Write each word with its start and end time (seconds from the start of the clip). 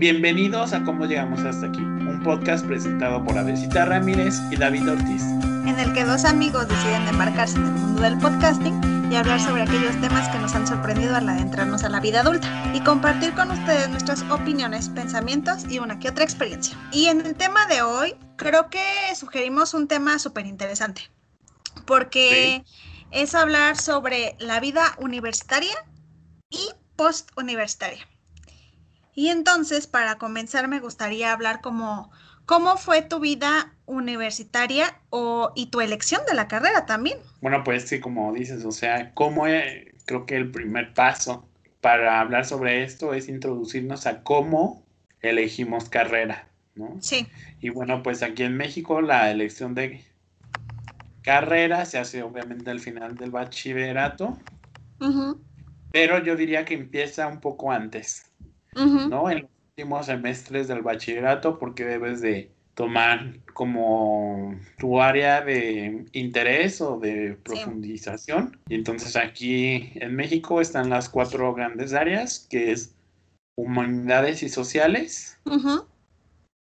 Bienvenidos 0.00 0.72
a 0.72 0.82
Cómo 0.82 1.04
Llegamos 1.04 1.40
Hasta 1.40 1.66
Aquí, 1.66 1.82
un 1.82 2.22
podcast 2.24 2.64
presentado 2.64 3.22
por 3.22 3.36
Avesita 3.36 3.84
Ramírez 3.84 4.34
y 4.50 4.56
David 4.56 4.90
Ortiz. 4.92 5.20
En 5.66 5.78
el 5.78 5.92
que 5.92 6.04
dos 6.04 6.24
amigos 6.24 6.66
deciden 6.66 7.06
embarcarse 7.06 7.58
en 7.58 7.66
el 7.66 7.72
mundo 7.72 8.00
del 8.00 8.16
podcasting 8.16 9.12
y 9.12 9.16
hablar 9.16 9.38
sobre 9.38 9.60
aquellos 9.60 10.00
temas 10.00 10.26
que 10.30 10.38
nos 10.38 10.54
han 10.54 10.66
sorprendido 10.66 11.14
al 11.16 11.28
adentrarnos 11.28 11.84
a 11.84 11.90
la 11.90 12.00
vida 12.00 12.20
adulta 12.20 12.48
y 12.72 12.80
compartir 12.80 13.34
con 13.34 13.50
ustedes 13.50 13.90
nuestras 13.90 14.22
opiniones, 14.30 14.88
pensamientos 14.88 15.66
y 15.68 15.80
una 15.80 15.98
que 15.98 16.08
otra 16.08 16.24
experiencia. 16.24 16.78
Y 16.92 17.08
en 17.08 17.20
el 17.20 17.34
tema 17.34 17.66
de 17.66 17.82
hoy, 17.82 18.16
creo 18.36 18.70
que 18.70 18.82
sugerimos 19.14 19.74
un 19.74 19.86
tema 19.86 20.18
súper 20.18 20.46
interesante, 20.46 21.10
porque 21.84 22.64
es 23.10 23.34
hablar 23.34 23.76
sobre 23.76 24.34
la 24.38 24.60
vida 24.60 24.96
universitaria 24.98 25.76
y 26.48 26.70
post-universitaria. 26.96 28.08
Y 29.14 29.28
entonces, 29.28 29.86
para 29.86 30.18
comenzar, 30.18 30.68
me 30.68 30.80
gustaría 30.80 31.32
hablar 31.32 31.60
como 31.60 32.10
cómo 32.46 32.76
fue 32.76 33.02
tu 33.02 33.20
vida 33.20 33.74
universitaria 33.86 35.00
o, 35.10 35.52
y 35.54 35.66
tu 35.66 35.80
elección 35.80 36.22
de 36.28 36.34
la 36.34 36.48
carrera 36.48 36.86
también. 36.86 37.18
Bueno, 37.40 37.62
pues 37.64 37.88
sí, 37.88 38.00
como 38.00 38.32
dices, 38.32 38.64
o 38.64 38.72
sea, 38.72 39.12
cómo 39.14 39.46
eh, 39.46 39.94
creo 40.04 40.26
que 40.26 40.36
el 40.36 40.50
primer 40.50 40.92
paso 40.94 41.48
para 41.80 42.20
hablar 42.20 42.44
sobre 42.44 42.82
esto 42.82 43.14
es 43.14 43.28
introducirnos 43.28 44.06
a 44.06 44.22
cómo 44.22 44.84
elegimos 45.22 45.88
carrera, 45.88 46.48
¿no? 46.74 46.96
Sí. 47.00 47.26
Y 47.60 47.70
bueno, 47.70 48.02
pues 48.02 48.22
aquí 48.22 48.42
en 48.42 48.56
México 48.56 49.00
la 49.00 49.30
elección 49.30 49.74
de 49.74 50.04
carrera 51.22 51.84
se 51.84 51.98
hace 51.98 52.22
obviamente 52.22 52.70
al 52.70 52.80
final 52.80 53.16
del 53.16 53.30
bachillerato, 53.30 54.38
pero 55.92 56.22
yo 56.22 56.36
diría 56.36 56.64
que 56.64 56.74
empieza 56.74 57.26
un 57.26 57.40
poco 57.40 57.70
antes. 57.72 58.29
¿No? 58.74 59.30
En 59.30 59.42
los 59.42 59.50
últimos 59.70 60.06
semestres 60.06 60.68
del 60.68 60.82
bachillerato 60.82 61.58
porque 61.58 61.84
debes 61.84 62.20
de 62.20 62.50
tomar 62.74 63.34
como 63.52 64.58
tu 64.78 65.00
área 65.00 65.42
de 65.42 66.06
interés 66.12 66.80
o 66.80 66.98
de 66.98 67.36
profundización. 67.42 68.58
Y 68.68 68.74
entonces 68.74 69.16
aquí 69.16 69.92
en 69.96 70.16
México 70.16 70.60
están 70.60 70.88
las 70.88 71.08
cuatro 71.08 71.52
grandes 71.54 71.92
áreas, 71.92 72.46
que 72.48 72.72
es 72.72 72.94
humanidades 73.56 74.42
y 74.42 74.48
sociales, 74.48 75.38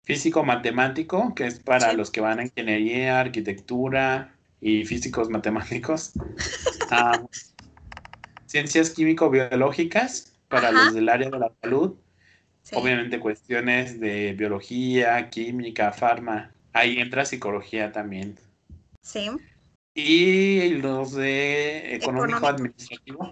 físico 0.04 0.44
matemático, 0.44 1.36
que 1.36 1.46
es 1.46 1.60
para 1.60 1.94
los 1.94 2.10
que 2.10 2.22
van 2.22 2.40
a 2.40 2.44
ingeniería, 2.46 3.20
arquitectura 3.20 4.34
y 4.60 4.86
físicos 4.86 5.30
matemáticos, 5.30 6.14
ah, 6.92 7.22
ciencias 8.48 8.90
químico-biológicas, 8.90 10.37
para 10.48 10.72
los 10.72 10.94
del 10.94 11.10
área 11.10 11.30
de 11.30 11.40
la 11.40 11.52
salud. 11.62 11.96
Obviamente 12.74 13.20
cuestiones 13.20 14.00
de 14.00 14.34
biología, 14.34 15.30
química, 15.30 15.92
farma. 15.94 16.52
Ahí 16.74 17.00
entra 17.00 17.26
psicología 17.26 17.92
también. 17.92 18.36
Sí. 19.02 19.30
Y 19.94 20.70
los 20.76 21.14
de 21.14 21.96
económico, 21.96 22.46
administrativo. 22.46 23.32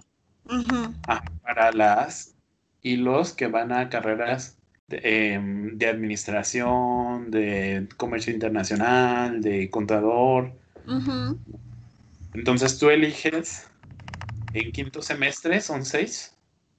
Ah, 1.06 1.22
para 1.42 1.72
las 1.72 2.34
y 2.82 2.96
los 2.96 3.32
que 3.32 3.48
van 3.48 3.72
a 3.72 3.88
carreras 3.88 4.58
de, 4.88 5.00
em, 5.34 5.76
de 5.76 5.86
administración, 5.86 7.30
de 7.30 7.88
comercio 7.96 8.32
internacional, 8.32 9.42
de 9.42 9.68
contador. 9.70 10.52
Entonces 12.32 12.78
tú 12.78 12.90
eliges 12.90 13.68
en 14.52 14.72
quinto 14.72 15.02
semestre, 15.02 15.60
son 15.60 15.84
seis. 15.84 16.35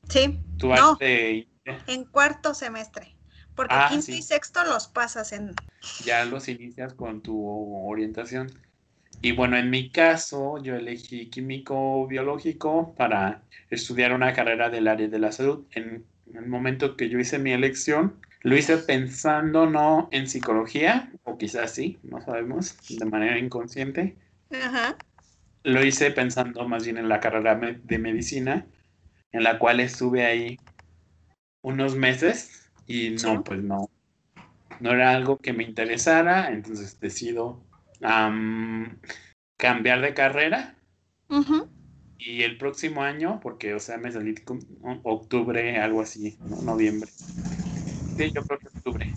Sí. 0.10 0.40
no, 0.60 0.98
en 1.02 2.06
cuarto 2.06 2.54
semestre. 2.54 3.16
Porque 3.56 3.74
ah, 3.76 3.88
quinto 3.90 4.12
y 4.12 4.22
sexto 4.22 4.64
los 4.66 4.88
pasas 4.88 5.34
en... 5.34 5.54
Ya 6.06 6.26
los 6.26 6.48
inicias 6.48 6.94
con 6.94 7.22
tu 7.22 7.44
orientación. 7.88 8.52
Y 9.22 9.32
bueno, 9.32 9.58
en 9.58 9.72
mi 9.72 9.90
caso, 9.90 10.62
yo 10.62 10.76
elegí 10.76 11.30
químico 11.30 12.06
biológico 12.06 12.94
para 12.96 13.42
estudiar 13.72 14.14
una 14.14 14.34
carrera 14.34 14.70
del 14.70 14.88
área 14.88 15.08
de 15.08 15.20
la 15.20 15.32
salud. 15.32 15.66
En, 15.72 16.06
el 16.34 16.46
momento 16.46 16.98
que 16.98 17.10
yo 17.10 17.18
hice 17.20 17.40
mi 17.40 17.52
elección, 17.52 18.20
lo 18.42 18.58
hice 18.58 18.78
pensando 18.78 19.66
no 19.66 20.10
en 20.12 20.28
psicología, 20.28 21.12
o 21.24 21.38
quizás 21.38 21.72
sí, 21.72 21.98
no 22.04 22.22
sabemos, 22.22 22.78
de 22.90 23.06
manera 23.06 23.40
inconsciente. 23.40 24.16
Ajá. 24.52 24.98
Lo 25.64 25.84
hice 25.84 26.12
pensando 26.12 26.68
más 26.68 26.84
bien 26.84 26.98
en 26.98 27.08
la 27.10 27.22
carrera 27.22 27.56
de 27.56 27.98
medicina, 27.98 28.68
en 29.32 29.44
la 29.44 29.60
cual 29.60 29.80
estuve 29.80 30.26
ahí 30.26 30.58
unos 31.62 31.96
meses 31.96 32.72
y 32.86 33.12
no, 33.12 33.44
pues 33.44 33.62
no, 33.62 33.90
no 34.80 34.92
era 34.92 35.12
algo 35.12 35.38
que 35.38 35.54
me 35.54 35.64
interesara, 35.64 36.50
entonces 36.52 37.00
decido 37.00 37.62
cambiar 39.58 40.02
de 40.02 40.14
carrera. 40.14 40.76
Y 42.20 42.44
el 42.44 42.58
próximo 42.58 43.04
año, 43.04 43.40
porque, 43.42 43.74
o 43.74 43.80
sea, 43.80 43.98
me 43.98 44.12
salí 44.12 44.36
con 44.36 44.60
octubre, 45.04 45.78
algo 45.78 46.02
así, 46.02 46.38
noviembre. 46.64 47.10
Sí, 47.10 48.32
yo 48.34 48.42
creo 48.44 48.60
que 48.60 48.68
octubre. 48.68 49.14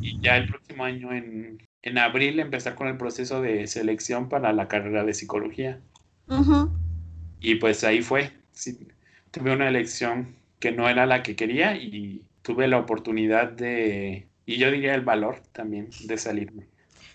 Y 0.00 0.20
ya 0.20 0.36
el 0.36 0.48
próximo 0.48 0.84
año, 0.84 1.12
en, 1.12 1.58
en 1.82 1.98
abril, 1.98 2.40
empezar 2.40 2.74
con 2.74 2.88
el 2.88 2.96
proceso 2.96 3.40
de 3.40 3.66
selección 3.66 4.28
para 4.28 4.52
la 4.52 4.68
carrera 4.68 5.04
de 5.04 5.14
psicología. 5.14 5.80
Y 7.40 7.56
pues 7.56 7.84
ahí 7.84 8.02
fue. 8.02 8.32
Sí, 8.52 8.76
tuve 9.36 9.52
una 9.52 9.68
elección 9.68 10.34
que 10.58 10.72
no 10.72 10.88
era 10.88 11.04
la 11.04 11.22
que 11.22 11.36
quería 11.36 11.76
y 11.76 12.24
tuve 12.40 12.68
la 12.68 12.78
oportunidad 12.78 13.48
de, 13.48 14.28
y 14.46 14.56
yo 14.56 14.70
diría 14.70 14.94
el 14.94 15.02
valor 15.02 15.42
también 15.52 15.90
de 16.04 16.16
salirme. 16.16 16.66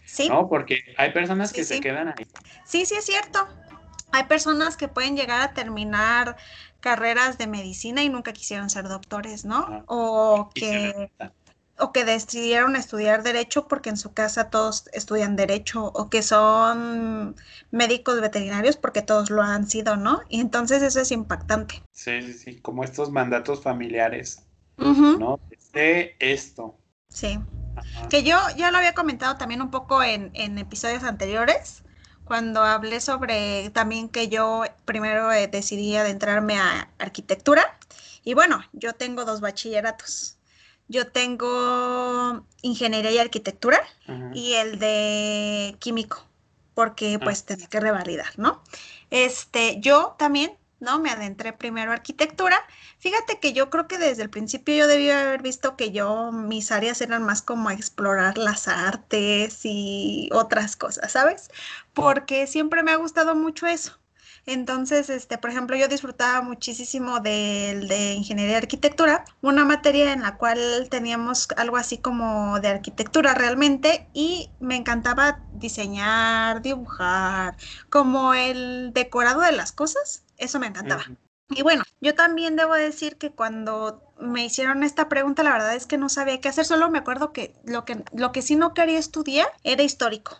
Sí. 0.05 0.29
¿No? 0.29 0.47
Porque 0.47 0.83
hay 0.97 1.11
personas 1.13 1.51
que 1.51 1.63
se 1.63 1.79
quedan 1.79 2.09
ahí. 2.09 2.27
Sí, 2.63 2.85
sí, 2.85 2.93
es 2.95 3.05
cierto. 3.05 3.47
Hay 4.11 4.25
personas 4.25 4.77
que 4.77 4.87
pueden 4.87 5.17
llegar 5.17 5.41
a 5.41 5.53
terminar 5.53 6.37
carreras 6.79 7.39
de 7.39 7.47
medicina 7.47 8.03
y 8.03 8.09
nunca 8.09 8.33
quisieron 8.33 8.69
ser 8.69 8.87
doctores, 8.87 9.43
¿no? 9.43 9.83
o 9.87 10.51
que 10.53 11.09
o 11.79 11.91
que 11.91 12.05
decidieron 12.05 12.75
estudiar 12.75 13.23
derecho 13.23 13.67
porque 13.67 13.89
en 13.89 13.97
su 13.97 14.13
casa 14.13 14.49
todos 14.49 14.87
estudian 14.93 15.35
derecho 15.35 15.85
o 15.85 16.09
que 16.09 16.21
son 16.21 17.35
médicos 17.71 18.21
veterinarios 18.21 18.77
porque 18.77 19.01
todos 19.01 19.29
lo 19.29 19.41
han 19.41 19.67
sido, 19.67 19.97
¿no? 19.97 20.21
Y 20.29 20.41
entonces 20.41 20.83
eso 20.83 20.99
es 20.99 21.11
impactante. 21.11 21.81
Sí, 21.91 22.21
sí, 22.21 22.33
sí, 22.33 22.61
como 22.61 22.83
estos 22.83 23.11
mandatos 23.11 23.61
familiares, 23.61 24.43
¿no? 24.77 25.39
De 25.73 26.15
esto. 26.19 26.77
Sí. 27.09 27.39
Que 28.09 28.23
yo 28.23 28.37
ya 28.57 28.71
lo 28.71 28.77
había 28.77 28.93
comentado 28.93 29.37
también 29.37 29.61
un 29.61 29.71
poco 29.71 30.03
en, 30.03 30.31
en, 30.33 30.57
episodios 30.57 31.03
anteriores, 31.03 31.83
cuando 32.25 32.61
hablé 32.63 32.99
sobre 33.01 33.69
también 33.71 34.09
que 34.09 34.29
yo 34.29 34.63
primero 34.85 35.31
eh, 35.31 35.47
decidí 35.47 35.95
adentrarme 35.95 36.59
a 36.59 36.89
arquitectura. 36.99 37.77
Y 38.23 38.35
bueno, 38.35 38.61
yo 38.73 38.93
tengo 38.93 39.25
dos 39.25 39.41
bachilleratos. 39.41 40.37
Yo 40.91 41.07
tengo 41.07 42.45
ingeniería 42.61 43.11
y 43.11 43.17
arquitectura 43.17 43.81
y 44.33 44.55
el 44.55 44.77
de 44.77 45.77
químico, 45.79 46.27
porque 46.73 47.15
ah. 47.15 47.23
pues 47.23 47.45
tenía 47.45 47.67
que 47.67 47.79
revalidar, 47.79 48.27
¿no? 48.35 48.61
Este, 49.09 49.79
yo 49.79 50.17
también, 50.19 50.51
¿no? 50.81 50.99
Me 50.99 51.09
adentré 51.09 51.53
primero 51.53 51.91
a 51.91 51.93
arquitectura. 51.93 52.57
Fíjate 52.99 53.39
que 53.39 53.53
yo 53.53 53.69
creo 53.69 53.87
que 53.87 53.97
desde 53.97 54.23
el 54.23 54.29
principio 54.29 54.75
yo 54.75 54.87
debí 54.87 55.09
haber 55.09 55.41
visto 55.41 55.77
que 55.77 55.91
yo, 55.91 56.33
mis 56.33 56.73
áreas 56.73 56.99
eran 56.99 57.23
más 57.23 57.41
como 57.41 57.71
explorar 57.71 58.37
las 58.37 58.67
artes 58.67 59.61
y 59.63 60.27
otras 60.33 60.75
cosas, 60.75 61.09
¿sabes? 61.13 61.51
Porque 61.93 62.47
siempre 62.47 62.83
me 62.83 62.91
ha 62.91 62.97
gustado 62.97 63.33
mucho 63.33 63.65
eso. 63.65 64.00
Entonces, 64.45 65.09
este, 65.09 65.37
por 65.37 65.51
ejemplo, 65.51 65.75
yo 65.77 65.87
disfrutaba 65.87 66.41
muchísimo 66.41 67.19
de, 67.19 67.85
de 67.87 68.13
ingeniería 68.13 68.53
y 68.55 68.57
arquitectura, 68.57 69.23
una 69.41 69.65
materia 69.65 70.13
en 70.13 70.21
la 70.23 70.37
cual 70.37 70.87
teníamos 70.89 71.47
algo 71.57 71.77
así 71.77 71.99
como 71.99 72.59
de 72.59 72.69
arquitectura 72.69 73.33
realmente 73.35 74.09
y 74.13 74.49
me 74.59 74.75
encantaba 74.75 75.41
diseñar, 75.51 76.61
dibujar, 76.61 77.55
como 77.89 78.33
el 78.33 78.91
decorado 78.93 79.41
de 79.41 79.51
las 79.51 79.71
cosas, 79.71 80.23
eso 80.37 80.59
me 80.59 80.67
encantaba. 80.67 81.05
Y 81.49 81.63
bueno, 81.63 81.83
yo 81.99 82.15
también 82.15 82.55
debo 82.55 82.73
decir 82.73 83.17
que 83.17 83.31
cuando 83.31 84.01
me 84.19 84.45
hicieron 84.45 84.83
esta 84.83 85.09
pregunta, 85.09 85.43
la 85.43 85.51
verdad 85.51 85.75
es 85.75 85.85
que 85.85 85.97
no 85.97 86.09
sabía 86.09 86.39
qué 86.41 86.49
hacer, 86.49 86.65
solo 86.65 86.89
me 86.89 86.99
acuerdo 86.99 87.33
que 87.33 87.53
lo 87.65 87.85
que, 87.85 88.03
lo 88.13 88.31
que 88.31 88.41
sí 88.41 88.55
no 88.55 88.73
quería 88.73 88.97
estudiar 88.99 89.47
era 89.63 89.83
histórico. 89.83 90.37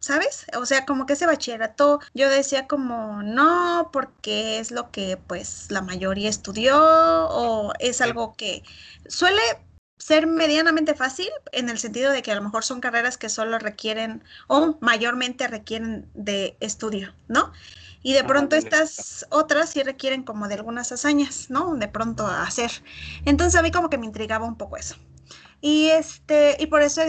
¿Sabes? 0.00 0.46
O 0.56 0.66
sea, 0.66 0.86
como 0.86 1.06
que 1.06 1.14
ese 1.14 1.26
bachillerato 1.26 2.00
yo 2.14 2.28
decía 2.28 2.66
como 2.66 3.22
no, 3.22 3.90
porque 3.92 4.58
es 4.58 4.70
lo 4.70 4.90
que 4.90 5.16
pues 5.16 5.70
la 5.70 5.82
mayoría 5.82 6.28
estudió 6.28 6.78
o 6.80 7.72
es 7.78 8.00
algo 8.00 8.34
que 8.36 8.62
suele 9.08 9.40
ser 9.98 10.26
medianamente 10.26 10.94
fácil 10.94 11.28
en 11.52 11.70
el 11.70 11.78
sentido 11.78 12.12
de 12.12 12.22
que 12.22 12.30
a 12.30 12.34
lo 12.34 12.42
mejor 12.42 12.64
son 12.64 12.80
carreras 12.80 13.16
que 13.16 13.28
solo 13.28 13.58
requieren 13.58 14.22
o 14.46 14.76
mayormente 14.80 15.48
requieren 15.48 16.08
de 16.14 16.56
estudio, 16.60 17.14
¿no? 17.28 17.52
Y 18.02 18.12
de 18.12 18.22
pronto 18.22 18.54
estas 18.54 19.26
otras 19.30 19.70
sí 19.70 19.82
requieren 19.82 20.22
como 20.22 20.46
de 20.46 20.54
algunas 20.54 20.92
hazañas, 20.92 21.50
¿no? 21.50 21.74
De 21.74 21.88
pronto 21.88 22.26
hacer. 22.26 22.70
Entonces 23.24 23.58
a 23.58 23.62
mí 23.62 23.72
como 23.72 23.90
que 23.90 23.98
me 23.98 24.06
intrigaba 24.06 24.46
un 24.46 24.56
poco 24.56 24.76
eso. 24.76 24.94
Y, 25.60 25.88
este, 25.88 26.56
y 26.60 26.66
por 26.66 26.82
eso 26.82 27.00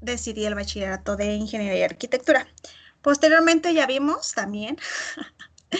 decidí 0.00 0.44
el 0.46 0.54
bachillerato 0.54 1.16
de 1.16 1.34
ingeniería 1.34 1.78
y 1.80 1.82
arquitectura. 1.82 2.46
Posteriormente 3.02 3.74
ya 3.74 3.86
vimos 3.86 4.32
también, 4.34 4.76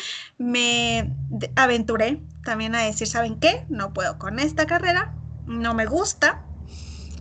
me 0.38 1.17
aventuré 1.56 2.23
también 2.44 2.75
a 2.75 2.82
decir, 2.85 3.06
¿saben 3.09 3.38
qué? 3.41 3.67
No 3.69 3.93
puedo 3.93 4.19
con 4.19 4.38
esta 4.38 4.67
carrera, 4.67 5.15
no 5.47 5.75
me 5.75 5.87
gusta, 5.87 6.49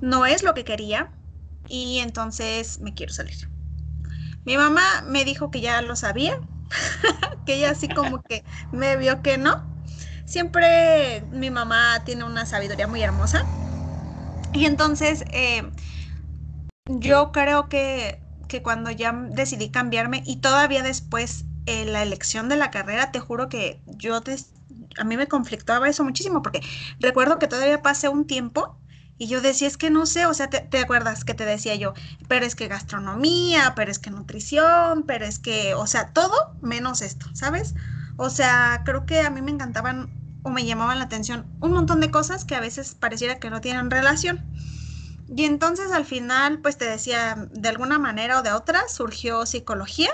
no 0.02 0.26
es 0.26 0.44
lo 0.44 0.54
que 0.54 0.66
quería 0.66 1.12
y 1.68 2.00
entonces 2.00 2.82
me 2.82 2.94
quiero 2.94 3.14
salir. 3.14 3.36
Mi 4.46 4.58
mamá 4.58 5.04
me 5.08 5.26
dijo 5.26 5.52
que 5.52 5.62
ya 5.62 5.82
lo 5.82 5.96
sabía, 5.96 6.34
que 7.46 7.56
ella 7.56 7.72
así 7.72 7.92
como 7.94 8.22
que 8.24 8.46
me 8.72 8.98
vio 8.98 9.22
que 9.22 9.38
no. 9.38 9.64
Siempre 10.26 11.28
mi 11.32 11.52
mamá 11.52 12.04
tiene 12.06 12.24
una 12.26 12.46
sabiduría 12.46 12.88
muy 12.88 13.04
hermosa. 13.04 13.50
Y 14.54 14.66
entonces 14.66 15.26
eh, 15.32 15.72
yo 16.88 17.32
creo 17.32 17.70
que, 17.70 18.20
que, 18.48 18.62
cuando 18.62 18.92
ya 18.92 19.12
decidí 19.12 19.70
cambiarme 19.70 20.24
y 20.26 20.38
todavía 20.38 20.84
después 20.84 21.46
eh, 21.66 21.86
la 21.86 22.02
elección 22.02 22.50
de 22.50 22.56
la 22.56 22.72
carrera, 22.72 23.12
te 23.12 23.20
juro 23.20 23.50
que 23.50 23.82
yo 23.86 24.22
a 24.98 25.04
mí 25.04 25.18
me 25.18 25.28
conflictaba 25.28 25.90
eso 25.90 26.04
muchísimo 26.04 26.42
porque 26.42 26.62
recuerdo 27.00 27.40
que 27.40 27.48
todavía 27.48 27.82
pasé 27.82 28.10
un 28.10 28.26
tiempo 28.26 28.78
y 29.18 29.28
yo 29.28 29.42
decía, 29.42 29.68
es 29.68 29.78
que 29.78 29.90
no 29.90 30.06
sé, 30.06 30.28
o 30.28 30.34
sea, 30.34 30.50
te, 30.50 30.78
acuerdas 30.80 31.26
que 31.26 31.34
te 31.34 31.46
decía 31.46 31.76
yo, 31.76 31.94
pero 32.28 32.46
es 32.46 32.56
que 32.56 32.68
gastronomía, 32.68 33.74
pero 33.76 33.90
es 33.90 33.98
que 33.98 34.12
nutrición, 34.12 35.04
pero 35.08 35.26
es 35.26 35.40
que, 35.40 35.74
o 35.74 35.88
sea, 35.88 36.14
todo 36.14 36.36
menos 36.62 37.02
esto, 37.02 37.26
¿sabes? 37.34 37.74
O 38.18 38.30
sea, 38.30 38.84
creo 38.86 39.06
que 39.06 39.22
a 39.22 39.32
mí 39.32 39.42
me 39.42 39.52
encantaban 39.52 40.10
o 40.44 40.50
me 40.50 40.66
llamaban 40.66 41.00
la 41.00 41.06
atención 41.06 41.48
un 41.62 41.72
montón 41.74 42.00
de 42.00 42.12
cosas 42.12 42.46
que 42.46 42.56
a 42.56 42.60
veces 42.60 42.94
pareciera 42.94 43.40
que 43.40 43.50
no 43.50 43.60
tienen 43.60 43.90
relación. 43.90 44.40
Y 45.28 45.46
entonces 45.46 45.92
al 45.92 46.06
final, 46.06 46.60
pues 46.60 46.78
te 46.78 46.86
decía, 46.86 47.36
de 47.52 47.70
alguna 47.70 48.00
manera 48.00 48.40
o 48.40 48.44
de 48.44 48.54
otra, 48.54 48.88
surgió 48.88 49.46
psicología 49.46 50.12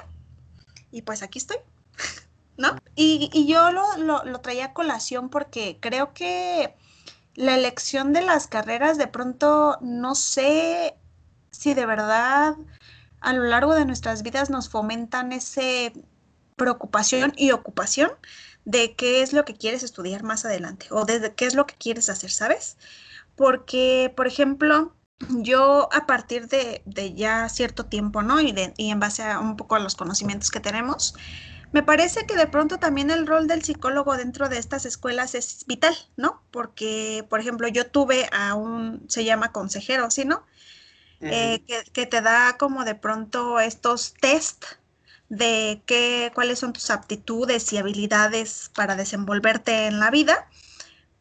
y 0.92 1.04
pues 1.04 1.22
aquí 1.22 1.40
estoy, 1.40 1.58
¿no? 2.58 2.76
Y, 2.96 3.30
y 3.34 3.48
yo 3.48 3.72
lo, 3.72 3.98
lo, 3.98 4.40
traía 4.42 4.66
a 4.66 4.74
colación 4.74 5.30
porque 5.30 5.78
creo 5.80 6.14
que 6.14 6.76
la 7.36 7.56
elección 7.56 8.14
de 8.14 8.22
las 8.22 8.48
carreras 8.48 8.98
de 8.98 9.08
pronto 9.08 9.78
no 9.82 10.16
sé 10.16 10.96
si 11.52 11.74
de 11.74 11.86
verdad 11.86 12.56
a 13.22 13.34
lo 13.34 13.44
largo 13.44 13.74
de 13.74 13.86
nuestras 13.86 14.24
vidas 14.24 14.50
nos 14.50 14.70
fomentan 14.70 15.32
ese 15.32 15.94
preocupación 16.56 17.34
y 17.36 17.52
ocupación 17.52 18.12
de 18.66 18.96
qué 18.96 19.22
es 19.22 19.34
lo 19.34 19.46
que 19.46 19.56
quieres 19.56 19.84
estudiar 19.84 20.24
más 20.24 20.46
adelante 20.46 20.88
o 20.92 21.06
de 21.06 21.34
qué 21.34 21.46
es 21.46 21.56
lo 21.56 21.66
que 21.66 21.76
quieres 21.76 22.10
hacer, 22.10 22.32
¿sabes? 22.32 22.78
Porque, 23.36 24.14
por 24.16 24.28
ejemplo, 24.28 24.94
yo 25.30 25.90
a 25.92 26.06
partir 26.06 26.48
de, 26.48 26.84
ya 27.16 27.50
cierto 27.50 27.86
tiempo, 27.86 28.22
¿no? 28.22 28.42
Y, 28.42 28.54
y 28.78 28.90
en 28.90 29.00
base 29.00 29.24
a 29.24 29.40
un 29.40 29.56
poco 29.56 29.76
a 29.76 29.80
los 29.80 29.96
conocimientos 29.96 30.52
que 30.52 30.60
tenemos, 30.60 31.16
me 31.74 31.82
parece 31.82 32.28
que 32.28 32.36
de 32.36 32.46
pronto 32.46 32.78
también 32.78 33.10
el 33.10 33.26
rol 33.26 33.48
del 33.48 33.64
psicólogo 33.64 34.16
dentro 34.16 34.48
de 34.48 34.60
estas 34.60 34.86
escuelas 34.86 35.34
es 35.34 35.66
vital, 35.66 35.96
¿no? 36.16 36.44
Porque, 36.52 37.26
por 37.30 37.40
ejemplo, 37.40 37.68
yo 37.68 37.88
tuve 37.88 38.30
a 38.32 38.54
un, 38.54 39.04
se 39.10 39.26
llama 39.26 39.52
consejero, 39.52 40.12
¿sí, 40.12 40.24
no? 40.24 40.46
Eh, 41.20 41.64
que, 41.94 42.06
te 42.06 42.22
da 42.22 42.58
como 42.58 42.84
de 42.84 42.96
pronto 42.96 43.60
estos 43.60 44.14
test 44.20 44.66
de 45.30 45.82
qué, 45.86 46.32
cuáles 46.36 46.60
son 46.60 46.74
tus 46.74 46.90
aptitudes 46.90 47.72
y 47.72 47.78
habilidades 47.78 48.70
para 48.76 48.96
desenvolverte 48.96 49.88
en 49.88 50.00
la 50.00 50.12
vida, 50.12 50.48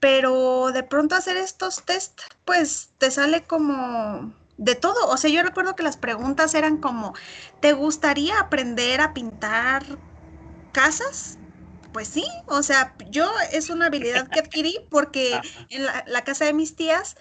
pero 0.03 0.73
de 0.73 0.83
pronto 0.83 1.15
hacer 1.15 1.37
estos 1.37 1.85
test, 1.85 2.21
pues 2.45 2.91
te 2.99 3.13
sale 3.13 3.45
como 3.47 4.37
de 4.57 4.75
todo. 4.75 5.07
O 5.07 5.17
sea, 5.17 5.31
yo 5.31 5.45
recuerdo 5.45 5.77
que 5.77 5.85
las 5.85 5.97
preguntas 5.97 6.57
eran 6.57 6.79
como, 6.79 7.15
¿te 7.61 7.73
gustaría 7.73 8.41
aprender 8.41 9.01
a 9.01 9.15
pintar 9.15 10.01
casas, 10.73 11.39
pues 11.93 12.09
sí, 12.09 12.25
o 12.47 12.65
sea, 12.65 12.97
yo 13.11 13.31
es 13.53 13.71
una 13.71 13.87
habilidad 13.87 14.29
que 14.29 14.41
adquirí 14.41 14.77
porque 14.91 15.41
en 15.69 15.85
la, 15.85 16.25
casa 16.25 16.47
de 16.47 16.53
mis 16.53 16.75
tías 16.75 17.15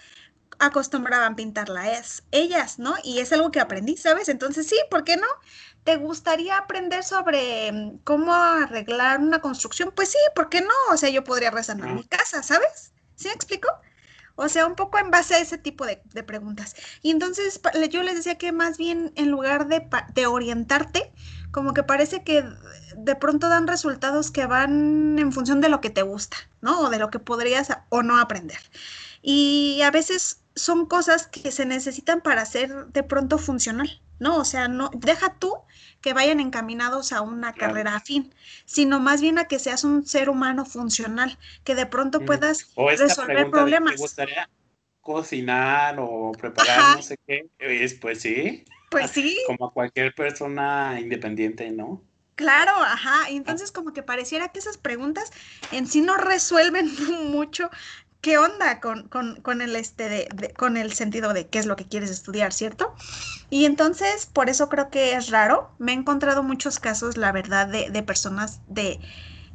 acostumbraban 0.58 1.36
pintarla 1.36 1.92
es 1.92 2.24
ellas, 2.32 2.80
¿no? 2.80 2.96
Y 3.04 3.20
es 3.20 3.32
algo 3.32 3.52
que 3.52 3.60
aprendí, 3.60 3.96
¿sabes? 3.96 4.28
Entonces 4.28 4.66
sí, 4.66 4.76
¿por 4.90 5.04
qué 5.04 5.16
no? 5.16 5.28
¿Te 5.84 5.96
gustaría 5.96 6.58
aprender 6.58 7.02
sobre 7.02 7.72
mm, 7.72 7.98
cómo 8.04 8.32
arreglar 8.32 9.20
una 9.20 9.40
construcción? 9.40 9.92
Pues 9.94 10.10
sí, 10.10 10.18
¿por 10.34 10.48
qué 10.48 10.60
no? 10.60 10.74
O 10.92 10.96
sea, 10.96 11.10
yo 11.10 11.24
podría 11.24 11.52
en 11.68 11.94
mi 11.94 12.04
casa, 12.04 12.42
¿sabes? 12.42 12.92
¿Sí 13.16 13.28
me 13.28 13.34
explico? 13.34 13.68
O 14.34 14.48
sea, 14.48 14.66
un 14.66 14.74
poco 14.74 14.98
en 14.98 15.10
base 15.10 15.34
a 15.34 15.40
ese 15.40 15.58
tipo 15.58 15.84
de, 15.84 15.96
preguntas. 16.24 16.74
Y 17.02 17.10
entonces 17.10 17.60
yo 17.90 18.02
les 18.02 18.14
decía 18.14 18.38
que 18.38 18.52
más 18.52 18.78
bien 18.78 19.12
en 19.16 19.30
lugar 19.30 19.68
de, 19.68 19.86
de 20.14 20.26
orientarte, 20.26 21.12
como 21.50 21.74
que 21.74 21.82
parece 21.82 22.24
que 22.24 22.44
de 22.96 23.14
pronto 23.16 23.48
dan 23.48 23.66
resultados 23.66 24.30
que 24.30 24.46
van 24.46 25.18
en 25.18 25.32
función 25.32 25.60
de 25.60 25.68
lo 25.68 25.80
que 25.80 25.90
te 25.90 26.02
gusta, 26.02 26.36
¿no? 26.60 26.80
O 26.80 26.90
de 26.90 26.98
lo 26.98 27.10
que 27.10 27.18
podrías 27.18 27.68
o 27.90 28.02
no 28.02 28.18
aprender. 28.18 28.58
Y 29.20 29.80
a 29.82 29.90
veces 29.90 30.40
son 30.54 30.86
cosas 30.86 31.26
que 31.26 31.52
se 31.52 31.66
necesitan 31.66 32.20
para 32.20 32.44
ser 32.46 32.86
de 32.86 33.02
pronto 33.02 33.38
funcional, 33.38 34.00
¿no? 34.18 34.36
O 34.36 34.44
sea, 34.44 34.68
no 34.68 34.90
deja 34.94 35.34
tú 35.34 35.56
que 36.02 36.12
vayan 36.12 36.40
encaminados 36.40 37.12
a 37.12 37.22
una 37.22 37.54
carrera 37.54 37.96
afín, 37.96 38.34
sino 38.66 39.00
más 39.00 39.22
bien 39.22 39.38
a 39.38 39.46
que 39.46 39.58
seas 39.58 39.84
un 39.84 40.04
ser 40.06 40.28
humano 40.28 40.66
funcional, 40.66 41.38
que 41.64 41.74
de 41.74 41.86
pronto 41.86 42.20
puedas 42.20 42.74
resolver 42.76 43.50
problemas. 43.50 43.94
¿Te 43.94 44.02
gustaría 44.02 44.50
cocinar 45.00 45.96
o 45.98 46.32
preparar 46.32 46.96
no 46.96 47.02
sé 47.02 47.16
qué? 47.26 47.46
Pues 48.00 48.20
sí. 48.20 48.64
Pues 48.90 49.10
sí. 49.12 49.38
Como 49.46 49.66
a 49.66 49.72
cualquier 49.72 50.14
persona 50.14 50.98
independiente, 51.00 51.70
¿no? 51.70 52.02
Claro, 52.34 52.72
ajá. 52.72 53.30
Y 53.30 53.36
entonces 53.36 53.70
como 53.70 53.92
que 53.92 54.02
pareciera 54.02 54.48
que 54.48 54.58
esas 54.58 54.78
preguntas 54.78 55.30
en 55.70 55.86
sí 55.86 56.00
no 56.00 56.16
resuelven 56.16 56.90
mucho 57.30 57.70
qué 58.22 58.38
onda 58.38 58.80
con, 58.80 59.60
el 59.60 59.76
este 59.76 60.08
de, 60.08 60.54
con 60.56 60.76
el 60.78 60.92
sentido 60.94 61.34
de 61.34 61.48
qué 61.48 61.58
es 61.58 61.66
lo 61.66 61.76
que 61.76 61.86
quieres 61.86 62.10
estudiar, 62.10 62.52
¿cierto? 62.52 62.94
Y 63.50 63.66
entonces, 63.66 64.26
por 64.26 64.48
eso 64.48 64.68
creo 64.70 64.90
que 64.90 65.14
es 65.14 65.30
raro. 65.30 65.70
Me 65.78 65.92
he 65.92 65.94
encontrado 65.96 66.42
muchos 66.42 66.78
casos, 66.78 67.16
la 67.18 67.32
verdad, 67.32 67.66
de, 67.66 67.90
de 67.90 68.02
personas 68.02 68.60
de 68.68 69.00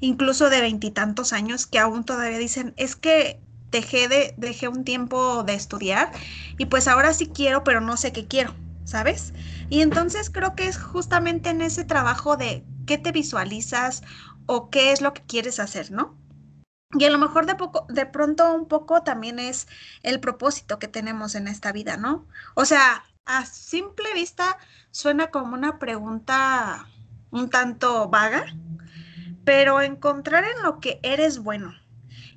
incluso 0.02 0.50
de 0.50 0.62
veintitantos 0.62 1.34
años 1.34 1.66
que 1.66 1.80
aún 1.80 2.06
todavía 2.06 2.38
dicen, 2.38 2.74
es 2.78 2.96
que 2.96 3.40
dejé 3.72 4.08
de, 4.10 4.34
dejé 4.38 4.68
un 4.68 4.84
tiempo 4.86 5.44
de 5.44 5.56
estudiar 5.56 6.12
y 6.58 6.66
pues 6.66 6.88
ahora 6.88 7.14
sí 7.14 7.28
quiero, 7.34 7.64
pero 7.64 7.82
no 7.82 7.98
sé 7.98 8.12
qué 8.14 8.28
quiero. 8.28 8.54
¿sabes? 8.84 9.34
Y 9.70 9.82
entonces 9.82 10.30
creo 10.30 10.56
que 10.56 10.68
es 10.68 10.78
justamente 10.78 11.50
en 11.50 11.62
ese 11.62 11.84
trabajo 11.84 12.38
de 12.38 12.66
qué 12.86 12.98
te 12.98 13.12
visualizas 13.12 14.02
o 14.46 14.70
qué 14.70 14.94
es 14.94 15.02
lo 15.02 15.14
que 15.14 15.24
quieres 15.24 15.60
hacer, 15.60 15.92
¿no? 15.92 16.18
Y 16.94 17.04
a 17.06 17.10
lo 17.10 17.18
mejor 17.18 17.46
de, 17.46 17.56
poco, 17.56 17.86
de 17.90 18.06
pronto 18.06 18.54
un 18.54 18.68
poco 18.68 19.04
también 19.04 19.40
es 19.40 19.68
el 20.04 20.20
propósito 20.20 20.80
que 20.80 20.88
tenemos 20.88 21.36
en 21.36 21.48
esta 21.48 21.72
vida, 21.74 21.98
¿no? 21.98 22.26
O 22.56 22.66
sea, 22.66 23.04
a 23.26 23.46
simple 23.46 24.14
vista 24.14 24.58
suena 24.92 25.28
como 25.28 25.54
una 25.54 25.80
pregunta 25.80 26.88
un 27.30 27.50
tanto 27.50 28.08
vaga, 28.10 28.46
pero 29.44 29.82
encontrar 29.82 30.46
en 30.46 30.64
lo 30.64 30.80
que 30.80 31.00
eres 31.04 31.40
bueno 31.40 31.74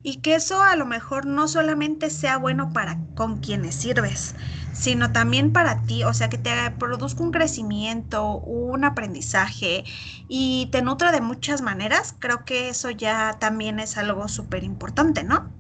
y 0.03 0.21
que 0.21 0.35
eso 0.35 0.63
a 0.63 0.77
lo 0.77 0.87
mejor 0.87 1.27
no 1.27 1.47
solamente 1.47 2.11
sea 2.11 2.39
bueno 2.39 2.73
para 2.73 2.99
con 3.15 3.39
quienes 3.39 3.75
sirves, 3.77 4.35
sino 4.81 5.13
también 5.13 5.53
para 5.53 5.83
ti, 5.83 6.05
o 6.05 6.15
sea, 6.15 6.31
que 6.31 6.39
te 6.39 6.51
produzca 6.79 7.23
un 7.23 7.33
crecimiento, 7.33 8.39
un 8.39 8.85
aprendizaje 8.85 9.85
y 10.27 10.71
te 10.73 10.81
nutra 10.81 11.13
de 11.13 11.21
muchas 11.21 11.61
maneras, 11.61 12.15
creo 12.19 12.47
que 12.47 12.71
eso 12.71 12.89
ya 12.89 13.37
también 13.39 13.79
es 13.79 13.99
algo 13.99 14.27
súper 14.29 14.65
importante, 14.65 15.23
¿no? 15.23 15.51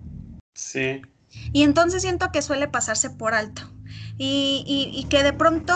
Sí. 0.54 1.02
Y 1.52 1.64
entonces 1.64 2.00
siento 2.00 2.32
que 2.32 2.40
suele 2.40 2.66
pasarse 2.66 3.10
por 3.10 3.34
alto 3.34 3.62
y, 4.16 4.64
y, 4.66 5.04
que 5.04 5.22
de 5.22 5.34
pronto 5.34 5.74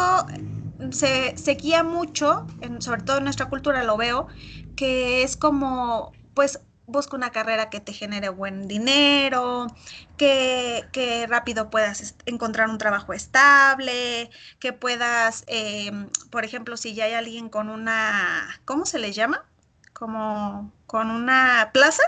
se, 0.90 1.36
se 1.36 1.54
guía 1.54 1.82
mucho, 1.82 2.46
sobre 2.78 3.02
todo 3.02 3.18
en 3.18 3.24
nuestra 3.24 3.50
cultura 3.50 3.84
lo 3.84 3.98
veo, 3.98 4.26
que 4.74 5.22
es 5.22 5.36
como, 5.36 6.12
pues 6.32 6.60
busca 6.86 7.16
una 7.16 7.30
carrera 7.30 7.70
que 7.70 7.80
te 7.80 7.92
genere 7.92 8.28
buen 8.28 8.68
dinero, 8.68 9.66
que, 10.16 10.84
que 10.92 11.26
rápido 11.26 11.70
puedas 11.70 12.14
encontrar 12.26 12.68
un 12.68 12.78
trabajo 12.78 13.12
estable, 13.12 14.30
que 14.58 14.72
puedas, 14.72 15.44
em, 15.46 16.08
por 16.30 16.44
ejemplo, 16.44 16.76
si 16.76 16.94
ya 16.94 17.04
hay 17.04 17.14
alguien 17.14 17.48
con 17.48 17.68
una, 17.68 18.60
¿cómo 18.64 18.86
se 18.86 18.98
le 18.98 19.12
llama? 19.12 19.44
Como 19.92 20.72
con 20.86 21.10
una 21.10 21.70
plaza. 21.72 22.02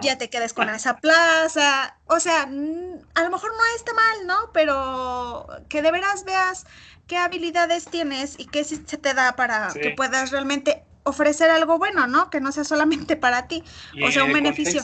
Ya 0.00 0.18
te 0.18 0.28
quedes 0.28 0.54
con 0.54 0.68
esa 0.70 0.96
plaza. 0.96 1.98
O 2.06 2.18
sea, 2.18 2.42
a 2.42 3.22
lo 3.22 3.30
mejor 3.30 3.50
no 3.52 3.76
está 3.76 3.94
mal, 3.94 4.26
¿no? 4.26 4.52
Pero 4.52 5.46
que 5.68 5.82
de 5.82 5.92
veras 5.92 6.24
veas 6.24 6.66
qué 7.06 7.16
habilidades 7.16 7.84
tienes 7.84 8.38
y 8.38 8.46
qué 8.46 8.64
se 8.64 8.78
te 8.78 9.14
da 9.14 9.36
para 9.36 9.72
que 9.72 9.90
puedas 9.90 10.32
realmente 10.32 10.84
ofrecer 11.04 11.50
algo 11.50 11.78
bueno, 11.78 12.06
¿no? 12.06 12.30
Que 12.30 12.40
no 12.40 12.52
sea 12.52 12.64
solamente 12.64 13.16
para 13.16 13.48
ti, 13.48 13.62
o 14.02 14.10
sea, 14.10 14.24
un 14.24 14.32
beneficio. 14.32 14.82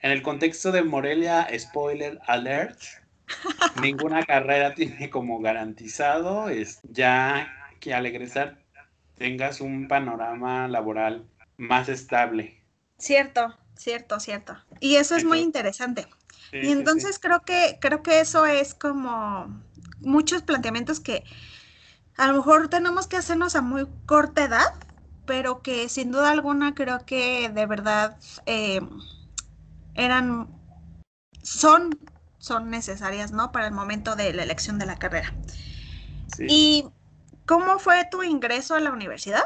en 0.00 0.10
el 0.10 0.22
contexto 0.22 0.72
de 0.72 0.82
Morelia, 0.82 1.48
spoiler 1.58 2.20
alert, 2.26 2.78
ninguna 3.82 4.24
carrera 4.24 4.74
tiene 4.74 5.10
como 5.10 5.40
garantizado 5.40 6.48
es 6.48 6.80
ya 6.82 7.52
que 7.80 7.94
al 7.94 8.06
egresar 8.06 8.58
tengas 9.16 9.60
un 9.60 9.88
panorama 9.88 10.68
laboral 10.68 11.26
más 11.56 11.88
estable. 11.88 12.62
Cierto, 12.98 13.56
cierto, 13.76 14.20
cierto. 14.20 14.56
Y 14.80 14.96
eso 14.96 15.16
es 15.16 15.24
muy 15.24 15.40
interesante. 15.40 16.06
y 16.52 16.70
entonces 16.70 17.18
creo 17.18 17.40
que 17.40 17.78
creo 17.80 18.02
que 18.02 18.20
eso 18.20 18.46
es 18.46 18.74
como 18.74 19.62
muchos 20.00 20.42
planteamientos 20.42 21.00
que 21.00 21.24
a 22.16 22.26
lo 22.26 22.34
mejor 22.34 22.68
tenemos 22.68 23.06
que 23.06 23.16
hacernos 23.16 23.54
a 23.54 23.62
muy 23.62 23.86
corta 24.06 24.44
edad, 24.44 24.74
pero 25.28 25.60
que 25.60 25.90
sin 25.90 26.10
duda 26.10 26.30
alguna 26.30 26.74
creo 26.74 27.04
que 27.04 27.50
de 27.50 27.66
verdad 27.66 28.16
eh, 28.46 28.80
eran, 29.94 30.48
son, 31.42 31.98
son 32.38 32.70
necesarias, 32.70 33.30
¿no? 33.30 33.52
Para 33.52 33.66
el 33.66 33.74
momento 33.74 34.16
de 34.16 34.32
la 34.32 34.42
elección 34.42 34.78
de 34.78 34.86
la 34.86 34.96
carrera. 34.96 35.34
¿Y 36.38 36.86
cómo 37.44 37.78
fue 37.78 38.06
tu 38.10 38.22
ingreso 38.22 38.74
a 38.74 38.80
la 38.80 38.90
universidad? 38.90 39.44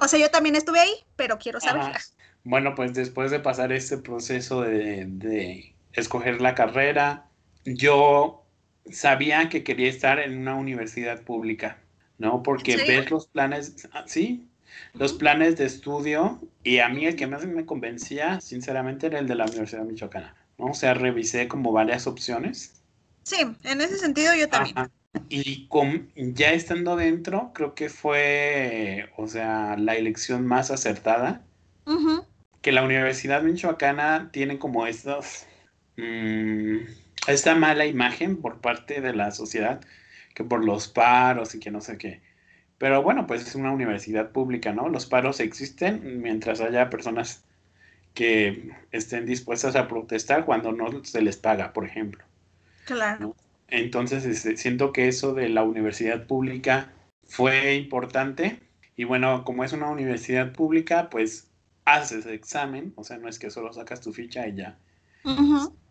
O 0.00 0.08
sea, 0.08 0.18
yo 0.18 0.30
también 0.30 0.56
estuve 0.56 0.80
ahí, 0.80 0.94
pero 1.16 1.38
quiero 1.38 1.60
saber. 1.60 1.96
Bueno, 2.42 2.74
pues 2.74 2.94
después 2.94 3.30
de 3.30 3.40
pasar 3.40 3.72
este 3.72 3.98
proceso 3.98 4.62
de 4.62 5.74
escoger 5.92 6.40
la 6.40 6.54
carrera, 6.54 7.26
yo 7.66 8.42
sabía 8.90 9.50
que 9.50 9.64
quería 9.64 9.90
estar 9.90 10.18
en 10.18 10.38
una 10.38 10.54
universidad 10.54 11.20
pública. 11.20 11.76
¿no? 12.20 12.42
Porque 12.42 12.76
ves 12.76 13.10
los 13.10 13.26
planes, 13.28 13.88
ah, 13.92 14.04
sí, 14.06 14.46
los 14.94 15.12
planes 15.12 15.56
de 15.56 15.66
estudio 15.66 16.40
y 16.62 16.78
a 16.78 16.88
mí 16.88 17.06
el 17.06 17.16
que 17.16 17.26
más 17.26 17.46
me 17.46 17.66
convencía, 17.66 18.40
sinceramente, 18.40 19.06
era 19.06 19.18
el 19.18 19.26
de 19.26 19.34
la 19.34 19.44
Universidad 19.44 19.84
Michoacana, 19.84 20.34
¿no? 20.58 20.66
O 20.66 20.74
sea, 20.74 20.94
revisé 20.94 21.48
como 21.48 21.72
varias 21.72 22.06
opciones. 22.06 22.82
Sí, 23.22 23.36
en 23.64 23.80
ese 23.80 23.98
sentido 23.98 24.34
yo 24.34 24.48
también. 24.48 24.90
Y 25.28 25.66
con, 25.68 26.10
ya 26.14 26.52
estando 26.52 26.96
dentro, 26.96 27.52
creo 27.52 27.74
que 27.74 27.88
fue, 27.88 29.10
o 29.16 29.26
sea, 29.26 29.76
la 29.76 29.96
elección 29.96 30.46
más 30.46 30.70
acertada. 30.70 31.44
Que 32.62 32.72
la 32.72 32.84
Universidad 32.84 33.42
Michoacana 33.42 34.30
tiene 34.32 34.58
como 34.58 34.86
estos, 34.86 35.46
mm, 35.96 36.76
esta 37.26 37.54
mala 37.56 37.86
imagen 37.86 38.36
por 38.36 38.60
parte 38.60 39.00
de 39.00 39.12
la 39.12 39.32
sociedad 39.32 39.80
que 40.34 40.44
por 40.44 40.64
los 40.64 40.88
paros 40.88 41.54
y 41.54 41.60
que 41.60 41.70
no 41.70 41.80
sé 41.80 41.98
qué. 41.98 42.22
Pero 42.80 43.02
bueno, 43.02 43.26
pues 43.26 43.46
es 43.46 43.54
una 43.54 43.70
universidad 43.72 44.30
pública, 44.30 44.72
¿no? 44.72 44.88
Los 44.88 45.04
paros 45.04 45.38
existen 45.40 46.22
mientras 46.22 46.62
haya 46.62 46.88
personas 46.88 47.44
que 48.14 48.70
estén 48.90 49.26
dispuestas 49.26 49.76
a 49.76 49.86
protestar 49.86 50.46
cuando 50.46 50.72
no 50.72 51.04
se 51.04 51.20
les 51.20 51.36
paga, 51.36 51.74
por 51.74 51.84
ejemplo. 51.84 52.24
Claro. 52.86 53.36
Entonces, 53.68 54.24
este, 54.24 54.56
siento 54.56 54.94
que 54.94 55.08
eso 55.08 55.34
de 55.34 55.50
la 55.50 55.62
universidad 55.62 56.26
pública 56.26 56.90
fue 57.24 57.74
importante. 57.74 58.60
Y 58.96 59.04
bueno, 59.04 59.44
como 59.44 59.62
es 59.62 59.74
una 59.74 59.90
universidad 59.90 60.54
pública, 60.54 61.10
pues 61.10 61.50
haces 61.84 62.24
examen, 62.24 62.94
o 62.96 63.04
sea, 63.04 63.18
no 63.18 63.28
es 63.28 63.38
que 63.38 63.50
solo 63.50 63.74
sacas 63.74 64.00
tu 64.00 64.14
ficha 64.14 64.48
y 64.48 64.54
ya. 64.56 64.78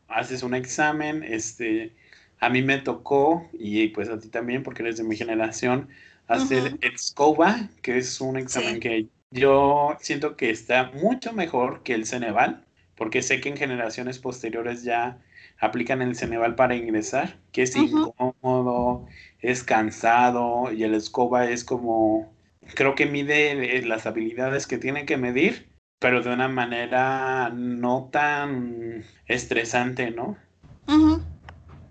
Haces 0.08 0.42
un 0.42 0.56
examen, 0.56 1.22
este, 1.22 1.94
a 2.40 2.50
mí 2.50 2.64
me 2.64 2.80
tocó, 2.80 3.48
y 3.54 3.90
pues 3.90 4.10
a 4.10 4.20
ti 4.20 4.30
también, 4.30 4.64
porque 4.64 4.82
eres 4.82 4.98
de 4.98 5.04
mi 5.04 5.16
generación, 5.16 5.88
hacer 6.30 6.78
el 6.82 6.98
SCOBA, 6.98 7.70
que 7.82 7.98
es 7.98 8.22
un 8.22 8.38
examen 8.38 8.80
que 8.80 9.08
yo 9.32 9.98
siento 10.00 10.38
que 10.38 10.50
está 10.50 10.92
mucho 10.94 11.34
mejor 11.34 11.84
que 11.84 11.94
el 11.94 12.06
Ceneval, 12.06 12.66
porque 12.96 13.22
sé 13.22 13.42
que 13.42 13.50
en 13.50 13.58
generaciones 13.58 14.20
posteriores 14.20 14.84
ya 14.84 15.20
aplican 15.60 16.02
el 16.02 16.16
Ceneval 16.16 16.56
para 16.56 16.76
ingresar, 16.76 17.38
que 17.52 17.64
es 17.64 17.76
incómodo, 17.76 19.08
es 19.40 19.64
cansado, 19.64 20.72
y 20.72 20.84
el 20.84 21.00
SCOBA 21.00 21.50
es 21.50 21.64
como, 21.64 22.32
creo 22.76 22.96
que 22.96 23.06
mide 23.06 23.82
las 23.84 24.06
habilidades 24.06 24.68
que 24.68 24.78
tiene 24.78 25.06
que 25.06 25.18
medir, 25.18 25.70
pero 26.00 26.22
de 26.22 26.34
una 26.34 26.48
manera 26.48 27.50
no 27.54 28.10
tan 28.12 29.04
estresante, 29.28 30.12
¿no? 30.12 30.38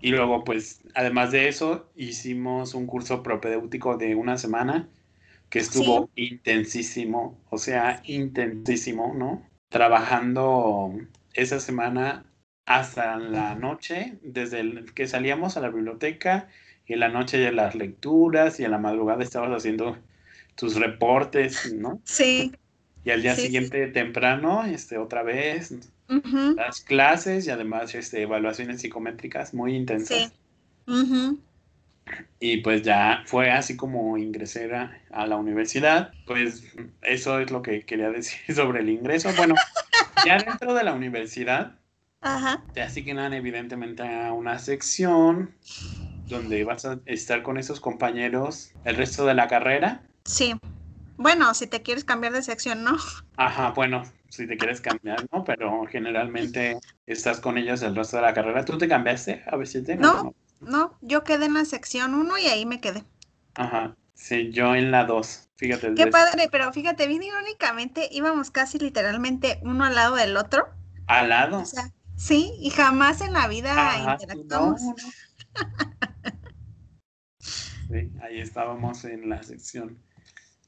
Y 0.01 0.11
luego, 0.11 0.43
pues, 0.43 0.81
además 0.95 1.31
de 1.31 1.47
eso, 1.47 1.89
hicimos 1.95 2.73
un 2.73 2.87
curso 2.87 3.21
propedéutico 3.21 3.97
de 3.97 4.15
una 4.15 4.37
semana 4.37 4.87
que 5.49 5.59
estuvo 5.59 6.09
intensísimo, 6.15 7.37
o 7.49 7.57
sea, 7.57 8.01
intensísimo, 8.05 9.13
¿no? 9.15 9.45
Trabajando 9.69 10.93
esa 11.33 11.59
semana 11.59 12.25
hasta 12.65 13.17
la 13.17 13.55
noche, 13.55 14.19
desde 14.21 14.59
el 14.59 14.93
que 14.93 15.07
salíamos 15.07 15.57
a 15.57 15.61
la 15.61 15.69
biblioteca 15.69 16.47
y 16.85 16.93
en 16.93 16.99
la 16.99 17.09
noche 17.09 17.37
de 17.37 17.51
las 17.51 17.75
lecturas 17.75 18.59
y 18.59 18.63
en 18.63 18.71
la 18.71 18.77
madrugada 18.77 19.23
estabas 19.23 19.49
haciendo 19.49 19.97
tus 20.55 20.75
reportes, 20.75 21.73
¿no? 21.73 21.99
Sí. 22.03 22.51
Y 23.03 23.11
al 23.11 23.21
día 23.21 23.35
siguiente 23.35 23.87
temprano, 23.87 24.65
este, 24.65 24.97
otra 24.97 25.23
vez, 25.23 25.73
las 26.55 26.81
clases 26.81 27.45
y 27.45 27.51
además 27.51 27.93
este, 27.93 28.23
evaluaciones 28.23 28.81
psicométricas 28.81 29.53
muy 29.53 29.75
intensas. 29.75 30.33
Y 32.39 32.57
pues 32.57 32.81
ya 32.81 33.23
fue 33.25 33.51
así 33.51 33.77
como 33.77 34.17
ingresé 34.17 34.73
a, 34.73 35.27
la 35.27 35.37
universidad. 35.37 36.11
Pues 36.25 36.63
eso 37.01 37.39
es 37.39 37.51
lo 37.51 37.61
que 37.61 37.81
quería 37.85 38.09
decir 38.11 38.55
sobre 38.55 38.79
el 38.81 38.89
ingreso. 38.89 39.29
Bueno, 39.37 39.55
ya 40.25 40.37
dentro 40.39 40.73
de 40.73 40.83
la 40.83 40.93
universidad, 40.93 41.75
te 42.73 42.81
asignan 42.81 43.33
evidentemente 43.33 44.03
a 44.03 44.33
una 44.33 44.59
sección 44.59 45.53
donde 46.27 46.63
vas 46.63 46.85
a 46.85 46.99
estar 47.05 47.43
con 47.43 47.57
esos 47.57 47.79
compañeros 47.79 48.73
el 48.83 48.95
resto 48.95 49.25
de 49.25 49.33
la 49.35 49.47
carrera. 49.47 50.03
Sí. 50.25 50.55
Bueno, 51.17 51.53
si 51.53 51.67
te 51.67 51.81
quieres 51.81 52.05
cambiar 52.05 52.33
de 52.33 52.41
sección, 52.41 52.83
¿no? 52.83 52.97
Ajá, 53.35 53.71
bueno, 53.71 54.03
si 54.29 54.47
te 54.47 54.57
quieres 54.57 54.81
cambiar, 54.81 55.25
¿no? 55.31 55.43
Pero 55.43 55.85
generalmente 55.87 56.77
estás 57.05 57.39
con 57.39 57.57
ellos 57.57 57.81
el 57.81 57.95
resto 57.95 58.17
de 58.17 58.23
la 58.23 58.33
carrera. 58.33 58.65
¿Tú 58.65 58.77
te 58.77 58.87
cambiaste 58.87 59.43
a 59.47 59.55
veces? 59.55 59.87
No, 59.99 60.33
no, 60.61 60.97
yo 61.01 61.23
quedé 61.23 61.45
en 61.45 61.55
la 61.55 61.65
sección 61.65 62.13
1 62.13 62.37
y 62.37 62.45
ahí 62.45 62.65
me 62.65 62.79
quedé. 62.79 63.03
Ajá, 63.55 63.95
sí, 64.13 64.51
yo 64.51 64.75
en 64.75 64.91
la 64.91 65.05
2, 65.05 65.49
fíjate. 65.55 65.93
Qué 65.95 66.07
padre, 66.07 66.47
pero 66.51 66.71
fíjate, 66.71 67.07
bien 67.07 67.23
irónicamente 67.23 68.07
íbamos 68.11 68.51
casi 68.51 68.77
literalmente 68.77 69.59
uno 69.63 69.85
al 69.85 69.95
lado 69.95 70.15
del 70.15 70.37
otro. 70.37 70.69
¿Al 71.07 71.29
lado? 71.29 71.59
O 71.59 71.65
sea, 71.65 71.91
sí, 72.15 72.53
y 72.59 72.69
jamás 72.69 73.21
en 73.21 73.33
la 73.33 73.47
vida 73.47 74.13
interactuamos. 74.13 74.81
sí, 77.39 78.11
ahí 78.21 78.39
estábamos 78.39 79.03
en 79.05 79.29
la 79.29 79.41
sección 79.41 79.97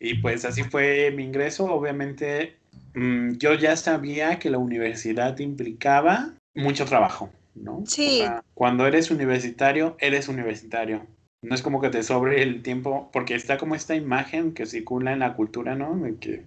y 0.03 0.15
pues 0.15 0.45
así 0.45 0.63
fue 0.63 1.11
mi 1.11 1.23
ingreso. 1.23 1.65
Obviamente 1.65 2.57
mm, 2.93 3.33
yo 3.37 3.53
ya 3.53 3.75
sabía 3.75 4.39
que 4.39 4.49
la 4.49 4.57
universidad 4.57 5.37
implicaba 5.39 6.33
mucho 6.53 6.85
trabajo, 6.85 7.31
¿no? 7.55 7.83
Sí. 7.85 8.23
cuando 8.53 8.87
eres 8.87 9.11
universitario, 9.11 9.95
eres 9.99 10.27
universitario. 10.27 11.05
No 11.41 11.55
es 11.55 11.61
como 11.61 11.81
que 11.81 11.89
te 11.89 12.03
sobre 12.03 12.43
el 12.43 12.61
tiempo, 12.61 13.09
porque 13.11 13.33
está 13.33 13.57
como 13.57 13.73
esta 13.73 13.95
imagen 13.95 14.53
que 14.53 14.65
circula 14.65 15.11
en 15.11 15.19
la 15.19 15.33
cultura, 15.33 15.75
¿no? 15.75 15.95
De 15.95 16.15
que 16.17 16.43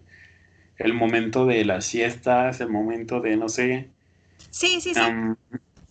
el 0.78 0.94
momento 0.94 1.46
de 1.46 1.64
las 1.64 1.84
siestas, 1.84 2.60
el 2.60 2.68
momento 2.68 3.20
de, 3.20 3.36
no 3.36 3.48
sé. 3.48 3.90
Sí, 4.50 4.80
sí, 4.80 4.94
sí. 4.94 5.00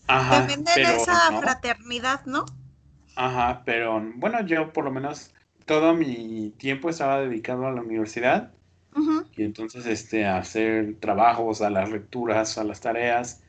ajá, 0.08 0.42
Depende 0.42 0.72
de 0.76 0.96
esa 0.96 1.38
fraternidad, 1.40 2.26
¿no? 2.26 2.46
Ajá, 3.16 3.64
pero 3.66 4.02
bueno, 4.16 4.46
yo 4.46 4.72
por 4.74 4.86
lo 4.86 4.92
menos 4.92 5.34
todo 5.66 5.94
mi 5.94 6.54
tiempo 6.58 6.90
estaba 6.90 7.22
dedicado 7.22 7.68
a 7.68 7.72
la 7.72 7.82
universidad 7.82 8.52
y 9.36 9.44
entonces 9.44 9.86
este, 9.86 10.26
hacer 10.26 10.96
trabajos, 11.00 11.62
a 11.62 11.70
las 11.70 11.90
lecturas, 11.90 12.58
a 12.58 12.64
las 12.64 12.82
tareas. 12.82 13.42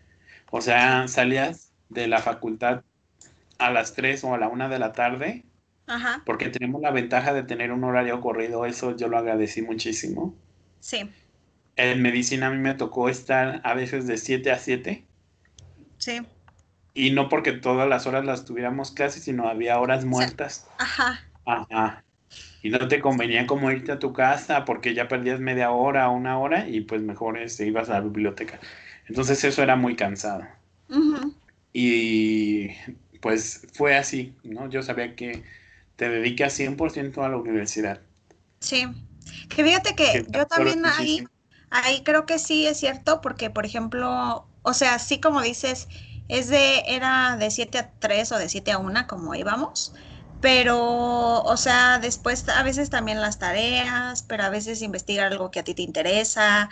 O 0.50 0.60
sea, 0.60 1.08
salías 1.08 1.72
de 1.88 2.06
la 2.08 2.20
facultad 2.20 2.82
a 3.58 3.70
las 3.70 3.94
3 3.94 4.24
o 4.24 4.34
a 4.34 4.38
la 4.38 4.48
1 4.48 4.68
de 4.68 4.78
la 4.78 4.92
tarde 4.92 5.44
porque 6.24 6.48
tenemos 6.48 6.80
la 6.80 6.90
ventaja 6.90 7.34
de 7.34 7.42
tener 7.42 7.70
un 7.72 7.84
horario 7.84 8.20
corrido, 8.20 8.64
eso 8.64 8.96
yo 8.96 9.08
lo 9.08 9.18
agradecí 9.18 9.62
muchísimo. 9.62 10.34
Sí. 10.80 11.10
En 11.76 12.02
medicina 12.02 12.46
a 12.46 12.50
mí 12.50 12.58
me 12.58 12.74
tocó 12.74 13.08
estar 13.08 13.60
a 13.64 13.74
veces 13.74 14.06
de 14.06 14.16
7 14.16 14.50
a 14.50 14.58
7. 14.58 15.04
Sí. 15.98 16.22
Y 16.94 17.10
no 17.10 17.28
porque 17.28 17.52
todas 17.52 17.88
las 17.88 18.06
horas 18.06 18.24
las 18.24 18.44
tuviéramos 18.44 18.92
clases, 18.92 19.24
sino 19.24 19.48
había 19.48 19.78
horas 19.78 20.04
muertas. 20.04 20.68
Ajá. 20.78 21.20
Ajá. 21.44 22.04
Y 22.62 22.70
no 22.70 22.88
te 22.88 23.00
convenía 23.00 23.46
como 23.46 23.70
irte 23.70 23.92
a 23.92 23.98
tu 23.98 24.12
casa 24.12 24.64
porque 24.64 24.94
ya 24.94 25.08
perdías 25.08 25.40
media 25.40 25.70
hora 25.70 26.08
o 26.08 26.16
una 26.16 26.38
hora 26.38 26.68
y 26.68 26.80
pues 26.80 27.02
mejor 27.02 27.38
este, 27.38 27.66
ibas 27.66 27.90
a 27.90 27.94
la 27.94 28.00
biblioteca. 28.00 28.58
Entonces 29.06 29.44
eso 29.44 29.62
era 29.62 29.76
muy 29.76 29.96
cansado. 29.96 30.46
Y 31.72 32.68
pues 33.20 33.66
fue 33.74 33.96
así, 33.96 34.34
¿no? 34.44 34.68
Yo 34.70 34.82
sabía 34.82 35.14
que 35.16 35.42
te 35.96 36.08
dedicas 36.08 36.58
100% 36.58 37.24
a 37.24 37.28
la 37.28 37.36
universidad. 37.36 38.00
Sí. 38.60 38.86
Que 39.48 39.64
fíjate 39.64 39.94
que, 39.94 40.26
yo 40.28 40.46
también 40.46 40.84
ahí, 40.86 41.26
ahí 41.70 42.02
creo 42.04 42.26
que 42.26 42.38
sí 42.38 42.66
es 42.66 42.78
cierto 42.78 43.20
porque, 43.20 43.50
por 43.50 43.66
ejemplo, 43.66 44.46
o 44.62 44.74
sea, 44.74 44.98
sí 44.98 45.20
como 45.20 45.42
dices, 45.42 45.88
es 46.28 46.48
de, 46.48 46.82
era 46.86 47.36
de 47.36 47.50
7 47.50 47.78
a 47.78 47.90
3 47.98 48.32
o 48.32 48.38
de 48.38 48.48
7 48.48 48.72
a 48.72 48.78
1 48.78 49.06
como 49.06 49.34
íbamos, 49.34 49.94
pero, 50.44 51.42
o 51.42 51.56
sea, 51.56 51.98
después 51.98 52.46
a 52.50 52.62
veces 52.62 52.90
también 52.90 53.18
las 53.18 53.38
tareas, 53.38 54.22
pero 54.24 54.42
a 54.42 54.50
veces 54.50 54.82
investigar 54.82 55.32
algo 55.32 55.50
que 55.50 55.60
a 55.60 55.64
ti 55.64 55.72
te 55.72 55.80
interesa, 55.80 56.68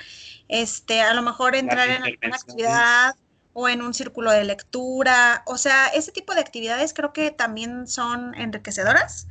este, 0.48 1.00
a 1.00 1.14
lo 1.14 1.22
mejor 1.22 1.56
entrar 1.56 1.88
en 1.88 2.02
alguna 2.02 2.36
actividad 2.36 3.14
o 3.54 3.70
en 3.70 3.80
un 3.80 3.94
círculo 3.94 4.30
de 4.30 4.44
lectura, 4.44 5.42
o 5.46 5.56
sea, 5.56 5.86
ese 5.86 6.12
tipo 6.12 6.34
de 6.34 6.42
actividades 6.42 6.92
creo 6.92 7.14
que 7.14 7.30
también 7.30 7.86
son 7.86 8.34
enriquecedoras 8.34 9.26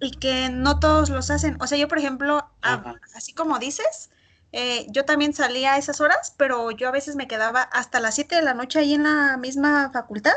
y 0.00 0.12
que 0.12 0.48
no 0.48 0.80
todos 0.80 1.10
los 1.10 1.30
hacen. 1.30 1.58
O 1.60 1.66
sea, 1.66 1.76
yo, 1.76 1.86
por 1.86 1.98
ejemplo, 1.98 2.50
así 3.14 3.34
como 3.34 3.58
dices, 3.58 4.08
eh, 4.52 4.86
yo 4.88 5.04
también 5.04 5.34
salía 5.34 5.74
a 5.74 5.76
esas 5.76 6.00
horas, 6.00 6.32
pero 6.38 6.70
yo 6.70 6.88
a 6.88 6.92
veces 6.92 7.14
me 7.14 7.28
quedaba 7.28 7.60
hasta 7.60 8.00
las 8.00 8.14
7 8.14 8.36
de 8.36 8.42
la 8.42 8.54
noche 8.54 8.78
ahí 8.78 8.94
en 8.94 9.02
la 9.02 9.36
misma 9.36 9.90
facultad 9.92 10.32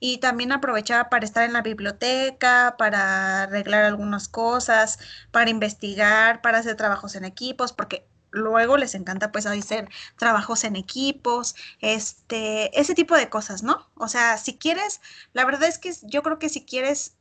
y 0.00 0.18
también 0.18 0.52
aprovechaba 0.52 1.08
para 1.08 1.24
estar 1.24 1.44
en 1.44 1.52
la 1.52 1.62
biblioteca, 1.62 2.76
para 2.78 3.44
arreglar 3.44 3.84
algunas 3.84 4.28
cosas, 4.28 4.98
para 5.30 5.50
investigar, 5.50 6.40
para 6.40 6.58
hacer 6.58 6.76
trabajos 6.76 7.14
en 7.14 7.24
equipos, 7.24 7.72
porque 7.72 8.06
luego 8.30 8.76
les 8.76 8.94
encanta 8.94 9.32
pues 9.32 9.46
hacer 9.46 9.88
trabajos 10.16 10.64
en 10.64 10.76
equipos, 10.76 11.54
este, 11.80 12.78
ese 12.78 12.94
tipo 12.94 13.16
de 13.16 13.28
cosas, 13.28 13.62
¿no? 13.62 13.90
O 13.94 14.08
sea, 14.08 14.36
si 14.38 14.56
quieres, 14.56 15.00
la 15.32 15.44
verdad 15.44 15.68
es 15.68 15.78
que 15.78 15.92
yo 16.02 16.22
creo 16.22 16.38
que 16.38 16.48
si 16.48 16.64
quieres 16.64 17.16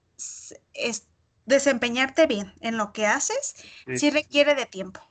desempeñarte 1.46 2.27
bien 2.27 2.53
en 2.62 2.77
lo 2.77 2.91
que 2.93 3.07
haces, 3.07 3.55
sí 3.96 4.10
requiere 4.10 4.55
de 4.55 4.65
tiempo. 4.65 5.01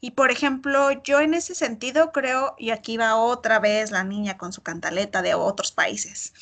Y 0.00 0.12
por 0.12 0.30
ejemplo, 0.30 0.90
yo 1.02 1.20
en 1.20 1.34
ese 1.34 1.54
sentido 1.54 2.10
creo, 2.12 2.54
y 2.58 2.70
aquí 2.70 2.96
va 2.96 3.16
otra 3.16 3.58
vez 3.58 3.90
la 3.90 4.02
niña 4.02 4.38
con 4.38 4.52
su 4.52 4.62
cantaleta 4.62 5.22
de 5.22 5.34
otros 5.34 5.72
países, 5.72 6.32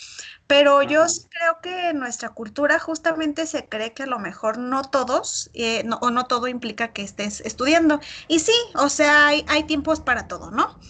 pero 0.48 0.82
yo 0.82 1.04
creo 1.28 1.60
que 1.62 1.90
en 1.90 2.00
nuestra 2.00 2.30
cultura 2.30 2.80
justamente 2.80 3.46
se 3.46 3.68
cree 3.68 3.92
que 3.92 4.04
a 4.04 4.06
lo 4.06 4.18
mejor 4.18 4.58
no 4.58 4.82
todos, 4.82 5.50
eh, 5.54 5.84
o 6.00 6.10
no 6.10 6.26
todo 6.26 6.48
implica 6.48 6.92
que 6.94 7.02
estés 7.02 7.42
estudiando. 7.42 8.00
Y 8.28 8.40
sí, 8.40 8.54
o 8.74 8.88
sea, 8.88 9.28
hay, 9.28 9.44
hay 9.48 9.64
tiempos 9.64 10.00
para 10.00 10.26
todo, 10.26 10.50
¿no? 10.50 10.80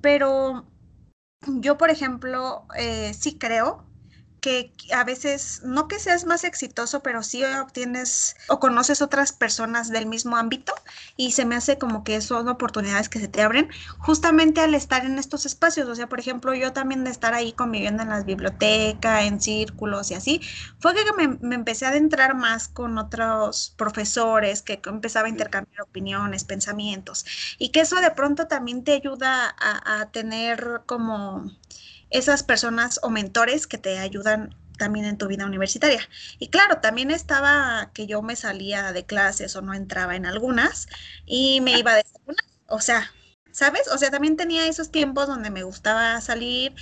Pero 0.00 0.66
yo, 1.46 1.78
por 1.78 1.90
ejemplo, 1.90 2.66
eh, 2.76 3.12
sí 3.14 3.38
creo 3.38 3.84
que 4.42 4.74
a 4.92 5.04
veces, 5.04 5.62
no 5.64 5.88
que 5.88 5.98
seas 5.98 6.26
más 6.26 6.44
exitoso, 6.44 7.02
pero 7.02 7.22
sí 7.22 7.44
obtienes 7.44 8.36
o 8.50 8.60
conoces 8.60 9.00
otras 9.02 9.32
personas 9.32 9.88
del 9.90 10.06
mismo 10.06 10.36
ámbito 10.36 10.74
y 11.16 11.32
se 11.32 11.46
me 11.46 11.56
hace 11.56 11.78
como 11.78 12.04
que 12.04 12.20
son 12.20 12.48
oportunidades 12.48 13.08
que 13.08 13.20
se 13.20 13.28
te 13.28 13.42
abren 13.42 13.70
justamente 13.98 14.60
al 14.60 14.74
estar 14.74 15.06
en 15.06 15.18
estos 15.18 15.46
espacios. 15.46 15.88
O 15.88 15.94
sea, 15.94 16.08
por 16.08 16.20
ejemplo, 16.20 16.54
yo 16.54 16.72
también 16.74 17.04
de 17.04 17.10
estar 17.10 17.34
ahí 17.34 17.52
conviviendo 17.54 18.02
en 18.02 18.10
las 18.10 18.26
bibliotecas, 18.26 19.24
en 19.24 19.40
círculos 19.40 20.10
y 20.10 20.14
así, 20.14 20.40
fue 20.78 20.94
que 20.94 21.00
me, 21.16 21.38
me 21.40 21.54
empecé 21.54 21.86
a 21.86 21.90
adentrar 21.90 22.34
más 22.34 22.68
con 22.68 22.98
otros 22.98 23.74
profesores, 23.76 24.62
que 24.62 24.80
empezaba 24.86 25.26
a 25.26 25.30
intercambiar 25.30 25.82
opiniones, 25.82 26.44
pensamientos 26.44 27.24
y 27.58 27.70
que 27.70 27.80
eso 27.80 27.96
de 28.00 28.10
pronto 28.10 28.46
también 28.48 28.84
te 28.84 28.92
ayuda 28.92 29.54
a, 29.58 30.00
a 30.00 30.10
tener 30.10 30.82
como 30.86 31.50
esas 32.12 32.42
personas 32.42 33.00
o 33.02 33.10
mentores 33.10 33.66
que 33.66 33.78
te 33.78 33.98
ayudan 33.98 34.54
también 34.78 35.06
en 35.06 35.18
tu 35.18 35.28
vida 35.28 35.46
universitaria. 35.46 36.08
Y 36.38 36.48
claro, 36.48 36.78
también 36.78 37.10
estaba 37.10 37.90
que 37.94 38.06
yo 38.06 38.22
me 38.22 38.36
salía 38.36 38.92
de 38.92 39.06
clases 39.06 39.54
o 39.56 39.62
no 39.62 39.74
entraba 39.74 40.16
en 40.16 40.26
algunas 40.26 40.88
y 41.26 41.60
me 41.60 41.78
iba 41.78 41.94
de 41.94 42.04
o 42.66 42.80
sea, 42.80 43.12
¿sabes? 43.50 43.86
O 43.88 43.98
sea, 43.98 44.10
también 44.10 44.36
tenía 44.36 44.66
esos 44.66 44.90
tiempos 44.90 45.26
donde 45.26 45.50
me 45.50 45.62
gustaba 45.62 46.20
salir 46.20 46.74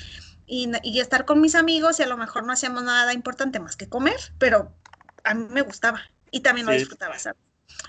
y, 0.46 1.00
estar 1.00 1.25
con 1.25 1.40
mis 1.40 1.54
amigos 1.54 2.00
y 2.00 2.02
a 2.02 2.06
lo 2.06 2.16
mejor 2.16 2.44
no 2.44 2.52
hacíamos 2.52 2.82
nada 2.84 3.12
importante 3.12 3.60
más 3.60 3.76
que 3.76 3.88
comer, 3.88 4.18
pero 4.38 4.72
a 5.25 5.34
mí 5.34 5.46
me 5.50 5.62
gustaba 5.62 6.00
y 6.30 6.40
también 6.40 6.66
lo 6.66 6.72
disfrutaba, 6.72 7.18
¿sabes? 7.18 7.40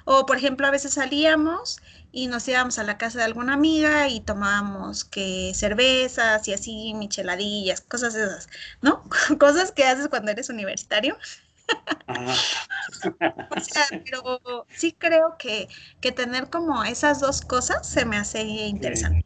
O 0.06 0.26
por 0.26 0.38
ejemplo, 0.38 0.68
a 0.68 0.72
veces 0.72 0.94
salíamos 0.94 1.80
y 2.12 2.28
nos 2.28 2.48
íbamos 2.48 2.78
a 2.78 2.84
la 2.84 2.98
casa 2.98 3.20
de 3.20 3.26
alguna 3.26 3.54
amiga 3.54 4.10
y 4.10 4.20
tomábamos 4.20 5.06
que 5.06 5.52
cervezas 5.56 6.48
y 6.48 6.54
así, 6.54 6.94
micheladillas, 6.94 7.82
cosas 7.82 8.16
esas, 8.16 8.50
¿no? 8.82 9.04
cosas 9.40 9.72
que 9.72 9.86
haces 9.86 10.08
cuando 10.10 10.32
eres 10.32 10.50
universitario. 10.50 11.18
o 12.08 13.60
sea, 13.62 13.86
pero 14.04 14.66
sí 14.76 14.94
creo 14.98 15.36
que, 15.40 15.70
que, 16.02 16.12
tener 16.12 16.50
como 16.50 16.84
esas 16.84 17.22
dos 17.22 17.42
cosas 17.42 17.88
se 17.88 18.04
me 18.04 18.18
hace 18.18 18.42
interesante. 18.42 19.26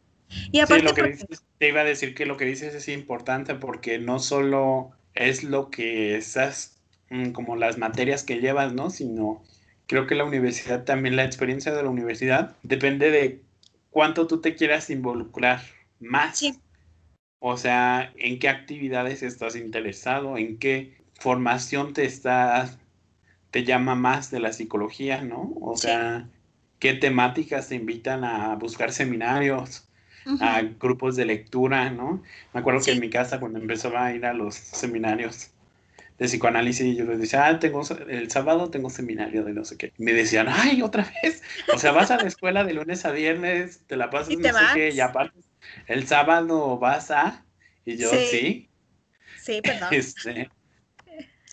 Y 0.51 0.59
aparte, 0.59 0.83
lo 0.83 0.93
que 0.93 1.17
te 1.57 1.69
iba 1.69 1.81
a 1.81 1.85
decir 1.85 2.13
que 2.13 2.25
lo 2.25 2.37
que 2.37 2.45
dices 2.45 2.75
es 2.75 2.87
importante 2.87 3.55
porque 3.55 3.97
no 3.97 4.19
solo 4.19 4.91
es 5.15 5.43
lo 5.43 5.71
que 5.71 6.17
esas, 6.17 6.77
mm, 7.09 7.31
como 7.31 7.55
las 7.55 7.79
materias 7.79 8.23
que 8.23 8.41
llevas, 8.41 8.73
¿no? 8.73 8.91
Sino 8.91 9.43
creo 9.87 10.07
que 10.07 10.15
la 10.15 10.23
universidad 10.23 10.83
también, 10.83 11.15
la 11.15 11.25
experiencia 11.25 11.73
de 11.73 11.83
la 11.83 11.89
universidad, 11.89 12.55
depende 12.63 13.11
de 13.11 13.41
cuánto 13.89 14.27
tú 14.27 14.41
te 14.41 14.55
quieras 14.55 14.89
involucrar 14.89 15.61
más. 15.99 16.39
Sí. 16.39 16.59
O 17.39 17.57
sea, 17.57 18.11
en 18.17 18.39
qué 18.39 18.49
actividades 18.49 19.21
estás 19.23 19.55
interesado, 19.55 20.37
en 20.37 20.57
qué 20.57 20.97
formación 21.19 21.93
te 21.93 22.05
estás, 22.05 22.77
te 23.51 23.63
llama 23.63 23.95
más 23.95 24.31
de 24.31 24.39
la 24.39 24.51
psicología, 24.51 25.21
¿no? 25.21 25.53
O 25.61 25.77
sea, 25.77 26.27
qué 26.79 26.93
temáticas 26.93 27.69
te 27.69 27.75
invitan 27.75 28.23
a 28.23 28.55
buscar 28.55 28.91
seminarios, 28.91 29.87
a 30.41 30.61
grupos 30.61 31.15
de 31.15 31.25
lectura, 31.25 31.91
¿no? 31.91 32.23
Me 32.53 32.59
acuerdo 32.59 32.81
que 32.83 32.91
en 32.91 32.99
mi 32.99 33.09
casa 33.09 33.39
cuando 33.39 33.59
empezaba 33.59 34.07
a 34.07 34.13
ir 34.13 34.25
a 34.25 34.33
los 34.33 34.55
seminarios 34.55 35.51
de 36.17 36.25
psicoanálisis 36.25 36.85
y 36.85 36.95
yo 36.95 37.05
les 37.05 37.19
decía, 37.19 37.45
ah, 37.45 37.59
tengo, 37.59 37.81
el 38.07 38.31
sábado 38.31 38.69
tengo 38.69 38.89
seminario 38.89 39.43
de 39.43 39.53
no 39.53 39.65
sé 39.65 39.77
qué. 39.77 39.91
Y 39.97 40.03
me 40.03 40.13
decían, 40.13 40.47
ay, 40.49 40.81
otra 40.81 41.11
vez. 41.23 41.43
O 41.73 41.77
sea, 41.77 41.91
vas 41.91 42.11
a 42.11 42.17
la 42.17 42.27
escuela 42.27 42.63
de 42.63 42.73
lunes 42.73 43.05
a 43.05 43.11
viernes, 43.11 43.81
te 43.87 43.97
la 43.97 44.09
pasas 44.09 44.37
no 44.37 44.43
sé 44.47 44.65
qué, 44.73 44.89
y 44.91 44.99
aparte, 44.99 45.39
el 45.87 46.07
sábado 46.07 46.77
vas 46.77 47.11
a, 47.11 47.45
y 47.85 47.97
yo, 47.97 48.09
sí. 48.09 48.69
Sí, 49.41 49.61
perdón. 49.61 49.89
Este, 49.91 50.49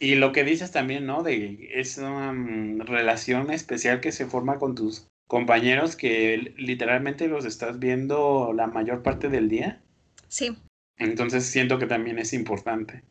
y 0.00 0.16
lo 0.16 0.32
que 0.32 0.44
dices 0.44 0.72
también, 0.72 1.06
¿no? 1.06 1.22
De 1.22 1.68
esa 1.74 2.32
mm, 2.32 2.80
relación 2.80 3.50
especial 3.52 4.00
que 4.00 4.10
se 4.10 4.26
forma 4.26 4.58
con 4.58 4.74
tus 4.74 5.06
compañeros 5.28 5.96
que 5.96 6.52
literalmente 6.56 7.28
los 7.28 7.44
estás 7.44 7.78
viendo 7.78 8.52
la 8.52 8.66
mayor 8.66 9.02
parte 9.02 9.28
del 9.28 9.48
día. 9.48 9.80
Sí. 10.28 10.56
Entonces 10.98 11.46
siento 11.46 11.78
que 11.78 11.86
también 11.86 12.18
es 12.18 12.32
importante. 12.32 13.02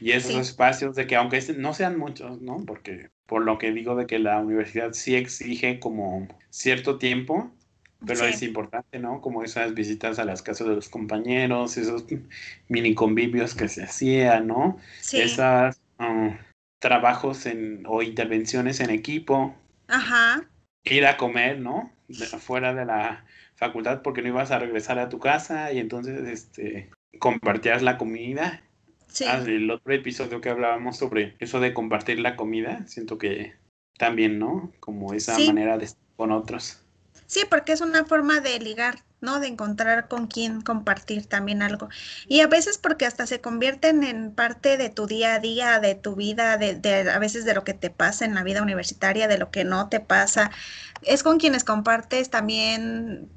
Y 0.00 0.12
esos 0.12 0.36
espacios 0.36 0.94
de 0.94 1.06
que 1.06 1.16
aunque 1.16 1.40
no 1.56 1.74
sean 1.74 1.98
muchos, 1.98 2.40
¿no? 2.40 2.64
Porque 2.66 3.10
por 3.26 3.44
lo 3.44 3.58
que 3.58 3.72
digo 3.72 3.96
de 3.96 4.06
que 4.06 4.18
la 4.18 4.38
universidad 4.38 4.92
sí 4.92 5.14
exige 5.16 5.80
como 5.80 6.28
cierto 6.50 6.98
tiempo, 6.98 7.52
pero 8.06 8.24
es 8.24 8.42
importante, 8.42 8.98
¿no? 9.00 9.20
Como 9.20 9.42
esas 9.42 9.74
visitas 9.74 10.18
a 10.18 10.24
las 10.24 10.42
casas 10.42 10.68
de 10.68 10.74
los 10.74 10.88
compañeros, 10.88 11.76
esos 11.76 12.04
mini 12.68 12.94
convivios 12.94 13.54
que 13.54 13.68
se 13.68 13.82
hacían, 13.82 14.46
¿no? 14.46 14.78
Sí. 15.00 15.20
Esos 15.20 15.80
um, 15.98 16.36
trabajos 16.78 17.46
en, 17.46 17.82
o 17.86 18.02
intervenciones 18.02 18.80
en 18.80 18.90
equipo. 18.90 19.56
Ajá. 19.88 20.48
Ir 20.84 21.06
a 21.06 21.16
comer, 21.16 21.58
¿no? 21.58 21.92
fuera 22.38 22.72
de 22.72 22.86
la 22.86 23.24
facultad 23.54 24.00
porque 24.00 24.22
no 24.22 24.28
ibas 24.28 24.50
a 24.50 24.58
regresar 24.58 24.98
a 24.98 25.10
tu 25.10 25.18
casa 25.18 25.72
y 25.72 25.78
entonces 25.78 26.26
este 26.26 26.88
compartías 27.18 27.82
la 27.82 27.98
comida 27.98 28.62
Ah, 29.26 29.42
el 29.46 29.70
otro 29.70 29.92
episodio 29.92 30.40
que 30.40 30.50
hablábamos 30.50 30.96
sobre 30.96 31.34
eso 31.38 31.60
de 31.60 31.74
compartir 31.74 32.20
la 32.20 32.36
comida, 32.36 32.86
siento 32.86 33.18
que 33.18 33.54
también, 33.98 34.38
¿no? 34.38 34.72
Como 34.80 35.14
esa 35.14 35.38
manera 35.38 35.76
de 35.78 35.86
estar 35.86 36.02
con 36.16 36.32
otros. 36.32 36.80
Sí, 37.26 37.42
porque 37.50 37.72
es 37.72 37.80
una 37.80 38.04
forma 38.04 38.40
de 38.40 38.58
ligar, 38.58 39.04
¿no? 39.20 39.40
De 39.40 39.48
encontrar 39.48 40.08
con 40.08 40.28
quién 40.28 40.62
compartir 40.62 41.26
también 41.26 41.62
algo. 41.62 41.88
Y 42.26 42.40
a 42.40 42.46
veces 42.46 42.78
porque 42.78 43.06
hasta 43.06 43.26
se 43.26 43.40
convierten 43.40 44.04
en 44.04 44.32
parte 44.32 44.76
de 44.76 44.88
tu 44.88 45.06
día 45.06 45.34
a 45.34 45.38
día, 45.38 45.78
de 45.80 45.94
tu 45.94 46.14
vida, 46.14 46.56
de, 46.56 46.74
de, 46.74 47.10
a 47.10 47.18
veces 47.18 47.44
de 47.44 47.54
lo 47.54 47.64
que 47.64 47.74
te 47.74 47.90
pasa 47.90 48.24
en 48.24 48.34
la 48.34 48.44
vida 48.44 48.62
universitaria, 48.62 49.28
de 49.28 49.38
lo 49.38 49.50
que 49.50 49.64
no 49.64 49.88
te 49.88 50.00
pasa. 50.00 50.50
Es 51.02 51.22
con 51.22 51.38
quienes 51.38 51.64
compartes 51.64 52.30
también 52.30 53.28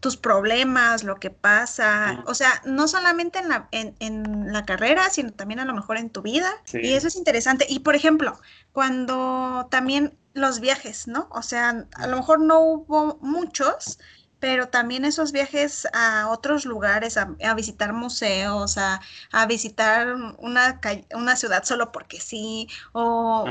tus 0.00 0.16
problemas, 0.16 1.02
lo 1.02 1.16
que 1.16 1.30
pasa, 1.30 2.22
o 2.26 2.34
sea, 2.34 2.62
no 2.64 2.86
solamente 2.86 3.38
en 3.40 3.48
la, 3.48 3.68
en, 3.72 3.96
en 3.98 4.52
la 4.52 4.64
carrera, 4.64 5.10
sino 5.10 5.32
también 5.32 5.60
a 5.60 5.64
lo 5.64 5.74
mejor 5.74 5.96
en 5.96 6.10
tu 6.10 6.22
vida. 6.22 6.50
Y 6.72 6.92
eso 6.92 7.08
es 7.08 7.16
interesante. 7.16 7.66
Y 7.68 7.80
por 7.80 7.96
ejemplo, 7.96 8.38
cuando 8.72 9.66
también 9.70 10.16
los 10.34 10.60
viajes, 10.60 11.08
¿no? 11.08 11.28
O 11.32 11.42
sea, 11.42 11.86
a 11.94 12.06
lo 12.06 12.16
mejor 12.16 12.40
no 12.40 12.60
hubo 12.60 13.18
muchos, 13.20 13.98
pero 14.40 14.68
también 14.68 15.04
esos 15.04 15.32
viajes 15.32 15.86
a 15.92 16.28
otros 16.28 16.64
lugares, 16.64 17.16
a, 17.16 17.54
visitar 17.54 17.92
museos, 17.92 18.78
a, 18.78 19.00
visitar 19.46 20.14
una, 20.38 20.80
una 21.14 21.36
ciudad 21.36 21.64
solo 21.64 21.92
porque 21.92 22.20
sí, 22.20 22.68
o 22.92 23.46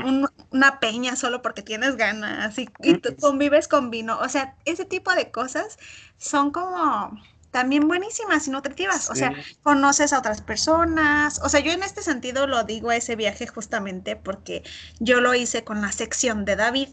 una 0.50 0.80
peña 0.80 1.16
solo 1.16 1.42
porque 1.42 1.62
tienes 1.62 1.96
ganas, 1.96 2.58
y, 2.58 2.68
y 2.80 2.94
tú 2.98 3.16
convives 3.16 3.68
con 3.68 3.90
vino, 3.90 4.18
o 4.18 4.28
sea, 4.28 4.56
ese 4.64 4.84
tipo 4.84 5.12
de 5.14 5.30
cosas 5.30 5.78
son 6.16 6.50
como 6.50 7.18
también 7.50 7.88
buenísimas 7.88 8.46
y 8.46 8.50
nutritivas. 8.50 9.10
O 9.10 9.14
sea, 9.14 9.32
conoces 9.62 10.12
a 10.12 10.18
otras 10.18 10.42
personas. 10.42 11.40
O 11.42 11.48
sea, 11.48 11.60
yo 11.60 11.72
en 11.72 11.82
este 11.82 12.02
sentido 12.02 12.46
lo 12.46 12.62
digo 12.64 12.90
a 12.90 12.96
ese 12.96 13.16
viaje 13.16 13.46
justamente 13.46 14.16
porque 14.16 14.62
yo 14.98 15.20
lo 15.20 15.34
hice 15.34 15.64
con 15.64 15.80
la 15.80 15.92
sección 15.92 16.44
de 16.44 16.56
David. 16.56 16.88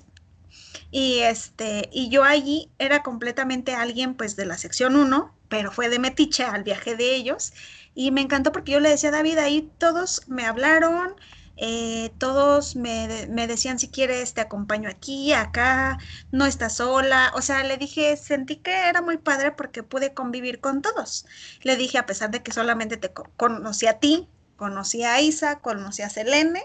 Y 0.97 1.19
este, 1.19 1.89
y 1.91 2.08
yo 2.08 2.23
allí 2.23 2.71
era 2.79 3.03
completamente 3.03 3.75
alguien 3.75 4.13
pues 4.15 4.38
de 4.38 4.45
la 4.45 4.58
sección 4.58 4.95
1, 4.95 5.36
pero 5.49 5.69
fue 5.73 5.89
de 5.89 5.99
metiche 5.99 6.45
al 6.45 6.63
viaje 6.63 6.95
de 6.95 7.15
ellos. 7.15 7.51
Y 7.93 8.12
me 8.12 8.21
encantó 8.21 8.53
porque 8.53 8.71
yo 8.71 8.79
le 8.79 8.91
decía 8.91 9.10
a 9.10 9.12
David, 9.12 9.38
ahí 9.39 9.69
todos 9.77 10.25
me 10.29 10.45
hablaron, 10.45 11.13
eh, 11.58 12.13
todos 12.17 12.77
me, 12.77 13.27
decían 13.27 13.77
si 13.77 13.89
quieres 13.89 14.34
te 14.36 14.39
acompaño 14.39 14.88
aquí, 14.89 15.34
acá, 15.34 15.97
no 16.31 16.45
estás 16.45 16.77
sola. 16.77 17.34
O 17.36 17.41
sea, 17.41 17.62
le 17.65 17.75
dije, 17.75 18.15
sentí 18.15 18.55
que 18.55 18.71
era 18.71 19.01
muy 19.01 19.17
padre 19.17 19.51
porque 19.51 19.84
pude 19.84 20.13
convivir 20.13 20.62
con 20.62 20.81
todos. 20.81 21.25
Le 21.62 21.75
dije, 21.75 21.97
a 21.97 22.05
pesar 22.05 22.31
de 22.31 22.41
que 22.41 22.53
solamente 22.53 22.95
te 22.95 23.12
conocí 23.36 23.86
a 23.88 23.99
ti, 23.99 24.29
conocí 24.55 25.03
a 25.03 25.19
Isa, 25.19 25.60
conocí 25.60 26.03
a 26.03 26.10
Selene 26.10 26.63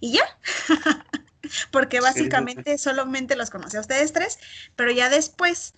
y 0.00 0.12
ya. 0.12 0.24
porque 1.70 2.00
básicamente 2.00 2.78
solamente 2.78 3.36
los 3.36 3.50
conocí 3.50 3.76
a 3.76 3.80
ustedes 3.80 4.12
tres, 4.12 4.38
pero 4.76 4.90
ya 4.90 5.08
después 5.08 5.74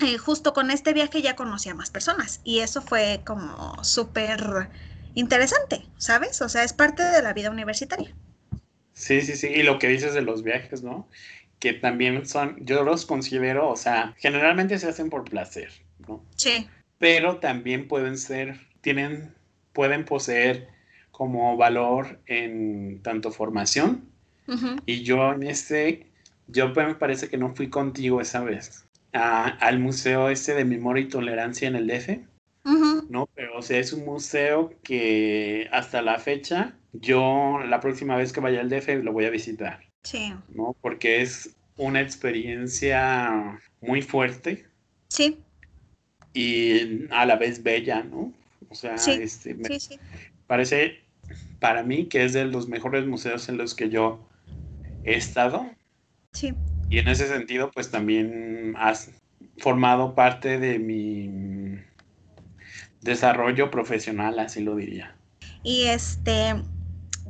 eh, 0.00 0.16
justo 0.16 0.52
con 0.52 0.70
este 0.70 0.92
viaje 0.92 1.22
ya 1.22 1.34
conocí 1.34 1.68
a 1.68 1.74
más 1.74 1.90
personas 1.90 2.40
y 2.44 2.60
eso 2.60 2.82
fue 2.82 3.20
como 3.24 3.82
súper 3.82 4.68
interesante, 5.14 5.82
¿sabes? 5.96 6.40
O 6.42 6.48
sea, 6.48 6.62
es 6.62 6.72
parte 6.72 7.02
de 7.02 7.22
la 7.22 7.32
vida 7.32 7.50
universitaria. 7.50 8.14
Sí, 8.92 9.20
sí, 9.22 9.36
sí. 9.36 9.48
Y 9.48 9.62
lo 9.62 9.78
que 9.78 9.88
dices 9.88 10.14
de 10.14 10.22
los 10.22 10.42
viajes, 10.42 10.82
¿no? 10.82 11.08
Que 11.58 11.72
también 11.72 12.26
son, 12.26 12.56
yo 12.64 12.84
los 12.84 13.06
considero, 13.06 13.68
o 13.68 13.76
sea, 13.76 14.14
generalmente 14.18 14.78
se 14.78 14.88
hacen 14.88 15.10
por 15.10 15.24
placer, 15.24 15.70
¿no? 16.06 16.24
Sí. 16.36 16.68
Pero 16.98 17.38
también 17.38 17.88
pueden 17.88 18.18
ser, 18.18 18.60
tienen, 18.80 19.34
pueden 19.72 20.04
poseer 20.04 20.68
como 21.10 21.56
valor 21.56 22.20
en 22.26 23.00
tanto 23.02 23.32
formación. 23.32 24.08
Y 24.86 25.02
yo 25.02 25.32
en 25.32 25.42
este, 25.42 26.06
yo 26.46 26.70
me 26.70 26.94
parece 26.94 27.28
que 27.28 27.36
no 27.36 27.54
fui 27.54 27.68
contigo 27.68 28.20
esa 28.20 28.40
vez 28.40 28.84
al 29.12 29.78
museo 29.78 30.28
ese 30.28 30.54
de 30.54 30.64
memoria 30.64 31.04
y 31.04 31.08
tolerancia 31.08 31.68
en 31.68 31.76
el 31.76 31.86
DF. 31.86 32.20
¿no? 33.08 33.28
Pero, 33.34 33.58
o 33.58 33.62
sea, 33.62 33.78
es 33.78 33.92
un 33.92 34.04
museo 34.04 34.74
que 34.82 35.68
hasta 35.72 36.02
la 36.02 36.18
fecha, 36.18 36.74
yo 36.92 37.60
la 37.66 37.80
próxima 37.80 38.16
vez 38.16 38.32
que 38.32 38.40
vaya 38.40 38.60
al 38.60 38.68
DF 38.68 39.02
lo 39.02 39.12
voy 39.12 39.24
a 39.24 39.30
visitar. 39.30 39.80
Sí. 40.02 40.34
¿No? 40.54 40.76
Porque 40.80 41.22
es 41.22 41.56
una 41.76 42.00
experiencia 42.00 43.58
muy 43.80 44.02
fuerte. 44.02 44.66
Sí. 45.08 45.38
Y 46.34 47.06
a 47.10 47.24
la 47.24 47.36
vez 47.36 47.62
bella, 47.62 48.02
¿no? 48.02 48.32
O 48.68 48.74
sea, 48.74 48.96
este, 48.96 49.56
parece 50.46 51.00
para 51.58 51.82
mí 51.82 52.06
que 52.06 52.24
es 52.24 52.34
de 52.34 52.44
los 52.44 52.68
mejores 52.68 53.06
museos 53.06 53.48
en 53.48 53.56
los 53.56 53.74
que 53.74 53.88
yo 53.88 54.27
estado. 55.04 55.70
Sí. 56.32 56.54
Y 56.90 56.98
en 56.98 57.08
ese 57.08 57.28
sentido, 57.28 57.70
pues 57.70 57.90
también 57.90 58.74
has 58.78 59.10
formado 59.58 60.14
parte 60.14 60.58
de 60.58 60.78
mi 60.78 61.80
desarrollo 63.00 63.70
profesional, 63.70 64.38
así 64.38 64.62
lo 64.62 64.76
diría. 64.76 65.16
Y 65.62 65.84
este, 65.84 66.54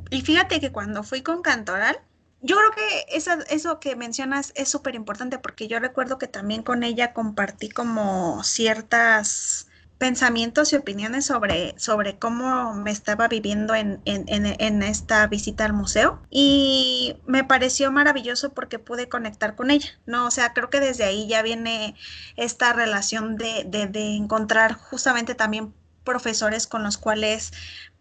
y 0.09 0.21
fíjate 0.21 0.59
que 0.59 0.71
cuando 0.71 1.03
fui 1.03 1.21
con 1.21 1.41
Cantoral, 1.41 1.97
yo 2.41 2.55
creo 2.55 2.71
que 2.71 3.15
eso, 3.15 3.31
eso 3.49 3.79
que 3.79 3.95
mencionas 3.95 4.53
es 4.55 4.69
súper 4.69 4.95
importante 4.95 5.39
porque 5.39 5.67
yo 5.67 5.79
recuerdo 5.79 6.17
que 6.17 6.27
también 6.27 6.63
con 6.63 6.83
ella 6.83 7.13
compartí 7.13 7.69
como 7.69 8.43
ciertas 8.43 9.68
pensamientos 9.99 10.71
y 10.71 10.77
opiniones 10.77 11.25
sobre, 11.25 11.77
sobre 11.77 12.17
cómo 12.17 12.73
me 12.73 12.89
estaba 12.89 13.27
viviendo 13.27 13.75
en, 13.75 14.01
en, 14.05 14.81
esta 14.81 15.27
visita 15.27 15.65
al 15.65 15.73
museo 15.73 16.21
y 16.29 17.17
me 17.27 17.43
pareció 17.43 17.91
maravilloso 17.91 18.53
porque 18.53 18.79
pude 18.79 19.09
conectar 19.09 19.57
con 19.57 19.71
ella, 19.71 19.89
¿no? 20.05 20.25
O 20.25 20.31
sea, 20.31 20.53
creo 20.53 20.69
que 20.69 20.79
desde 20.79 21.03
ahí 21.03 21.27
ya 21.27 21.41
viene 21.41 21.95
esta 22.37 22.71
relación 22.71 23.35
de, 23.35 23.65
de, 23.65 24.15
encontrar 24.15 24.73
justamente 24.73 25.35
también 25.35 25.73
profesores 26.05 26.65
con 26.65 26.81
los 26.81 26.97
cuales 26.97 27.51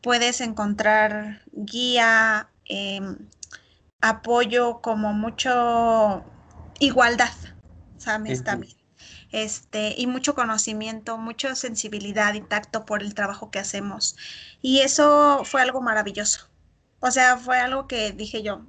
puedes 0.00 0.40
encontrar 0.40 1.42
guía, 1.52 2.48
em, 2.66 3.18
apoyo, 4.00 4.80
como 4.80 5.12
mucho 5.12 6.24
igualdad, 6.78 7.32
¿sabes? 7.96 8.44
También 8.44 8.77
este, 9.32 9.94
y 9.96 10.06
mucho 10.06 10.34
conocimiento, 10.34 11.18
mucha 11.18 11.54
sensibilidad 11.54 12.34
y 12.34 12.40
tacto 12.40 12.84
por 12.84 13.02
el 13.02 13.14
trabajo 13.14 13.50
que 13.50 13.58
hacemos. 13.58 14.16
Y 14.62 14.80
eso 14.80 15.42
fue 15.44 15.62
algo 15.62 15.80
maravilloso. 15.80 16.48
O 17.00 17.10
sea, 17.10 17.36
fue 17.36 17.58
algo 17.58 17.86
que 17.86 18.12
dije 18.12 18.42
yo, 18.42 18.64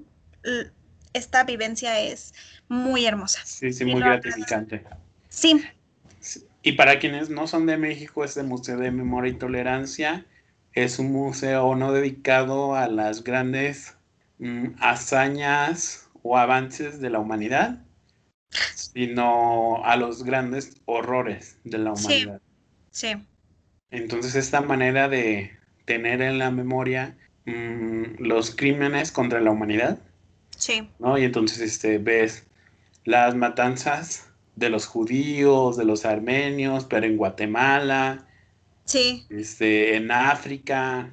esta 1.14 1.44
vivencia 1.44 2.00
es 2.00 2.34
muy 2.68 3.06
hermosa. 3.06 3.40
Sí, 3.46 3.74
sí, 3.74 3.86
muy 3.86 4.02
gratificante. 4.02 4.84
Sí. 5.30 5.64
Y 6.62 6.74
para 6.74 7.00
quienes 7.00 7.30
no 7.30 7.48
son 7.48 7.66
de 7.66 7.78
México, 7.78 8.24
este 8.24 8.44
Museo 8.44 8.78
de 8.78 8.92
Memoria 8.92 9.32
y 9.32 9.36
Tolerancia 9.36 10.26
es 10.74 11.00
un 11.00 11.12
museo 11.12 11.76
no 11.76 11.92
dedicado 11.92 12.76
a 12.76 12.88
las 12.88 13.24
grandes 13.24 13.96
mm, 14.40 14.76
hazañas 14.80 16.10
o 16.22 16.38
avances 16.38 17.00
de 17.00 17.10
la 17.10 17.20
humanidad, 17.20 17.80
sino 18.76 19.84
a 19.86 19.96
los 19.96 20.24
grandes 20.24 20.82
horrores 20.86 21.58
de 21.64 21.78
la 21.78 21.94
humanidad. 21.94 22.42
Sí. 22.92 23.16
Entonces 23.92 24.36
esta 24.36 24.62
manera 24.62 25.10
de 25.10 25.52
tener 25.86 26.22
en 26.22 26.38
la 26.38 26.52
memoria 26.52 27.18
mm, 27.46 28.20
los 28.20 28.56
crímenes 28.56 29.12
contra 29.12 29.40
la 29.40 29.52
humanidad. 29.52 30.00
Sí. 30.58 30.90
¿no? 31.00 31.18
Y 31.18 31.24
entonces 31.24 31.60
este, 31.60 31.98
ves 31.98 32.46
las 33.06 33.36
matanzas 33.36 34.28
de 34.56 34.70
los 34.70 34.86
judíos, 34.86 35.78
de 35.78 35.86
los 35.86 36.06
armenios, 36.06 36.86
pero 36.86 37.06
en 37.06 37.18
Guatemala. 37.18 38.28
Sí. 38.86 39.26
Este, 39.30 39.96
en 39.96 40.12
África. 40.12 41.10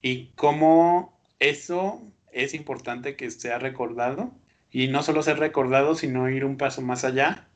Y 0.00 0.26
cómo 0.34 1.18
eso 1.38 2.02
es 2.32 2.54
importante 2.54 3.14
que 3.14 3.30
sea 3.30 3.58
recordado 3.58 4.32
y 4.72 4.88
no 4.88 5.02
solo 5.02 5.22
ser 5.22 5.38
recordado, 5.38 5.94
sino 5.94 6.28
ir 6.30 6.44
un 6.44 6.56
paso 6.56 6.80
más 6.80 7.04
allá 7.04 7.46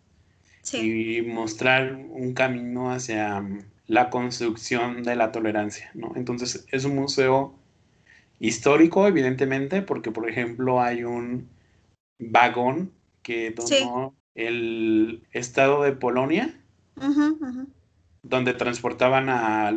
y 0.73 1.23
mostrar 1.23 1.95
un 1.95 2.35
camino 2.35 2.91
hacia 2.93 3.41
mm, 3.41 3.61
la 3.87 4.11
construcción 4.11 5.03
de 5.03 5.17
la 5.17 5.33
tolerancia, 5.33 5.91
¿no? 5.95 6.13
Entonces 6.17 6.67
es 6.71 6.85
un 6.85 6.95
museo 6.95 7.55
histórico, 8.39 9.07
evidentemente, 9.07 9.83
porque 9.83 10.11
por 10.11 10.29
ejemplo 10.29 10.83
hay 10.83 11.05
un 11.05 11.49
vagón 12.19 12.93
que 13.23 13.51
donó 13.51 14.15
el 14.35 15.23
estado 15.33 15.83
de 15.83 15.93
Polonia, 15.93 16.61
donde 18.23 18.55
transportaban 18.55 19.29
a, 19.29 19.75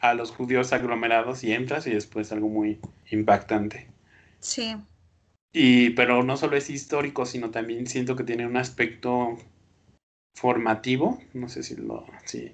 a 0.00 0.14
los 0.14 0.30
judíos 0.32 0.72
aglomerados 0.72 1.44
y 1.44 1.52
entras 1.52 1.86
y 1.86 1.90
después 1.90 2.32
algo 2.32 2.48
muy 2.48 2.80
impactante. 3.10 3.88
Sí. 4.40 4.74
Y, 5.52 5.90
pero 5.90 6.22
no 6.22 6.36
solo 6.36 6.56
es 6.56 6.70
histórico, 6.70 7.26
sino 7.26 7.50
también 7.50 7.86
siento 7.86 8.16
que 8.16 8.24
tiene 8.24 8.46
un 8.46 8.56
aspecto 8.56 9.36
formativo, 10.34 11.20
no 11.34 11.48
sé 11.48 11.62
si 11.62 11.76
lo 11.76 12.06
si 12.24 12.52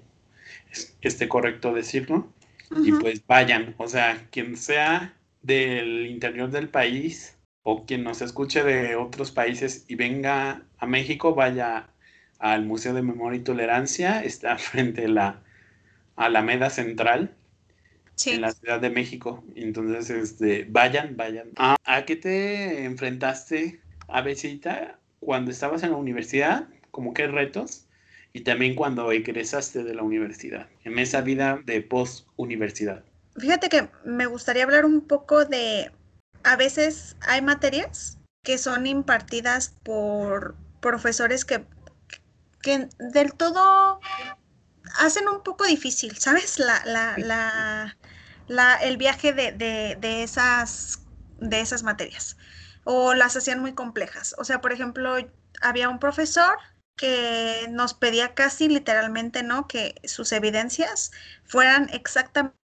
esté 1.01 1.29
correcto 1.29 1.73
decirlo, 1.73 2.27
y 2.83 2.91
pues 2.91 3.25
vayan, 3.25 3.73
o 3.77 3.87
sea, 3.87 4.27
quien 4.31 4.57
sea 4.57 5.15
del 5.41 6.05
interior 6.07 6.51
del 6.51 6.69
país 6.69 7.37
o 7.63 7.85
quien 7.85 8.03
nos 8.03 8.21
escuche 8.21 8.63
de 8.63 8.95
otros 8.95 9.31
países 9.31 9.85
y 9.87 9.95
venga 9.95 10.63
a 10.77 10.85
México, 10.85 11.33
vaya 11.33 11.89
al 12.37 12.65
Museo 12.65 12.93
de 12.93 13.01
Memoria 13.01 13.39
y 13.39 13.43
Tolerancia, 13.43 14.23
está 14.23 14.57
frente 14.57 15.05
a 15.05 15.09
la 15.09 15.43
Alameda 16.15 16.69
Central 16.69 17.35
en 18.25 18.41
la 18.41 18.51
Ciudad 18.51 18.79
de 18.79 18.89
México. 18.89 19.43
Entonces, 19.55 20.09
este, 20.09 20.65
vayan, 20.69 21.15
vayan. 21.17 21.49
Ah, 21.57 21.75
¿A 21.85 22.05
qué 22.05 22.15
te 22.15 22.85
enfrentaste, 22.85 23.79
a 24.07 24.21
Besita, 24.21 24.99
cuando 25.19 25.51
estabas 25.51 25.83
en 25.83 25.91
la 25.91 25.97
universidad? 25.97 26.67
¿Cómo 26.91 27.13
qué 27.13 27.27
retos? 27.27 27.85
Y 28.33 28.41
también 28.41 28.75
cuando 28.75 29.11
egresaste 29.11 29.83
de 29.83 29.95
la 29.95 30.03
universidad, 30.03 30.67
en 30.83 30.99
esa 30.99 31.21
vida 31.21 31.59
de 31.65 31.81
post-universidad. 31.81 33.03
Fíjate 33.37 33.69
que 33.69 33.89
me 34.05 34.25
gustaría 34.25 34.63
hablar 34.63 34.85
un 34.85 35.01
poco 35.01 35.45
de, 35.45 35.91
a 36.43 36.55
veces 36.55 37.15
hay 37.21 37.41
materias 37.41 38.17
que 38.43 38.57
son 38.57 38.85
impartidas 38.85 39.75
por 39.83 40.55
profesores 40.79 41.45
que, 41.45 41.63
que 42.61 42.87
del 42.99 43.33
todo 43.33 43.99
hacen 44.97 45.27
un 45.27 45.43
poco 45.43 45.65
difícil, 45.65 46.17
¿sabes? 46.17 46.59
La, 46.59 46.81
la, 46.85 47.15
la, 47.17 47.97
el 48.81 48.97
viaje 48.97 49.33
de, 49.33 49.51
de, 49.51 49.97
de, 49.99 50.23
esas, 50.23 51.01
de 51.39 51.61
esas 51.61 51.83
materias 51.83 52.37
o 52.83 53.13
las 53.13 53.35
hacían 53.35 53.59
muy 53.59 53.73
complejas. 53.73 54.35
O 54.37 54.43
sea, 54.43 54.61
por 54.61 54.73
ejemplo, 54.73 55.15
había 55.61 55.89
un 55.89 55.99
profesor 55.99 56.57
que 56.95 57.67
nos 57.69 57.93
pedía 57.93 58.33
casi 58.33 58.67
literalmente, 58.67 59.43
¿no? 59.43 59.67
Que 59.67 59.95
sus 60.03 60.31
evidencias 60.31 61.11
fueran 61.45 61.89
exactamente 61.93 62.55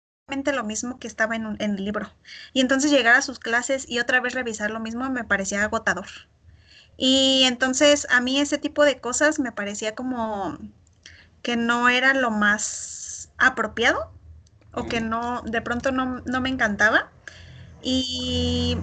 lo 0.54 0.63
mismo 0.63 1.00
que 1.00 1.08
estaba 1.08 1.36
en, 1.36 1.56
en, 1.60 1.76
el 1.76 1.86
libro. 1.86 2.12
Y 2.54 2.62
entonces 2.62 2.91
llegar 2.91 3.15
a 3.15 3.21
sus 3.21 3.39
clases 3.39 3.86
y 3.88 4.00
otra 4.00 4.19
vez 4.19 4.34
revisar 4.34 4.71
lo 4.71 4.80
mismo 4.80 5.10
me 5.10 5.24
parecía 5.24 5.63
agotador. 5.63 6.08
Y 6.98 7.43
entonces 7.45 8.08
a 8.10 8.21
mí 8.21 8.39
ese 8.39 8.58
tipo 8.58 8.84
de 8.84 9.00
cosas 9.00 9.39
me 9.39 9.52
parecía 9.52 9.95
como 9.95 10.58
que 11.41 11.56
no 11.56 11.89
era 11.89 12.13
lo 12.13 12.32
más 12.32 13.30
apropiado 13.38 14.12
o 14.76 14.86
que 14.88 15.02
no, 15.02 15.42
de 15.44 15.62
pronto 15.62 15.92
no, 15.92 16.22
no 16.26 16.42
me 16.42 16.50
encantaba. 16.50 17.12
Y 17.82 18.78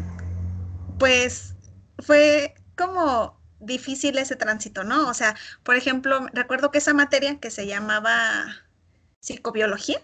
pues 0.98 1.54
fue 1.98 2.54
como 2.76 3.40
difícil 3.60 4.18
ese 4.18 4.36
tránsito, 4.36 4.84
¿no? 4.84 5.08
O 5.08 5.14
sea, 5.14 5.36
por 5.62 5.76
ejemplo, 5.76 6.26
recuerdo 6.32 6.70
que 6.70 6.78
esa 6.78 6.94
materia 6.94 7.38
que 7.38 7.50
se 7.50 7.66
llamaba 7.66 8.66
psicobiología. 9.20 10.00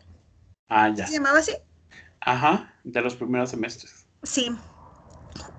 Ah, 0.69 0.89
ya. 0.95 1.07
¿Se 1.07 1.15
llamaba 1.15 1.39
así? 1.39 1.57
Ajá, 2.21 2.73
de 2.85 3.01
los 3.01 3.17
primeros 3.17 3.51
semestres. 3.51 4.07
Sí. 4.23 4.57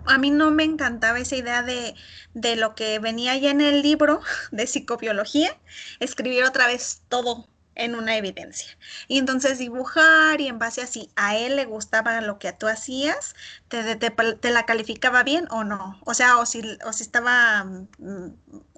A 0.05 0.17
mí 0.17 0.31
no 0.31 0.51
me 0.51 0.63
encantaba 0.63 1.19
esa 1.19 1.35
idea 1.35 1.61
de, 1.61 1.95
de 2.33 2.55
lo 2.55 2.75
que 2.75 2.99
venía 2.99 3.37
ya 3.37 3.51
en 3.51 3.61
el 3.61 3.81
libro 3.81 4.21
de 4.51 4.65
psicobiología, 4.65 5.57
escribir 5.99 6.43
otra 6.43 6.67
vez 6.67 7.03
todo 7.09 7.47
en 7.79 7.95
una 7.95 8.17
evidencia. 8.17 8.77
Y 9.07 9.17
entonces 9.17 9.57
dibujar 9.57 10.41
y 10.41 10.47
en 10.47 10.59
base 10.59 10.81
así 10.81 11.09
a 11.15 11.37
él 11.37 11.55
le 11.55 11.65
gustaba 11.65 12.19
lo 12.21 12.37
que 12.37 12.51
tú 12.51 12.67
hacías, 12.67 13.35
te, 13.69 13.95
te, 13.95 14.49
la 14.51 14.65
calificaba 14.65 15.23
bien 15.23 15.47
o 15.49 15.63
no. 15.63 15.99
O 16.05 16.13
sea, 16.13 16.37
o 16.37 16.45
si, 16.45 16.61
o 16.85 16.93
si 16.93 17.03
estaba 17.03 17.63
mm, 17.63 18.27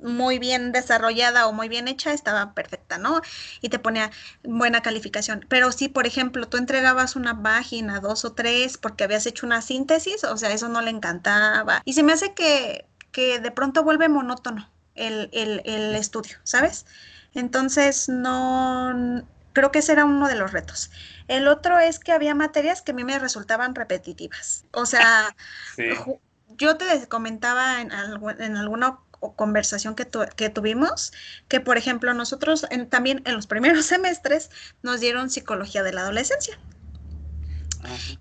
muy 0.04 0.38
bien 0.40 0.72
desarrollada 0.72 1.48
o 1.48 1.54
muy 1.54 1.68
bien 1.68 1.88
hecha, 1.88 2.14
estaba 2.14 2.54
perfecta, 2.54 3.00
¿no? 3.00 3.22
Y 3.62 3.70
te 3.70 3.80
ponía 3.80 4.12
buena 4.44 4.82
calificación. 4.82 5.46
Pero 5.50 5.72
si, 5.72 5.90
por 5.90 6.06
ejemplo, 6.06 6.48
tú 6.48 6.58
entregabas 6.58 7.16
una 7.16 7.42
página, 7.42 8.00
dos 8.00 8.24
o 8.24 8.34
tres, 8.34 8.78
porque 8.78 9.04
habías 9.04 9.26
hecho 9.26 9.48
una 9.48 9.62
síntesis, 9.62 10.24
o 10.24 10.38
sea, 10.38 10.52
eso 10.52 10.70
no 10.70 10.82
le 10.82 10.92
encantaba. 10.92 11.82
Y 11.86 11.94
se 11.94 12.04
me 12.04 12.14
hace 12.14 12.34
que, 12.34 12.86
que 13.12 13.40
de 13.40 13.52
pronto 13.52 13.84
vuelve 13.84 14.10
monótono 14.10 14.70
el, 14.94 15.30
el 15.34 15.96
estudio, 15.96 16.38
¿sabes? 16.44 16.86
Entonces, 17.34 18.10
no, 18.10 19.24
creo 19.54 19.72
que 19.72 19.80
ese 19.80 19.94
era 19.94 20.06
uno 20.06 20.28
de 20.28 20.36
los 20.36 20.52
retos. 20.52 20.92
El 21.28 21.48
otro 21.48 21.80
es 21.80 22.00
que 22.00 22.12
había 22.12 22.36
materias 22.36 22.82
que 22.82 22.92
a 22.92 22.96
mí 22.96 23.04
me 23.04 23.20
resultaban 23.20 23.76
repetitivas. 23.76 24.66
O 24.72 24.86
sea, 24.86 25.36
yo 26.58 26.78
te 26.78 27.08
comentaba 27.08 27.82
en, 27.82 27.92
en 28.40 28.58
alguna 28.58 29.00
conversación 29.36 29.96
que, 29.96 30.08
que, 30.36 30.50
tuvimos, 30.50 31.14
que 31.48 31.60
por 31.60 31.78
ejemplo 31.78 32.14
nosotros 32.14 32.66
también 32.90 33.22
en 33.26 33.36
los 33.36 33.48
primeros 33.48 33.86
semestres 33.88 34.50
nos 34.82 35.00
dieron 35.00 35.30
psicología 35.30 35.84
de 35.84 35.94
la 35.94 36.02
adolescencia. 36.02 36.58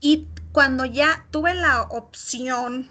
Y 0.01 0.27
cuando 0.53 0.87
ya 0.87 1.27
tuve 1.31 1.55
la 1.55 1.83
opción 1.83 2.90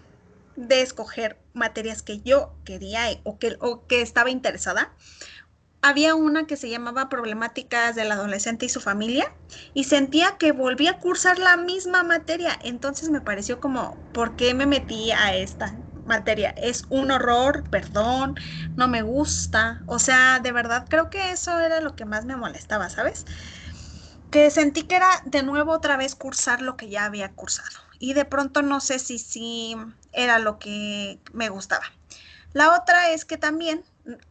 de 0.56 0.82
escoger 0.82 1.40
materias 1.54 2.04
que 2.04 2.20
yo 2.20 2.54
quería 2.64 3.06
o 3.24 3.40
que, 3.40 3.58
o 3.60 3.88
que 3.88 4.02
estaba 4.02 4.30
interesada, 4.30 4.94
había 5.82 6.16
una 6.16 6.46
que 6.46 6.58
se 6.58 6.70
llamaba 6.70 7.10
Problemáticas 7.10 7.96
del 7.96 8.12
adolescente 8.12 8.66
y 8.66 8.70
su 8.70 8.82
familia 8.82 9.34
y 9.74 9.86
sentía 9.86 10.38
que 10.38 10.52
volvía 10.52 10.92
a 10.92 11.00
cursar 11.00 11.40
la 11.40 11.58
misma 11.58 12.04
materia. 12.04 12.58
Entonces 12.64 13.10
me 13.10 13.22
pareció 13.22 13.60
como, 13.60 14.04
¿por 14.12 14.36
qué 14.36 14.54
me 14.54 14.66
metí 14.66 15.12
a 15.12 15.36
esta 15.36 15.80
materia? 16.04 16.50
Es 16.58 16.84
un 16.90 17.12
horror, 17.12 17.64
perdón, 17.70 18.36
no 18.76 18.88
me 18.88 19.02
gusta. 19.04 19.84
O 19.88 20.00
sea, 20.00 20.40
de 20.40 20.52
verdad 20.52 20.86
creo 20.90 21.10
que 21.10 21.32
eso 21.32 21.60
era 21.60 21.82
lo 21.82 21.96
que 21.96 22.06
más 22.06 22.26
me 22.26 22.36
molestaba, 22.36 22.90
¿sabes? 22.90 23.26
Que 24.30 24.52
sentí 24.52 24.84
que 24.84 24.96
era 24.98 25.10
de 25.26 25.42
nuevo 25.44 25.72
otra 25.74 25.98
vez 25.98 26.16
cursar 26.16 26.62
lo 26.62 26.78
que 26.78 26.90
ya 26.90 27.06
había 27.06 27.34
cursado. 27.34 27.80
Y 28.00 28.14
de 28.14 28.26
pronto 28.26 28.62
no 28.62 28.80
sé 28.80 29.00
si 29.00 29.18
sí 29.20 29.76
era 30.12 30.38
lo 30.40 30.60
que 30.60 31.20
me 31.34 31.50
gustaba. 31.50 31.86
La 32.54 32.76
otra 32.78 33.12
es 33.12 33.26
que 33.26 33.38
también 33.38 33.86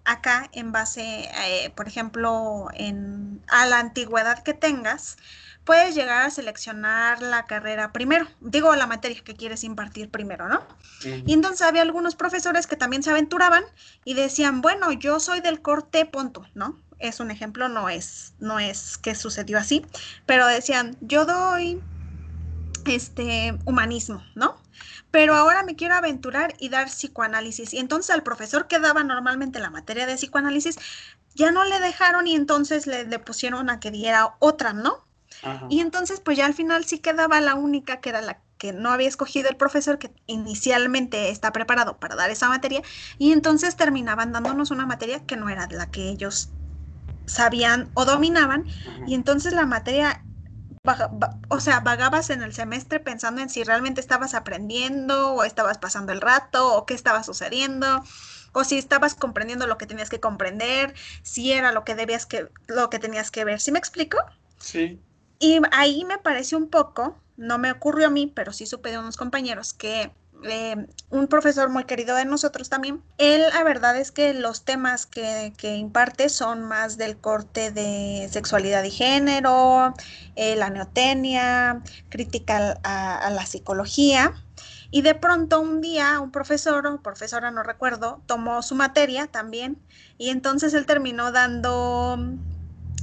acá 0.04 0.48
en 0.52 0.72
base, 0.72 1.28
eh, 1.46 1.70
por 1.74 1.88
ejemplo, 1.88 2.68
en, 2.74 3.42
a 3.48 3.66
la 3.66 3.78
antigüedad 3.78 4.42
que 4.42 4.54
tengas, 4.54 5.16
puedes 5.64 5.94
llegar 5.94 6.22
a 6.22 6.30
seleccionar 6.30 7.20
la 7.20 7.44
carrera 7.44 7.92
primero, 7.92 8.26
digo 8.40 8.74
la 8.74 8.86
materia 8.86 9.20
que 9.22 9.36
quieres 9.36 9.64
impartir 9.64 10.08
primero, 10.10 10.48
¿no? 10.48 10.62
Y 11.04 11.34
entonces 11.34 11.60
había 11.60 11.82
algunos 11.82 12.16
profesores 12.16 12.66
que 12.66 12.74
también 12.74 13.02
se 13.02 13.10
aventuraban 13.10 13.64
y 14.04 14.14
decían, 14.14 14.62
bueno, 14.62 14.92
yo 14.92 15.20
soy 15.20 15.40
del 15.40 15.60
corte 15.60 16.06
punto, 16.06 16.46
¿no? 16.54 16.78
Es 16.98 17.20
un 17.20 17.30
ejemplo, 17.30 17.68
no 17.68 17.90
es, 17.90 18.32
no 18.38 18.58
es 18.58 18.96
que 18.96 19.14
sucedió 19.14 19.58
así, 19.58 19.84
pero 20.24 20.46
decían, 20.46 20.96
yo 21.02 21.26
doy 21.26 21.82
este 22.86 23.58
humanismo, 23.66 24.24
¿no? 24.34 24.56
Pero 25.11 25.35
ahora 25.35 25.62
me 25.62 25.77
quiero 25.77 25.94
aventurar 25.94 26.55
y 26.59 26.68
dar 26.68 26.88
psicoanálisis. 26.88 27.73
Y 27.75 27.79
entonces 27.79 28.11
al 28.11 28.23
profesor 28.23 28.68
que 28.68 28.79
daba 28.79 29.05
normalmente 29.05 29.61
la 29.61 29.71
materia 29.71 30.07
de 30.07 30.16
psicoanálisis, 30.16 30.79
ya 31.35 31.51
no 31.53 31.64
le 31.64 31.81
dejaron 31.81 32.27
y 32.27 32.35
entonces 32.35 32.87
le, 32.87 33.07
pusieron 33.21 33.71
a 33.71 33.81
que 33.81 33.90
diera 33.90 34.37
otra, 34.40 34.73
¿no? 34.73 35.07
Y 35.68 35.81
entonces 35.81 36.21
pues 36.21 36.37
ya 36.37 36.47
al 36.47 36.55
final 36.55 36.85
sí 36.85 36.99
quedaba 36.99 37.40
la 37.40 37.55
única 37.55 38.01
que 38.01 38.09
era 38.11 38.21
la 38.21 38.42
que 38.59 38.73
no 38.73 38.90
había 38.90 39.09
escogido 39.09 39.49
el 39.49 39.57
profesor 39.57 39.99
que 39.99 40.12
inicialmente 40.27 41.31
está 41.31 41.53
preparado 41.53 41.99
para 41.99 42.16
dar 42.16 42.31
esa 42.31 42.49
materia 42.49 42.83
y 43.16 43.33
entonces 43.33 43.77
terminaban 43.77 44.33
dándonos 44.33 44.71
una 44.73 44.85
materia 44.85 45.25
que 45.25 45.37
no 45.37 45.49
era 45.49 45.68
la 45.71 45.90
que 45.90 46.09
ellos 46.09 46.55
sabían 47.27 47.90
o 47.94 48.05
dominaban 48.05 48.66
y 49.07 49.14
entonces 49.14 49.53
la 49.53 49.66
materia 49.66 50.27
o 51.48 51.61
sea, 51.61 51.81
vagabas 51.81 52.31
en 52.31 52.42
el 52.42 52.53
semestre 52.55 53.01
pensando 53.01 53.40
en 53.40 53.48
si 53.48 53.64
realmente 53.64 54.01
estabas 54.01 54.35
aprendiendo 54.35 55.35
o 55.35 55.44
estabas 55.44 55.79
pasando 55.79 56.12
el 56.12 56.20
rato 56.20 56.74
o 56.74 56.87
qué 56.87 56.94
estaba 56.94 57.22
sucediendo 57.22 58.03
o 58.53 58.64
si 58.64 58.79
estabas 58.79 59.14
comprendiendo 59.14 59.66
lo 59.66 59.79
que 59.79 59.87
tenías 59.87 60.09
que 60.09 60.20
comprender, 60.20 60.94
si 61.22 61.53
era 61.53 61.72
lo 61.72 61.85
que 61.85 61.94
debías 61.94 62.27
que 62.27 62.48
lo 62.66 62.90
que 62.90 62.98
tenías 62.98 63.31
que 63.31 63.44
ver. 63.44 63.61
¿Sí 63.61 63.72
me 63.72 63.79
explico? 63.79 64.18
Sí. 64.59 65.01
Y 65.38 65.61
ahí 65.72 66.05
me 66.05 66.18
pareció 66.18 66.59
un 66.59 66.68
poco, 66.68 67.16
no 67.37 67.59
me 67.59 67.70
ocurrió 67.70 68.09
a 68.09 68.11
mí, 68.11 68.33
pero 68.35 68.53
sí 68.53 68.66
supe 68.66 68.90
de 68.90 68.98
unos 68.98 69.16
compañeros 69.16 69.72
que 69.72 70.12
eh, 70.44 70.87
un 71.11 71.27
profesor 71.27 71.68
muy 71.68 71.85
querido 71.85 72.14
de 72.14 72.24
nosotros 72.24 72.68
también. 72.68 73.03
Él, 73.18 73.42
la 73.53 73.64
verdad 73.64 73.96
es 73.96 74.12
que 74.12 74.35
los 74.35 74.64
temas 74.64 75.07
que, 75.07 75.53
imparte 75.77 76.29
son 76.29 76.62
más 76.62 76.96
del 76.96 77.16
corte 77.18 77.70
de 77.70 78.29
sexualidad 78.31 78.85
y 78.85 78.90
género, 78.90 79.94
eh, 80.37 80.55
la 80.57 80.70
neotenia, 80.70 81.83
crítica 82.09 82.79
a, 82.85 83.31
la 83.31 83.46
psicología. 83.46 84.33
Y 84.90 85.03
de 85.03 85.14
pronto 85.14 85.61
un 85.61 85.81
día 85.81 86.20
un 86.20 86.31
profesor 86.31 86.87
o 86.87 87.03
profesora, 87.03 87.51
no 87.51 87.62
recuerdo, 87.62 88.22
tomó 88.27 88.62
su 88.62 88.74
materia 88.74 89.27
también 89.27 89.79
y 90.16 90.31
entonces 90.31 90.72
él 90.72 90.87
terminó 90.87 91.31
dando 91.31 92.18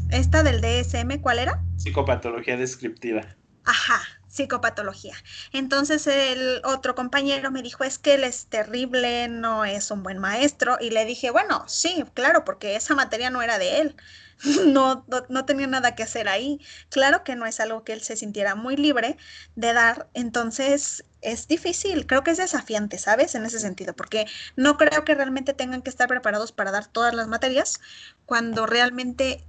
esta 0.10 0.41
del 0.41 0.62
DSM, 0.62 1.21
¿cuál 1.21 1.39
era? 1.39 1.63
Psicopatología 1.78 2.58
descriptiva. 2.58 3.21
Ajá, 3.65 4.02
psicopatología. 4.36 5.15
Entonces 5.54 6.06
el 6.08 6.62
otro 6.65 6.95
compañero 6.95 7.52
me 7.52 7.62
dijo, 7.62 7.84
es 7.84 7.98
que 7.98 8.15
él 8.15 8.24
es 8.24 8.48
terrible, 8.48 9.28
no 9.30 9.65
es 9.65 9.91
un 9.91 10.04
buen 10.04 10.19
maestro. 10.19 10.78
Y 10.80 10.89
le 10.89 11.06
dije, 11.06 11.32
bueno, 11.32 11.63
sí, 11.67 12.04
claro, 12.13 12.43
porque 12.45 12.76
esa 12.76 12.95
materia 12.95 13.30
no 13.30 13.41
era 13.41 13.58
de 13.58 13.82
él. 13.82 13.95
No, 14.65 15.06
no, 15.30 15.45
tenía 15.45 15.65
nada 15.65 15.95
que 15.95 16.04
hacer 16.04 16.28
ahí. 16.28 16.60
Claro 16.89 17.24
que 17.24 17.38
no 17.38 17.45
es 17.45 17.62
algo 17.62 17.86
que 17.86 17.93
él 17.93 18.02
se 18.02 18.17
sintiera 18.17 18.54
muy 18.56 18.76
libre 18.76 19.17
de 19.56 19.71
dar. 19.71 20.10
Entonces 20.13 21.06
es 21.21 21.48
difícil, 21.48 22.06
creo 22.06 22.24
que 22.24 22.32
es 22.32 22.38
desafiante, 22.38 22.98
¿sabes? 22.98 23.34
En 23.36 23.45
ese 23.45 23.60
sentido, 23.60 23.95
porque 23.95 24.26
no 24.58 24.78
creo 24.78 25.06
que 25.06 25.15
realmente 25.15 25.54
tengan 25.54 25.82
que 25.82 25.89
estar 25.89 26.10
preparados 26.10 26.52
para 26.52 26.71
dar 26.71 26.86
todas 26.86 27.15
las 27.15 27.28
materias 27.30 27.80
cuando 28.26 28.65
realmente 28.65 29.45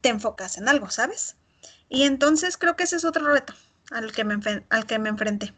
te 0.00 0.10
enfocas 0.10 0.58
en 0.58 0.68
algo, 0.68 0.90
¿sabes? 0.90 1.36
Y 1.88 2.04
entonces 2.04 2.56
creo 2.56 2.76
que 2.76 2.84
ese 2.84 2.96
es 2.96 3.04
otro 3.04 3.26
reto 3.26 3.54
al 3.90 4.12
que 4.12 4.24
me, 4.24 4.38
al 4.68 4.86
que 4.86 4.98
me 4.98 5.08
enfrenté, 5.08 5.52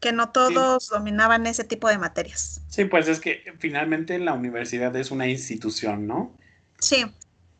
que 0.00 0.12
no 0.12 0.30
todos 0.30 0.88
dominaban 0.88 1.46
ese 1.46 1.64
tipo 1.64 1.88
de 1.88 1.98
materias. 1.98 2.60
Sí, 2.68 2.84
pues 2.84 3.08
es 3.08 3.20
que 3.20 3.42
finalmente 3.58 4.18
la 4.18 4.32
universidad 4.32 4.94
es 4.96 5.10
una 5.10 5.26
institución, 5.28 6.06
¿no? 6.06 6.36
Sí. 6.78 7.06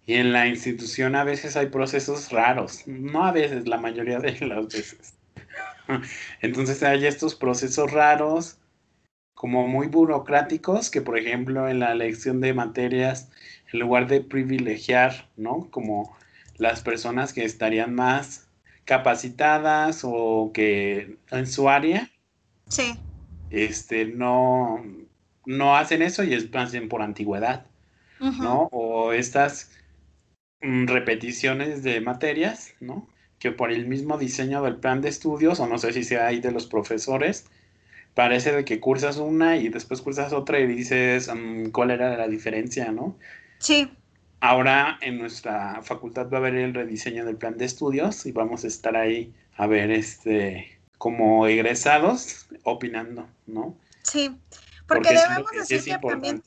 Y 0.07 0.15
en 0.15 0.33
la 0.33 0.47
institución 0.47 1.15
a 1.17 1.25
veces 1.25 1.57
hay 1.57 1.67
procesos 1.67 2.31
raros, 2.31 2.87
no 2.87 3.27
a 3.27 3.33
veces, 3.33 3.69
la 3.69 3.77
mayoría 3.77 4.19
de 4.19 4.39
las 4.47 4.69
veces. 4.69 5.15
Entonces 6.41 6.83
hay 6.83 7.07
estos 7.07 7.35
procesos 7.35 7.91
raros, 7.93 8.59
como 9.35 9.69
muy 9.69 9.87
burocráticos, 9.87 10.91
que 10.91 11.01
por 11.01 11.19
ejemplo 11.19 11.69
en 11.69 11.81
la 11.81 11.93
elección 11.93 12.41
de 12.41 12.55
materias, 12.55 13.31
en 13.73 13.81
lugar 13.81 14.09
de 14.09 14.21
privilegiar, 14.21 15.29
¿no? 15.37 15.69
Como 15.71 16.17
las 16.57 16.81
personas 16.81 17.33
que 17.33 17.45
estarían 17.45 17.95
más 17.95 18.48
capacitadas 18.89 20.01
o 20.03 20.51
que 20.55 21.19
en 21.31 21.47
su 21.47 21.69
área. 21.69 22.11
Sí. 22.69 22.99
Este, 23.51 24.07
no, 24.07 24.83
no 25.45 25.77
hacen 25.77 26.01
eso 26.01 26.25
y 26.25 26.33
es 26.33 26.51
más 26.51 26.73
bien 26.73 26.89
por 26.89 27.03
antigüedad. 27.03 27.67
¿no? 28.19 28.69
O 28.73 29.13
estas 29.13 29.71
mm, 30.63 30.87
repeticiones 30.87 31.83
de 31.83 32.01
materias, 32.01 32.75
¿no? 32.81 33.07
Que 33.39 33.53
por 33.53 33.71
el 33.71 33.87
mismo 33.87 34.17
diseño 34.17 34.63
del 34.63 34.77
plan 34.77 35.03
de 35.03 35.11
estudios, 35.11 35.61
o 35.61 35.67
no 35.67 35.77
sé 35.77 35.93
si 35.93 36.03
sea 36.03 36.27
ahí 36.27 36.41
de 36.41 36.51
los 36.51 36.67
profesores, 36.67 37.47
parece 38.15 38.53
de 38.53 38.65
que 38.65 38.81
cursas 38.81 39.19
una 39.19 39.59
y 39.59 39.69
después 39.69 40.01
cursas 40.01 40.33
otra 40.33 40.61
y 40.61 40.67
dices 40.67 41.31
mm, 41.33 41.67
cuál 41.73 41.91
era 41.91 42.17
la 42.17 42.27
diferencia, 42.27 42.91
¿no? 42.91 43.19
Sí. 43.59 43.91
Ahora 44.41 44.99
en 45.01 45.19
nuestra 45.19 45.81
facultad 45.83 46.29
va 46.31 46.37
a 46.37 46.41
haber 46.41 46.55
el 46.55 46.75
rediseño 46.75 47.25
del 47.25 47.37
plan 47.37 47.57
de 47.59 47.65
estudios 47.65 48.25
y 48.27 48.33
vamos 48.33 48.65
a 48.65 48.69
estar 48.69 48.97
ahí 48.97 49.35
a 49.57 49.67
ver 49.67 49.91
este 49.91 50.79
como 50.99 51.47
egresados 51.47 52.47
opinando, 52.65 53.29
¿no? 53.47 53.77
Sí, 54.03 54.37
porque, 54.87 55.11
debemos 55.11 55.51
decir 55.53 55.85
que, 55.85 55.99
también, 55.99 56.43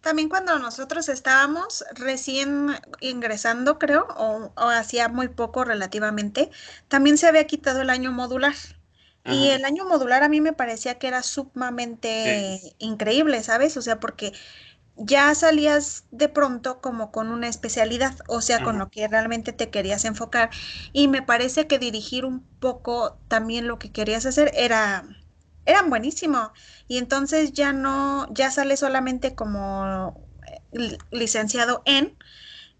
también 0.00 0.28
cuando 0.28 0.58
nosotros 0.58 1.08
estábamos 1.08 1.84
recién 1.94 2.70
ingresando, 3.00 3.78
creo, 3.78 4.06
o, 4.16 4.52
hacía 4.56 5.08
muy 5.08 5.28
poco 5.28 5.64
relativamente, 5.64 6.50
también 6.88 7.16
se 7.16 7.28
había 7.28 7.46
quitado 7.46 7.80
el 7.80 7.90
año 7.90 8.12
modular. 8.12 8.54
Y 9.24 9.50
el 9.50 9.64
año 9.64 9.84
modular 9.84 10.24
a 10.24 10.28
mí 10.28 10.40
me 10.40 10.52
parecía 10.52 10.98
que 10.98 11.06
era 11.06 11.22
sumamente 11.22 12.60
increíble, 12.78 13.40
¿sabes? 13.44 13.76
O 13.76 13.82
sea, 13.82 14.00
porque 14.00 14.32
ya 15.04 15.34
salías 15.34 16.06
de 16.10 16.28
pronto 16.28 16.80
como 16.80 17.10
con 17.12 17.28
una 17.30 17.48
especialidad, 17.48 18.16
o 18.28 18.40
sea, 18.40 18.62
con 18.62 18.78
lo 18.78 18.90
que 18.90 19.08
realmente 19.08 19.52
te 19.52 19.70
querías 19.70 20.04
enfocar. 20.04 20.50
Y 20.92 21.08
me 21.08 21.22
parece 21.22 21.66
que 21.66 21.78
dirigir 21.78 22.24
un 22.24 22.46
poco 22.60 23.18
también 23.28 23.66
lo 23.68 23.78
que 23.78 23.92
querías 23.92 24.26
hacer 24.26 24.50
era, 24.54 25.04
eran 25.66 25.90
buenísimo. 25.90 26.52
Y 26.88 26.98
entonces 26.98 27.52
ya 27.52 27.72
no, 27.72 28.26
ya 28.32 28.50
sale 28.50 28.76
solamente 28.76 29.34
como 29.34 30.14
eh, 30.72 30.98
licenciado 31.10 31.82
en, 31.86 32.16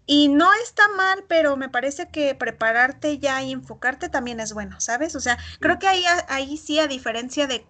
y 0.05 0.27
no 0.27 0.51
está 0.63 0.87
mal, 0.97 1.25
pero 1.27 1.55
me 1.57 1.69
parece 1.69 2.09
que 2.09 2.35
prepararte 2.35 3.19
ya 3.19 3.41
y 3.41 3.51
enfocarte 3.53 4.09
también 4.09 4.39
es 4.39 4.53
bueno, 4.53 4.79
¿sabes? 4.81 5.15
O 5.15 5.19
sea, 5.21 5.37
creo 5.59 5.79
que 5.79 5.87
ahí, 5.87 6.03
ahí 6.27 6.57
sí, 6.57 6.79
a 6.79 6.87
diferencia 6.87 7.47
de, 7.47 7.69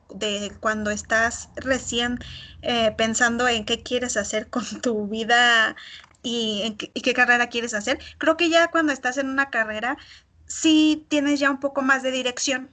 cuando 0.60 0.90
estás 0.92 1.52
recién 1.56 2.20
eh, 2.62 2.92
pensando 2.98 3.48
en 3.48 3.66
qué 3.66 3.84
quieres 3.84 4.18
hacer 4.18 4.50
con 4.50 4.64
tu 4.82 5.08
vida 5.08 5.76
y, 6.24 6.78
y 6.94 7.02
qué 7.02 7.14
carrera 7.14 7.48
quieres 7.50 7.74
hacer, 7.74 8.00
creo 8.18 8.38
que 8.38 8.50
ya 8.50 8.70
cuando 8.72 8.94
estás 8.94 9.18
en 9.18 9.30
una 9.30 9.50
carrera 9.50 9.98
sí 10.46 11.06
tienes 11.10 11.40
ya 11.40 11.52
un 11.52 11.60
poco 11.60 11.82
más 11.82 12.04
de 12.04 12.12
dirección 12.12 12.72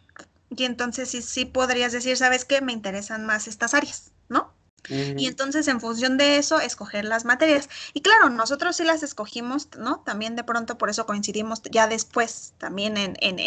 y 0.51 0.64
entonces 0.64 1.11
sí, 1.11 1.23
sí 1.23 1.44
podrías 1.44 1.92
decir, 1.92 2.16
¿sabes 2.16 2.44
qué? 2.44 2.61
Me 2.61 2.73
interesan 2.73 3.25
más 3.27 3.46
estas 3.49 3.75
áreas. 3.75 4.12
Y 4.88 5.27
entonces 5.27 5.69
en 5.69 5.81
función 5.81 6.16
de 6.16 6.38
eso, 6.38 6.61
escoger 6.61 7.05
las 7.05 7.25
materias. 7.25 7.69
Y 7.93 8.01
claro, 8.01 8.31
nosotros 8.31 8.77
sí 8.77 8.85
las 8.85 9.03
escogimos, 9.03 9.69
¿no? 9.79 10.01
También 10.01 10.37
de 10.37 10.45
pronto 10.45 10.79
por 10.79 10.90
eso 10.90 11.07
coincidimos 11.07 11.62
ya 11.71 11.87
después 11.87 12.55
también 12.59 12.97
en, 12.97 13.16
en, 13.21 13.38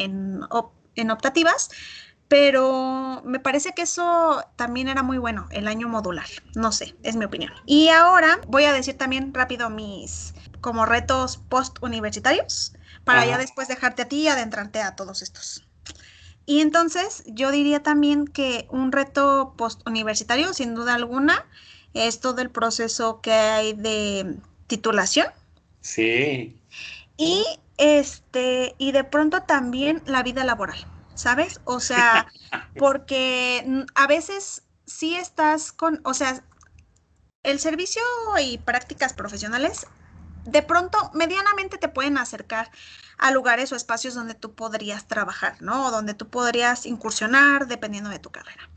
en, 0.96 1.12
optativas, 1.12 1.69
pero 2.28 3.22
me 3.26 3.39
parece 3.39 3.74
que 3.74 3.82
eso 3.84 4.43
también 4.56 4.88
era 4.88 5.04
muy 5.04 5.17
bueno, 5.17 5.48
el 5.52 5.67
año 5.67 5.88
modular. 5.88 6.28
No 6.56 6.72
sé, 6.72 6.96
es 7.04 7.15
mi 7.15 7.26
opinión. 7.26 7.52
Y 7.65 7.89
ahora 7.89 8.39
voy 8.48 8.65
a 8.65 8.74
decir 8.74 8.98
también 8.98 9.34
rápido 9.34 9.69
mis 9.69 10.34
como 10.62 10.86
retos 10.86 11.38
post 11.50 11.78
universitarios 11.82 12.74
para 13.04 13.26
ya 13.26 13.38
después 13.38 13.67
dejarte 13.67 14.04
a 14.04 14.08
ti 14.08 14.22
y 14.22 14.28
adentrarte 14.30 14.82
a 14.82 14.96
todos 14.96 15.22
estos. 15.22 15.67
Y 16.45 16.62
entonces 16.62 17.23
yo 17.25 17.51
diría 17.51 17.82
también 17.82 18.27
que 18.27 18.67
un 18.69 18.91
reto 18.91 19.53
postuniversitario, 19.58 20.53
sin 20.53 20.75
duda 20.75 20.95
alguna, 20.95 21.45
es 21.93 22.19
todo 22.19 22.41
el 22.41 22.49
proceso 22.49 23.21
que 23.21 23.32
hay 23.32 23.73
de 23.73 24.38
titulación. 24.67 25.27
Sí. 25.82 26.60
Y 27.17 27.45
este, 27.77 28.75
y 28.77 28.91
de 28.91 29.03
pronto 29.03 29.43
también 29.43 30.03
la 30.06 30.23
vida 30.23 30.43
laboral, 30.43 30.77
¿sabes? 31.15 31.62
O 31.63 31.79
sea, 31.79 32.27
porque 32.77 33.86
a 33.95 34.08
veces 34.08 34.63
sí 34.86 35.15
estás 35.15 35.71
con, 35.71 36.01
o 36.03 36.13
sea, 36.13 36.43
el 37.43 37.60
servicio 37.60 38.01
y 38.41 38.58
prácticas 38.58 39.13
profesionales 39.13 39.86
de 40.45 40.62
pronto 40.62 40.97
medianamente 41.13 41.77
te 41.77 41.89
pueden 41.89 42.17
acercar 42.17 42.69
a 43.17 43.32
lugares 43.32 43.71
o 43.71 43.76
espacios 43.76 44.13
donde 44.13 44.34
tú 44.34 44.54
podrías 44.54 45.08
trabajar, 45.08 45.62
¿no? 45.62 45.88
O 45.88 45.91
donde 45.91 46.13
tú 46.13 46.30
podrías 46.30 46.86
incursionar 46.86 47.67
dependiendo 47.67 48.10
de 48.10 48.19
tu 48.19 48.32
carrera. 48.32 48.69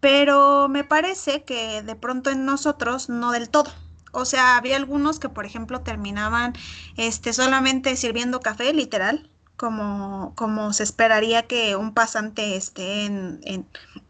Pero 0.00 0.68
me 0.68 0.84
parece 0.84 1.44
que 1.44 1.82
de 1.82 1.96
pronto 1.96 2.30
en 2.30 2.44
nosotros 2.44 3.08
no 3.08 3.32
del 3.32 3.48
todo. 3.48 3.72
O 4.12 4.24
sea, 4.24 4.56
había 4.56 4.76
algunos 4.76 5.18
que, 5.18 5.28
por 5.28 5.44
ejemplo, 5.44 5.80
terminaban 5.80 6.52
este, 6.96 7.32
solamente 7.32 7.96
sirviendo 7.96 8.40
café, 8.40 8.72
literal, 8.72 9.28
como, 9.56 10.32
como 10.36 10.72
se 10.72 10.82
esperaría 10.82 11.46
que 11.46 11.74
un 11.76 11.94
pasante 11.94 12.56
esté 12.56 13.06
en, 13.06 13.40
en, 13.44 13.66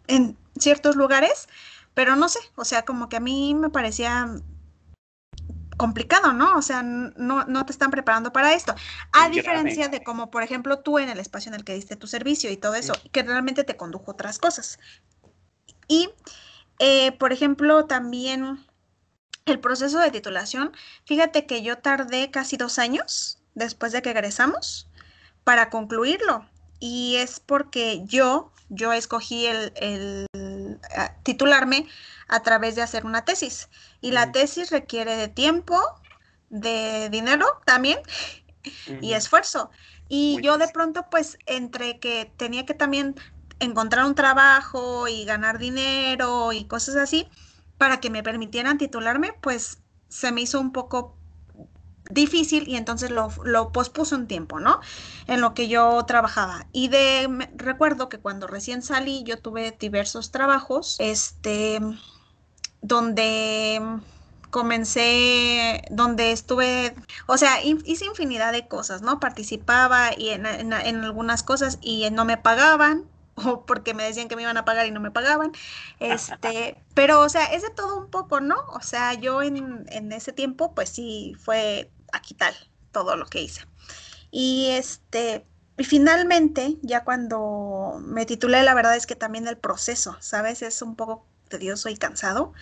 en 0.08 0.36
ciertos 0.58 0.96
lugares, 0.96 1.48
pero 1.94 2.16
no 2.16 2.28
sé, 2.28 2.40
o 2.56 2.64
sea, 2.64 2.84
como 2.84 3.08
que 3.08 3.16
a 3.16 3.20
mí 3.20 3.54
me 3.54 3.70
parecía 3.70 4.28
complicado, 5.76 6.32
¿no? 6.32 6.56
O 6.56 6.62
sea, 6.62 6.82
no, 6.82 7.44
no 7.44 7.66
te 7.66 7.72
están 7.72 7.90
preparando 7.90 8.32
para 8.32 8.54
esto. 8.54 8.74
A 9.12 9.28
diferencia 9.28 9.88
de 9.88 10.02
como, 10.02 10.30
por 10.30 10.42
ejemplo, 10.42 10.80
tú 10.80 10.98
en 10.98 11.08
el 11.08 11.18
espacio 11.18 11.50
en 11.50 11.54
el 11.54 11.64
que 11.64 11.74
diste 11.74 11.96
tu 11.96 12.06
servicio 12.06 12.50
y 12.50 12.56
todo 12.56 12.74
eso, 12.74 12.94
que 13.12 13.22
realmente 13.22 13.64
te 13.64 13.76
condujo 13.76 14.10
a 14.10 14.14
otras 14.14 14.38
cosas. 14.38 14.78
Y, 15.88 16.10
eh, 16.78 17.12
por 17.12 17.32
ejemplo, 17.32 17.86
también 17.86 18.64
el 19.46 19.60
proceso 19.60 19.98
de 19.98 20.10
titulación, 20.10 20.72
fíjate 21.04 21.46
que 21.46 21.62
yo 21.62 21.78
tardé 21.78 22.30
casi 22.30 22.56
dos 22.56 22.78
años 22.78 23.38
después 23.54 23.92
de 23.92 24.02
que 24.02 24.10
egresamos 24.10 24.88
para 25.44 25.70
concluirlo. 25.70 26.46
Y 26.80 27.16
es 27.16 27.40
porque 27.40 28.02
yo, 28.04 28.52
yo 28.68 28.92
escogí 28.92 29.46
el, 29.46 29.72
el 29.76 30.26
titularme 31.22 31.86
a 32.28 32.42
través 32.42 32.74
de 32.74 32.82
hacer 32.82 33.06
una 33.06 33.24
tesis. 33.24 33.68
Y 34.00 34.12
la 34.12 34.32
tesis 34.32 34.70
requiere 34.70 35.16
de 35.16 35.28
tiempo, 35.28 35.80
de 36.48 37.08
dinero 37.10 37.46
también 37.64 37.98
y 39.00 39.12
esfuerzo. 39.12 39.70
Y 40.08 40.40
yo 40.42 40.58
de 40.58 40.68
pronto, 40.68 41.06
pues, 41.10 41.38
entre 41.46 41.98
que 41.98 42.32
tenía 42.36 42.66
que 42.66 42.74
también 42.74 43.14
encontrar 43.60 44.04
un 44.04 44.14
trabajo 44.14 45.08
y 45.08 45.24
ganar 45.24 45.58
dinero 45.58 46.52
y 46.52 46.64
cosas 46.66 46.96
así, 46.96 47.28
para 47.78 48.00
que 48.00 48.10
me 48.10 48.22
permitieran 48.22 48.78
titularme, 48.78 49.32
pues 49.40 49.82
se 50.08 50.32
me 50.32 50.42
hizo 50.42 50.60
un 50.60 50.72
poco 50.72 51.18
difícil 52.10 52.68
y 52.68 52.76
entonces 52.76 53.10
lo, 53.10 53.30
lo 53.44 53.72
pospuso 53.72 54.14
un 54.16 54.26
tiempo, 54.26 54.60
¿no? 54.60 54.80
En 55.26 55.40
lo 55.40 55.54
que 55.54 55.68
yo 55.68 56.04
trabajaba. 56.06 56.66
Y 56.72 56.88
de 56.88 57.48
recuerdo 57.56 58.08
que 58.08 58.20
cuando 58.20 58.46
recién 58.46 58.82
salí 58.82 59.24
yo 59.24 59.40
tuve 59.40 59.76
diversos 59.78 60.30
trabajos, 60.30 60.96
este, 60.98 61.80
donde 62.84 63.80
comencé, 64.50 65.82
donde 65.90 66.32
estuve, 66.32 66.94
o 67.26 67.38
sea, 67.38 67.62
hice 67.64 68.04
infinidad 68.04 68.52
de 68.52 68.68
cosas, 68.68 69.00
¿no? 69.00 69.18
Participaba 69.20 70.10
y 70.16 70.28
en, 70.28 70.44
algunas 70.44 71.42
cosas 71.42 71.78
y 71.80 72.08
no 72.10 72.26
me 72.26 72.36
pagaban, 72.36 73.04
o 73.36 73.64
porque 73.64 73.94
me 73.94 74.04
decían 74.04 74.28
que 74.28 74.36
me 74.36 74.42
iban 74.42 74.58
a 74.58 74.66
pagar 74.66 74.86
y 74.86 74.90
no 74.90 75.00
me 75.00 75.10
pagaban. 75.10 75.52
Este, 75.98 76.76
pero, 76.94 77.22
o 77.22 77.28
sea, 77.30 77.46
es 77.46 77.62
de 77.62 77.70
todo 77.70 77.96
un 77.96 78.10
poco, 78.10 78.40
¿no? 78.40 78.56
O 78.68 78.82
sea, 78.82 79.14
yo 79.14 79.42
en, 79.42 79.86
en 79.88 80.12
ese 80.12 80.32
tiempo, 80.32 80.74
pues 80.74 80.90
sí, 80.90 81.34
fue 81.40 81.90
aquí 82.12 82.34
tal 82.34 82.54
todo 82.92 83.16
lo 83.16 83.24
que 83.26 83.40
hice. 83.40 83.62
Y 84.30 84.66
este, 84.72 85.46
y 85.78 85.84
finalmente, 85.84 86.76
ya 86.82 87.02
cuando 87.02 87.98
me 88.04 88.26
titulé, 88.26 88.62
la 88.62 88.74
verdad 88.74 88.94
es 88.94 89.06
que 89.06 89.16
también 89.16 89.48
el 89.48 89.56
proceso, 89.56 90.16
¿sabes? 90.20 90.60
Es 90.60 90.82
un 90.82 90.96
poco 90.96 91.26
tedioso 91.48 91.88
y 91.88 91.96
cansado, 91.96 92.52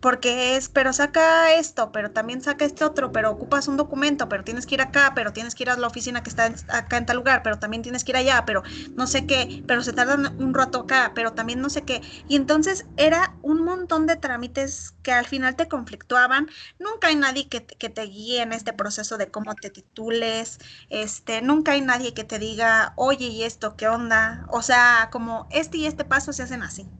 porque 0.00 0.56
es, 0.56 0.68
pero 0.68 0.92
saca 0.92 1.54
esto, 1.54 1.90
pero 1.92 2.12
también 2.12 2.42
saca 2.42 2.64
este 2.64 2.84
otro, 2.84 3.12
pero 3.12 3.30
ocupas 3.30 3.68
un 3.68 3.76
documento, 3.76 4.28
pero 4.28 4.44
tienes 4.44 4.66
que 4.66 4.74
ir 4.76 4.80
acá, 4.82 5.12
pero 5.14 5.32
tienes 5.32 5.54
que 5.54 5.62
ir 5.64 5.70
a 5.70 5.76
la 5.76 5.86
oficina 5.86 6.22
que 6.22 6.30
está 6.30 6.54
acá 6.68 6.96
en 6.98 7.06
tal 7.06 7.16
lugar, 7.16 7.42
pero 7.42 7.58
también 7.58 7.82
tienes 7.82 8.04
que 8.04 8.12
ir 8.12 8.16
allá, 8.16 8.44
pero 8.46 8.62
no 8.96 9.06
sé 9.06 9.26
qué, 9.26 9.62
pero 9.66 9.82
se 9.82 9.92
tardan 9.92 10.34
un 10.38 10.54
rato 10.54 10.80
acá, 10.80 11.12
pero 11.14 11.32
también 11.34 11.60
no 11.60 11.70
sé 11.70 11.84
qué. 11.84 12.02
Y 12.26 12.36
entonces 12.36 12.86
era 12.96 13.38
un 13.42 13.64
montón 13.64 14.06
de 14.06 14.16
trámites 14.16 14.94
que 15.02 15.12
al 15.12 15.26
final 15.26 15.56
te 15.56 15.68
conflictuaban. 15.68 16.48
Nunca 16.78 17.08
hay 17.08 17.16
nadie 17.16 17.48
que, 17.48 17.66
que 17.66 17.88
te 17.88 18.02
guíe 18.02 18.42
en 18.42 18.52
este 18.52 18.72
proceso 18.72 19.16
de 19.18 19.30
cómo 19.30 19.54
te 19.56 19.70
titules, 19.70 20.58
este, 20.88 21.42
nunca 21.42 21.72
hay 21.72 21.80
nadie 21.80 22.14
que 22.14 22.24
te 22.24 22.38
diga, 22.38 22.92
oye, 22.96 23.26
¿y 23.28 23.42
esto 23.44 23.76
qué 23.76 23.88
onda? 23.88 24.46
O 24.50 24.62
sea, 24.62 25.08
como 25.12 25.46
este 25.50 25.78
y 25.78 25.86
este 25.86 26.04
paso 26.04 26.32
se 26.32 26.42
hacen 26.42 26.62
así 26.62 26.90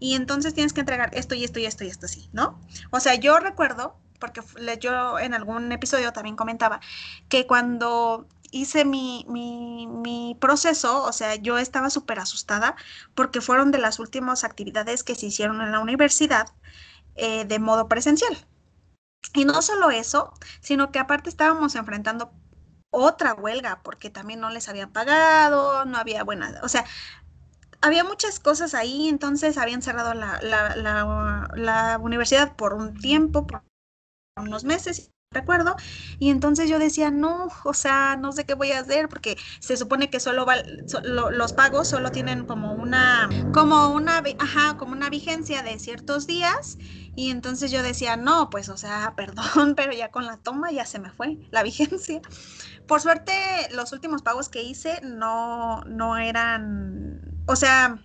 y 0.00 0.14
entonces 0.14 0.54
tienes 0.54 0.72
que 0.72 0.80
entregar 0.80 1.10
esto 1.14 1.34
y 1.34 1.44
esto 1.44 1.60
y 1.60 1.66
esto 1.66 1.84
y 1.84 1.88
esto 1.88 2.06
así, 2.06 2.28
¿no? 2.32 2.58
O 2.90 2.98
sea, 2.98 3.14
yo 3.14 3.38
recuerdo, 3.38 3.96
porque 4.18 4.40
yo 4.80 5.18
en 5.18 5.34
algún 5.34 5.70
episodio 5.70 6.12
también 6.12 6.36
comentaba, 6.36 6.80
que 7.28 7.46
cuando 7.46 8.26
hice 8.50 8.84
mi, 8.84 9.24
mi, 9.28 10.36
proceso, 10.40 11.04
o 11.04 11.12
sea, 11.12 11.36
yo 11.36 11.58
estaba 11.58 11.90
súper 11.90 12.18
asustada 12.18 12.74
porque 13.14 13.40
fueron 13.40 13.70
de 13.70 13.78
las 13.78 13.98
últimas 13.98 14.42
actividades 14.42 15.04
que 15.04 15.14
se 15.14 15.26
hicieron 15.26 15.60
en 15.60 15.70
la 15.70 15.80
universidad 15.80 16.48
eh, 17.14 17.44
de 17.44 17.58
modo 17.58 17.88
presencial. 17.88 18.36
Y 19.34 19.44
no 19.44 19.60
solo 19.62 19.90
eso, 19.90 20.32
sino 20.60 20.90
que 20.90 20.98
aparte 20.98 21.28
estábamos 21.28 21.74
enfrentando 21.74 22.32
otra 22.90 23.34
huelga 23.34 23.80
porque 23.82 24.10
también 24.10 24.40
no 24.40 24.50
les 24.50 24.68
habían 24.68 24.90
pagado, 24.92 25.84
no 25.84 25.98
había 25.98 26.24
buena, 26.24 26.58
o 26.62 26.68
sea, 26.68 26.84
había 27.80 28.04
muchas 28.04 28.40
cosas 28.40 28.74
ahí, 28.74 29.08
entonces 29.08 29.58
habían 29.58 29.82
cerrado 29.82 30.14
la, 30.14 30.40
la, 30.42 30.76
la, 30.76 31.48
la 31.54 31.98
universidad 31.98 32.56
por 32.56 32.74
un 32.74 32.94
tiempo, 32.94 33.46
por 33.46 33.62
unos 34.36 34.64
meses, 34.64 35.10
recuerdo, 35.32 35.76
y 36.18 36.30
entonces 36.30 36.68
yo 36.68 36.80
decía, 36.80 37.12
no, 37.12 37.48
o 37.62 37.72
sea, 37.72 38.16
no 38.16 38.32
sé 38.32 38.46
qué 38.46 38.54
voy 38.54 38.72
a 38.72 38.80
hacer, 38.80 39.08
porque 39.08 39.38
se 39.60 39.76
supone 39.76 40.10
que 40.10 40.18
solo 40.18 40.44
va, 40.44 40.56
los 41.12 41.52
pagos 41.52 41.86
solo 41.86 42.10
tienen 42.10 42.46
como 42.46 42.72
una, 42.74 43.28
como 43.54 43.90
una, 43.90 44.22
ajá, 44.40 44.76
como 44.76 44.92
una 44.92 45.08
vigencia 45.08 45.62
de 45.62 45.78
ciertos 45.78 46.26
días, 46.26 46.78
y 47.14 47.30
entonces 47.30 47.70
yo 47.70 47.82
decía, 47.84 48.16
no, 48.16 48.50
pues, 48.50 48.68
o 48.68 48.76
sea, 48.76 49.14
perdón, 49.16 49.74
pero 49.76 49.92
ya 49.92 50.10
con 50.10 50.26
la 50.26 50.36
toma 50.36 50.72
ya 50.72 50.84
se 50.84 50.98
me 50.98 51.10
fue 51.10 51.38
la 51.50 51.62
vigencia. 51.62 52.20
Por 52.88 53.00
suerte, 53.00 53.32
los 53.72 53.92
últimos 53.92 54.22
pagos 54.22 54.48
que 54.48 54.62
hice 54.62 55.00
no, 55.02 55.82
no 55.82 56.16
eran, 56.16 57.29
o 57.50 57.56
sea, 57.56 57.98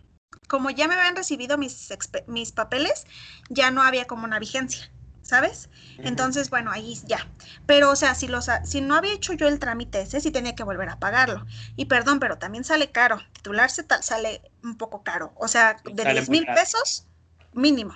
como 0.47 0.71
ya 0.71 0.87
me 0.87 0.95
habían 0.95 1.15
recibido 1.15 1.57
mis, 1.57 1.93
mis 2.25 2.51
papeles, 2.51 3.05
ya 3.49 3.69
no 3.69 3.83
había 3.83 4.05
como 4.05 4.25
una 4.25 4.39
vigencia. 4.39 4.91
¿sabes? 5.21 5.69
Entonces, 5.97 6.51
bueno, 6.51 6.71
ahí 6.71 6.99
ya. 7.05 7.27
Pero, 7.65 7.89
o 7.89 7.95
sea, 7.95 8.13
si, 8.13 8.27
los, 8.27 8.47
si 8.63 8.81
no 8.81 8.95
había 8.95 9.13
hecho 9.13 9.33
yo 9.33 9.47
el 9.47 9.57
trámite 9.57 10.01
ese, 10.01 10.21
sí 10.21 10.29
tenía 10.29 10.53
que 10.53 10.63
volver 10.63 10.87
a 10.89 10.99
pagarlo. 10.99 11.45
Y 11.75 11.85
perdón, 11.85 12.19
pero 12.19 12.37
también 12.37 12.63
sale 12.63 12.91
caro. 12.91 13.19
Titularse 13.33 13.81
tal, 13.83 14.03
sale 14.03 14.51
un 14.63 14.77
poco 14.77 15.01
caro. 15.01 15.33
O 15.35 15.47
sea, 15.47 15.77
de 15.83 16.05
10 16.05 16.29
mil 16.29 16.45
pesos 16.45 17.07
mínimo. 17.53 17.95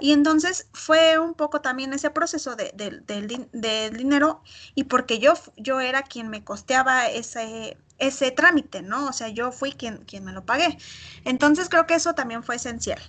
Y 0.00 0.12
entonces 0.12 0.68
fue 0.72 1.18
un 1.18 1.34
poco 1.34 1.60
también 1.60 1.92
ese 1.92 2.10
proceso 2.10 2.56
de, 2.56 2.72
del 2.74 3.92
dinero 3.96 4.42
y 4.74 4.84
porque 4.84 5.18
yo, 5.18 5.34
yo 5.56 5.80
era 5.80 6.02
quien 6.02 6.28
me 6.28 6.44
costeaba 6.44 7.08
ese, 7.08 7.76
ese 7.98 8.30
trámite, 8.30 8.82
¿no? 8.82 9.08
O 9.08 9.12
sea, 9.12 9.28
yo 9.28 9.52
fui 9.52 9.72
quien, 9.72 9.98
quien 9.98 10.24
me 10.24 10.32
lo 10.32 10.44
pagué. 10.44 10.78
Entonces 11.24 11.68
creo 11.68 11.86
que 11.86 11.94
eso 11.94 12.14
también 12.14 12.42
fue 12.42 12.56
esencial. 12.56 13.00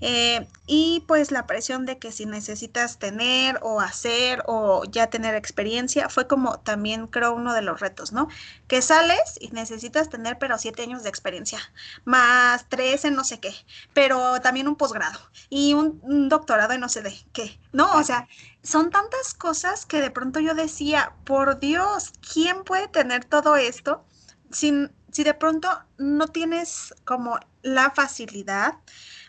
Eh, 0.00 0.46
y 0.66 1.04
pues 1.08 1.30
la 1.30 1.46
presión 1.46 1.86
de 1.86 1.98
que 1.98 2.12
si 2.12 2.26
necesitas 2.26 2.98
tener 2.98 3.58
o 3.62 3.80
hacer 3.80 4.42
o 4.46 4.84
ya 4.84 5.06
tener 5.08 5.34
experiencia 5.34 6.10
fue 6.10 6.26
como 6.26 6.58
también 6.60 7.06
creo 7.06 7.32
uno 7.34 7.54
de 7.54 7.62
los 7.62 7.80
retos, 7.80 8.12
¿no? 8.12 8.28
Que 8.68 8.82
sales 8.82 9.38
y 9.40 9.48
necesitas 9.52 10.10
tener 10.10 10.38
pero 10.38 10.58
siete 10.58 10.82
años 10.82 11.02
de 11.02 11.08
experiencia, 11.08 11.58
más 12.04 12.66
tres 12.68 13.06
en 13.06 13.14
no 13.14 13.24
sé 13.24 13.40
qué, 13.40 13.54
pero 13.94 14.40
también 14.42 14.68
un 14.68 14.76
posgrado 14.76 15.18
y 15.48 15.72
un, 15.72 15.98
un 16.02 16.28
doctorado 16.28 16.74
en 16.74 16.80
no 16.80 16.88
sé 16.90 17.00
de 17.02 17.14
qué, 17.32 17.58
¿no? 17.72 17.90
O 17.96 18.04
sea, 18.04 18.28
son 18.62 18.90
tantas 18.90 19.32
cosas 19.34 19.86
que 19.86 20.02
de 20.02 20.10
pronto 20.10 20.40
yo 20.40 20.54
decía, 20.54 21.14
por 21.24 21.58
Dios, 21.58 22.12
¿quién 22.32 22.64
puede 22.64 22.88
tener 22.88 23.24
todo 23.24 23.56
esto? 23.56 24.04
Sin, 24.50 24.90
si 25.12 25.24
de 25.24 25.34
pronto 25.34 25.68
no 25.98 26.28
tienes 26.28 26.94
como 27.04 27.38
la 27.62 27.90
facilidad 27.90 28.74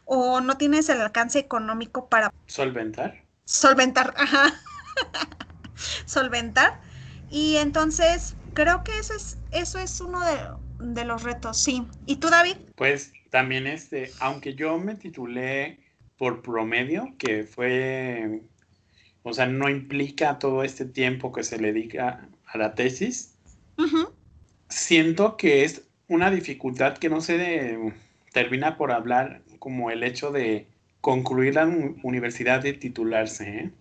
o 0.05 0.41
no 0.41 0.57
tienes 0.57 0.89
el 0.89 1.01
alcance 1.01 1.39
económico 1.39 2.07
para 2.07 2.32
solventar. 2.45 3.24
Solventar, 3.45 4.13
ajá. 4.18 4.53
solventar. 6.05 6.80
Y 7.30 7.57
entonces 7.57 8.36
creo 8.53 8.84
que 8.84 8.97
eso 8.97 9.13
es, 9.13 9.38
eso 9.51 9.80
es 9.80 10.01
uno 10.01 10.20
de, 10.80 11.05
los 11.05 11.24
retos, 11.24 11.57
sí. 11.57 11.86
¿Y 12.05 12.18
tú, 12.18 12.30
David? 12.30 12.55
Pues 12.76 13.11
también 13.30 13.68
este, 13.68 14.11
aunque 14.20 14.55
yo 14.55 14.78
me 14.80 14.95
titulé 14.95 15.80
por 16.18 16.41
promedio, 16.41 17.13
que 17.20 17.43
fue, 17.43 18.41
o 19.24 19.34
sea, 19.34 19.45
no 19.45 19.70
implica 19.70 20.39
todo 20.39 20.63
este 20.63 20.86
tiempo 20.86 21.32
que 21.32 21.43
se 21.43 21.59
le 21.59 21.74
dedica 21.74 22.28
a 22.47 22.57
la 22.57 22.74
tesis, 22.74 23.36
siento 24.70 25.38
que 25.38 25.63
es 25.63 25.88
una 26.07 26.32
dificultad 26.32 26.97
que 26.97 27.09
no 27.09 27.22
se 27.22 27.80
termina 28.34 28.78
por 28.78 28.91
hablar 28.91 29.41
como 29.59 29.91
el 29.91 30.03
hecho 30.03 30.32
de 30.32 30.68
concluir 31.01 31.55
la 31.55 31.65
universidad 32.03 32.63
y 32.65 32.74
titularse. 32.74 33.49
¿eh? 33.49 33.72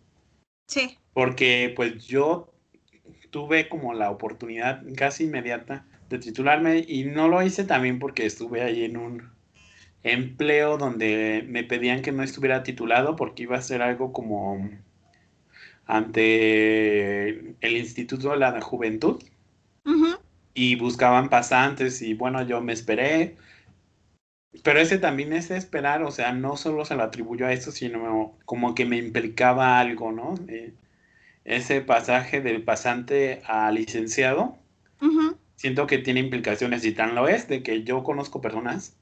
Sí. 0.67 0.99
Porque 1.13 1.73
pues 1.75 2.07
yo 2.07 2.53
tuve 3.31 3.69
como 3.69 3.95
la 3.95 4.11
oportunidad 4.11 4.83
casi 4.97 5.25
inmediata 5.25 5.85
de 6.09 6.19
titularme 6.19 6.85
y 6.87 7.05
no 7.05 7.29
lo 7.29 7.43
hice 7.43 7.65
también 7.65 7.99
porque 7.99 8.27
estuve 8.27 8.63
ahí 8.63 8.85
en 8.85 8.97
un 8.97 9.31
empleo 10.03 10.79
donde 10.79 11.45
me 11.49 11.65
pedían 11.65 12.03
que 12.03 12.13
no 12.13 12.23
estuviera 12.23 12.63
titulado 12.63 13.17
porque 13.17 13.43
iba 13.43 13.57
a 13.57 13.63
ser 13.63 13.83
algo 13.83 14.13
como 14.13 14.71
ante 15.85 17.29
el 17.61 17.77
Instituto 17.77 18.31
de 18.31 18.37
la 18.37 18.61
Juventud 18.61 19.23
y 20.57 20.75
buscaban 20.75 21.29
pasantes 21.29 22.01
y 22.01 22.15
bueno, 22.15 22.43
yo 22.43 22.63
me 22.63 22.73
esperé, 22.73 23.37
pero 24.65 24.81
ese 24.81 24.97
también 24.97 25.35
es 25.35 25.51
esperar, 25.51 26.03
o 26.03 26.11
sea, 26.11 26.33
no 26.33 26.57
solo 26.57 26.87
se 26.87 26.97
lo 26.97 27.03
atribuyo 27.03 27.47
a 27.47 27.53
eso, 27.53 27.71
sino 27.71 28.37
como 28.47 28.75
que 28.75 28.87
me 28.87 28.97
implicaba 28.97 29.79
algo, 29.79 30.11
¿no? 30.11 30.35
ese 31.45 31.81
pasaje 31.81 32.41
del 32.41 32.63
pasante 32.63 33.43
a 33.45 33.71
licenciado, 33.71 34.57
siento 35.57 35.87
que 35.87 35.99
tiene 35.99 36.21
implicaciones 36.21 36.85
y 36.85 36.93
tan 36.93 37.15
lo 37.15 37.29
es 37.29 37.49
de 37.49 37.63
que 37.63 37.85
yo 37.85 38.03
conozco 38.03 38.41
personas 38.41 38.97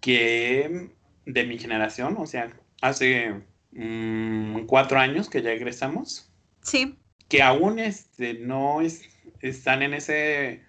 que 0.00 0.90
de 1.24 1.44
mi 1.44 1.58
generación, 1.58 2.16
o 2.18 2.26
sea, 2.26 2.52
hace 2.82 3.34
mm, 3.72 4.66
cuatro 4.66 4.98
años 4.98 5.28
que 5.28 5.42
ya 5.42 5.52
egresamos. 5.52 6.30
Sí. 6.62 6.96
Que 7.28 7.42
aún 7.42 7.80
este, 7.80 8.34
no 8.34 8.82
es, 8.82 9.02
están 9.40 9.82
en 9.82 9.94
ese 9.94 10.65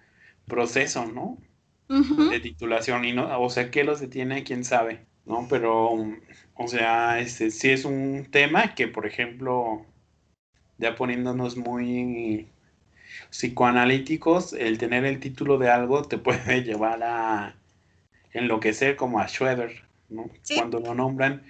proceso, 0.48 1.06
¿no? 1.06 1.38
de 1.88 2.40
titulación 2.40 3.06
y 3.06 3.12
no, 3.12 3.40
o 3.40 3.48
sea, 3.48 3.70
¿qué 3.70 3.82
los 3.82 4.00
detiene? 4.00 4.44
¿Quién 4.44 4.64
sabe? 4.64 5.06
¿No? 5.24 5.46
Pero, 5.48 5.92
o 6.54 6.68
sea, 6.68 7.18
este 7.18 7.50
sí 7.50 7.70
es 7.70 7.84
un 7.86 8.26
tema 8.30 8.74
que, 8.74 8.88
por 8.88 9.06
ejemplo, 9.06 9.86
ya 10.76 10.94
poniéndonos 10.94 11.56
muy 11.56 12.48
psicoanalíticos, 13.30 14.52
el 14.52 14.78
tener 14.78 15.04
el 15.04 15.20
título 15.20 15.58
de 15.58 15.70
algo 15.70 16.02
te 16.02 16.18
puede 16.18 16.62
llevar 16.62 17.02
a 17.02 17.54
enloquecer 18.32 18.96
como 18.96 19.20
a 19.20 19.28
Schroeder, 19.28 19.82
¿no? 20.08 20.30
Cuando 20.56 20.80
lo 20.80 20.94
nombran 20.94 21.42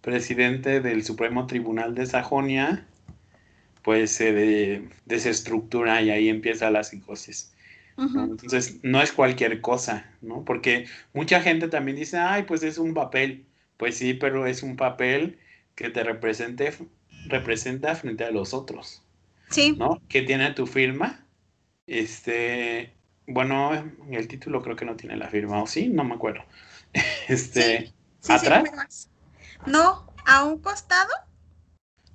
presidente 0.00 0.80
del 0.80 1.04
Supremo 1.04 1.46
Tribunal 1.46 1.94
de 1.94 2.06
Sajonia, 2.06 2.86
pues 3.82 4.12
se 4.12 4.82
desestructura 5.04 6.00
y 6.02 6.10
ahí 6.10 6.28
empieza 6.28 6.70
la 6.70 6.84
psicosis. 6.84 7.52
Entonces, 8.00 8.78
no 8.82 9.02
es 9.02 9.12
cualquier 9.12 9.60
cosa, 9.60 10.10
¿no? 10.22 10.44
Porque 10.44 10.86
mucha 11.12 11.42
gente 11.42 11.68
también 11.68 11.96
dice, 11.96 12.16
ay, 12.16 12.44
pues 12.44 12.62
es 12.62 12.78
un 12.78 12.94
papel. 12.94 13.46
Pues 13.76 13.96
sí, 13.96 14.14
pero 14.14 14.46
es 14.46 14.62
un 14.62 14.76
papel 14.76 15.38
que 15.74 15.90
te 15.90 16.02
represente, 16.02 16.72
representa 17.26 17.94
frente 17.94 18.24
a 18.24 18.30
los 18.30 18.54
otros. 18.54 19.02
Sí. 19.50 19.74
¿No? 19.76 20.00
Que 20.08 20.22
tiene 20.22 20.50
tu 20.52 20.66
firma. 20.66 21.26
Este, 21.86 22.94
bueno, 23.26 23.72
el 24.10 24.28
título 24.28 24.62
creo 24.62 24.76
que 24.76 24.84
no 24.84 24.96
tiene 24.96 25.16
la 25.16 25.28
firma, 25.28 25.62
¿o 25.62 25.66
sí? 25.66 25.88
No 25.88 26.04
me 26.04 26.14
acuerdo. 26.14 26.42
Este, 27.28 27.92
¿atrás? 28.28 29.08
no, 29.64 30.12
a 30.26 30.44
un 30.44 30.58
costado. 30.58 31.10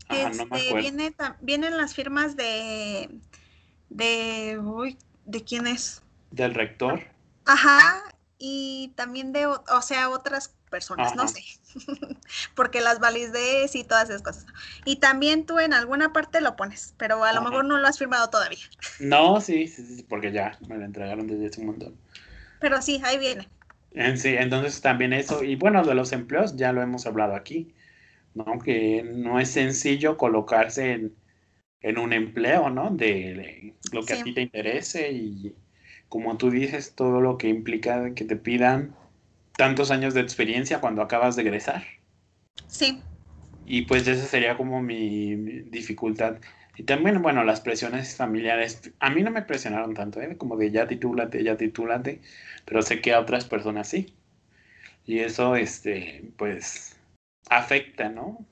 este, 0.10 0.74
viene, 0.76 1.16
vienen 1.40 1.78
las 1.78 1.94
firmas 1.94 2.36
de, 2.36 3.10
de, 3.90 4.60
uy, 4.60 4.98
¿De 5.26 5.44
quién 5.44 5.68
es? 5.68 6.02
Del 6.32 6.54
rector. 6.54 7.02
Ajá, 7.46 8.04
y 8.38 8.94
también 8.96 9.32
de, 9.32 9.46
o 9.46 9.82
sea, 9.82 10.10
otras 10.10 10.56
personas, 10.70 11.16
no 11.16 11.28
sé, 11.28 11.42
porque 12.56 12.82
las 12.82 13.00
valides 13.00 13.76
y 13.76 13.84
todas 13.84 14.10
esas 14.10 14.22
cosas. 14.22 14.46
Y 14.84 14.98
también 14.98 15.46
tú 15.46 15.60
en 15.60 15.74
alguna 15.74 16.12
parte 16.12 16.42
lo 16.42 16.56
pones, 16.56 16.94
pero 16.98 17.24
a 17.24 17.34
lo 17.34 17.42
mejor 17.42 17.66
no 17.66 17.78
lo 17.78 17.88
has 17.88 17.98
firmado 17.98 18.30
todavía. 18.30 18.60
No, 19.00 19.40
sí, 19.40 19.68
sí, 19.68 19.86
sí, 19.86 20.04
porque 20.04 20.32
ya 20.32 20.58
me 20.68 20.78
lo 20.78 20.86
entregaron 20.86 21.28
desde 21.28 21.48
hace 21.48 21.62
un 21.62 21.68
montón. 21.68 21.96
Pero 22.60 22.82
sí, 22.82 23.02
ahí 23.06 23.18
viene. 23.18 23.48
En, 23.94 24.18
sí, 24.18 24.36
entonces 24.38 24.82
también 24.82 25.14
eso, 25.14 25.44
y 25.44 25.56
bueno, 25.56 25.84
de 25.84 25.96
los 25.96 26.12
empleos 26.12 26.58
ya 26.58 26.74
lo 26.74 26.82
hemos 26.82 27.06
hablado 27.06 27.36
aquí, 27.36 27.74
¿no? 28.34 28.60
Que 28.60 29.02
no 29.04 29.40
es 29.40 29.50
sencillo 29.52 30.18
colocarse 30.18 30.92
en, 30.92 31.16
en 31.86 32.00
un 32.00 32.14
empleo, 32.14 32.72
¿no? 32.72 32.90
De, 32.90 33.76
lo 33.92 34.04
que 34.04 34.14
a 34.14 34.24
ti 34.24 34.34
te 34.34 34.42
interese 34.42 35.12
y 35.12 35.54
como 36.10 36.36
tú 36.36 36.50
dices, 36.50 36.96
todo 36.96 37.22
lo 37.22 37.38
que 37.38 37.48
implica 37.48 38.16
que 38.16 38.26
te 38.26 38.36
pidan 38.36 38.96
tantos 39.56 39.92
años 39.92 40.16
de 40.16 40.22
experiencia 40.22 40.82
cuando 40.82 41.04
acabas 41.04 41.36
de 41.36 41.44
egresar. 41.44 41.84
Sí. 42.66 43.02
Y 43.68 43.84
pues 43.84 44.08
esa 44.08 44.26
sería 44.26 44.58
como 44.58 44.82
mi, 44.82 45.36
dificultad. 45.36 46.38
Y 46.76 46.84
también, 46.84 47.22
bueno, 47.22 47.44
las 47.44 47.62
presiones 47.62 48.16
familiares, 48.16 48.92
a 49.00 49.12
mí 49.12 49.22
no 49.22 49.30
me 49.30 49.44
presionaron 49.44 49.94
tanto, 49.94 50.20
¿eh? 50.22 50.38
como 50.38 50.58
de 50.58 50.72
ya 50.72 50.88
titúlate, 50.88 51.44
ya 51.44 51.56
titúlate, 51.56 52.20
pero 52.66 52.82
sé 52.82 53.00
que 53.00 53.14
a 53.14 53.20
otras 53.20 53.46
personas 53.46 53.88
sí. 53.88 54.16
Y 55.06 55.20
eso, 55.20 55.56
este, 55.56 56.32
pues, 56.36 56.98
afecta, 57.48 58.10
¿no? 58.10 58.44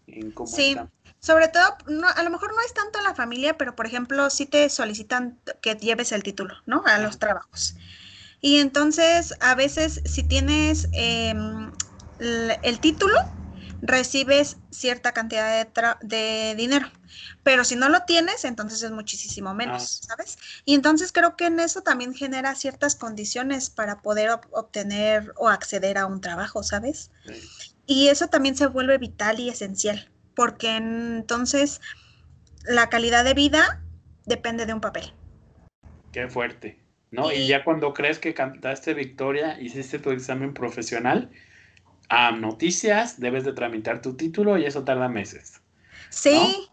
sí. 0.45 0.75
Sobre 1.23 1.47
todo, 1.47 1.63
a 1.63 2.23
lo 2.23 2.29
mejor 2.29 2.53
no 2.53 2.59
es 2.65 2.73
tanto 2.73 2.99
la 2.99 3.15
familia, 3.15 3.57
pero 3.57 3.77
por 3.77 3.85
ejemplo, 3.85 4.29
sí 4.29 4.45
te 4.45 4.67
solicitan 4.67 5.39
que 5.61 5.75
lleves 5.75 6.11
el 6.11 6.21
título, 6.21 6.53
¿no? 6.65 6.83
A 6.85 6.97
los 6.97 7.17
trabajos. 7.17 7.77
Y 8.41 8.57
entonces, 8.57 9.33
a 9.39 9.55
veces, 9.55 10.01
si 10.03 10.23
tienes 10.23 10.89
em, 10.91 11.71
el 12.19 12.79
título, 12.81 13.17
recibes 13.81 14.57
cierta 14.69 15.13
cantidad 15.13 15.65
de, 16.01 16.55
dinero. 16.57 16.91
Pero 17.41 17.63
si 17.63 17.77
no 17.77 17.87
lo 17.87 18.01
tienes, 18.01 18.43
entonces 18.43 18.83
es 18.83 18.91
muchísimo 18.91 19.53
menos, 19.53 20.01
ah. 20.03 20.07
¿sabes? 20.09 20.37
Y 20.65 20.75
entonces 20.75 21.13
creo 21.13 21.37
que 21.37 21.45
en 21.45 21.61
eso 21.61 21.83
también 21.83 22.13
genera 22.13 22.53
ciertas 22.55 22.95
condiciones 22.95 23.69
para 23.69 24.01
poder 24.01 24.41
obtener 24.51 25.31
o 25.37 25.47
acceder 25.47 25.97
a 25.97 26.05
un 26.05 26.19
trabajo, 26.19 26.63
¿sabes? 26.63 27.11
Y 27.85 28.09
eso 28.09 28.27
también 28.27 28.57
se 28.57 28.67
vuelve 28.67 28.97
vital 28.97 29.39
y 29.39 29.47
esencial, 29.47 30.09
porque 30.35 30.75
entonces 30.75 31.81
la 32.65 32.89
calidad 32.89 33.23
de 33.23 33.33
vida 33.33 33.83
depende 34.25 34.65
de 34.65 34.73
un 34.73 34.81
papel. 34.81 35.13
Qué 36.11 36.27
fuerte, 36.27 36.79
¿no? 37.11 37.31
Y, 37.31 37.47
ya 37.47 37.63
cuando 37.63 37.93
crees 37.93 38.19
que 38.19 38.33
cantaste 38.33 38.93
victoria, 38.93 39.59
hiciste 39.59 39.99
tu 39.99 40.11
examen 40.11 40.53
profesional, 40.53 41.31
a 42.09 42.31
noticias, 42.31 43.19
debes 43.19 43.43
de 43.43 43.53
tramitar 43.53 44.01
tu 44.01 44.15
título 44.15 44.57
y 44.57 44.65
eso 44.65 44.83
tarda 44.83 45.09
meses. 45.09 45.61
Sí. 46.09 46.67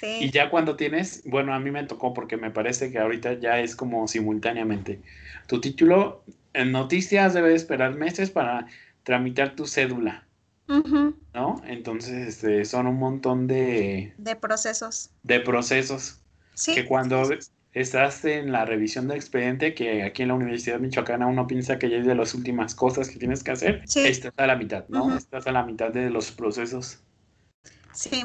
Sí. 0.00 0.18
Y 0.20 0.30
ya 0.30 0.50
cuando 0.50 0.76
tienes, 0.76 1.22
bueno, 1.24 1.54
a 1.54 1.60
mí 1.60 1.70
me 1.70 1.84
tocó 1.84 2.12
porque 2.12 2.36
me 2.36 2.50
parece 2.50 2.90
que 2.90 2.98
ahorita 2.98 3.34
ya 3.34 3.60
es 3.60 3.76
como 3.76 4.08
simultáneamente. 4.08 5.00
Tu 5.46 5.60
título 5.60 6.24
en 6.52 6.72
noticias 6.72 7.34
debe 7.34 7.54
esperar 7.54 7.94
meses 7.94 8.30
para 8.30 8.66
tramitar 9.04 9.54
tu 9.54 9.66
cédula. 9.66 10.26
¿No? 10.66 11.60
Entonces, 11.66 12.28
este, 12.28 12.64
son 12.64 12.86
un 12.86 12.98
montón 12.98 13.46
de... 13.46 14.14
De 14.18 14.36
procesos. 14.36 15.10
De 15.22 15.40
procesos. 15.40 16.20
Sí. 16.54 16.74
Que 16.74 16.86
cuando 16.86 17.28
estás 17.72 18.24
en 18.24 18.52
la 18.52 18.64
revisión 18.64 19.08
del 19.08 19.16
expediente, 19.16 19.74
que 19.74 20.04
aquí 20.04 20.22
en 20.22 20.28
la 20.28 20.34
Universidad 20.34 20.78
Michoacana 20.78 21.26
uno 21.26 21.46
piensa 21.46 21.78
que 21.78 21.90
ya 21.90 21.96
es 21.98 22.06
de 22.06 22.14
las 22.14 22.34
últimas 22.34 22.74
cosas 22.74 23.08
que 23.08 23.18
tienes 23.18 23.42
que 23.42 23.50
hacer, 23.50 23.84
estás 23.94 24.32
a 24.36 24.46
la 24.46 24.56
mitad, 24.56 24.84
¿no? 24.88 25.16
Estás 25.16 25.46
a 25.46 25.52
la 25.52 25.64
mitad 25.64 25.90
de 25.90 26.08
los 26.10 26.30
procesos. 26.30 27.00
Sí. 27.92 28.24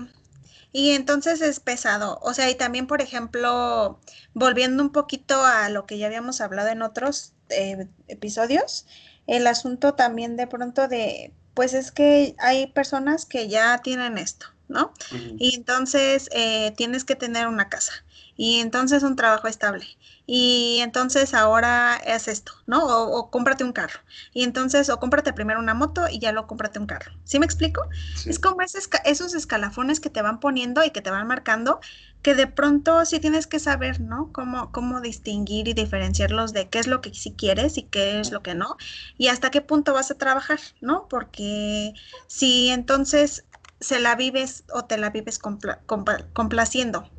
Y 0.71 0.91
entonces 0.91 1.41
es 1.41 1.59
pesado. 1.59 2.19
O 2.21 2.33
sea, 2.33 2.49
y 2.49 2.55
también, 2.55 2.85
por 2.85 3.01
ejemplo, 3.01 3.99
volviendo 4.33 4.83
un 4.83 4.91
poquito 4.91 5.43
a 5.43 5.69
lo 5.69 5.87
que 5.87 5.97
ya 5.97 6.05
habíamos 6.05 6.41
hablado 6.41 6.69
en 6.69 6.83
otros 6.83 7.33
eh, 7.49 7.87
episodios, 8.07 8.85
el 9.25 9.47
asunto 9.47 9.95
también 9.95 10.37
de 10.37 10.45
pronto 10.45 10.87
de, 10.87 11.33
pues 11.53 11.73
es 11.73 11.91
que 11.91 12.35
hay 12.39 12.67
personas 12.67 13.25
que 13.25 13.47
ya 13.47 13.79
tienen 13.79 14.17
esto, 14.17 14.47
¿no? 14.67 14.93
Y 15.37 15.55
entonces 15.55 16.29
eh, 16.31 16.73
tienes 16.77 17.05
que 17.05 17.15
tener 17.15 17.47
una 17.47 17.69
casa 17.69 17.93
y 18.35 18.59
entonces 18.59 19.03
un 19.03 19.15
trabajo 19.15 19.47
estable. 19.47 19.85
Y 20.31 20.77
entonces 20.81 21.33
ahora 21.33 21.99
es 22.05 22.27
esto, 22.27 22.51
¿no? 22.67 22.85
O, 22.85 23.31
cómprate 23.31 23.63
un 23.63 23.71
carro. 23.71 23.99
Y 24.31 24.43
entonces, 24.43 24.91
o 24.91 24.99
cómprate 24.99 25.33
primero 25.33 25.59
una 25.59 25.73
moto 25.73 26.07
y 26.07 26.19
ya 26.19 26.31
lo 26.31 26.45
cómprate 26.45 26.77
un 26.77 26.85
carro. 26.85 27.13
¿Sí 27.23 27.39
me 27.39 27.47
explico? 27.47 27.81
Es 28.27 28.37
como 28.37 28.61
esos 28.61 29.33
escalafones 29.33 29.99
que 29.99 30.11
te 30.11 30.21
van 30.21 30.39
poniendo 30.39 30.83
y 30.83 30.91
que 30.91 31.01
te 31.01 31.09
van 31.09 31.25
marcando, 31.25 31.79
que 32.21 32.35
de 32.35 32.45
pronto 32.45 33.03
sí 33.05 33.19
tienes 33.19 33.47
que 33.47 33.57
saber, 33.57 34.01
¿no? 34.01 34.31
Cómo, 34.31 34.71
cómo 34.71 35.01
distinguir 35.01 35.67
y 35.67 35.73
diferenciarlos 35.73 36.53
de 36.53 36.69
qué 36.69 36.77
es 36.77 36.85
lo 36.85 37.01
que 37.01 37.11
sí 37.11 37.33
quieres 37.35 37.79
y 37.79 37.83
qué 37.85 38.19
es 38.19 38.31
lo 38.31 38.43
que 38.43 38.53
no. 38.53 38.77
Y 39.17 39.29
hasta 39.29 39.49
qué 39.49 39.61
punto 39.61 39.93
vas 39.93 40.11
a 40.11 40.17
trabajar, 40.19 40.59
¿no? 40.79 41.07
Porque 41.09 41.95
si 42.27 42.69
entonces 42.69 43.45
se 43.79 43.99
la 43.99 44.13
vives 44.13 44.63
o 44.71 44.85
te 44.85 44.99
la 44.99 45.09
vives 45.09 45.39
complaciendo 45.39 47.09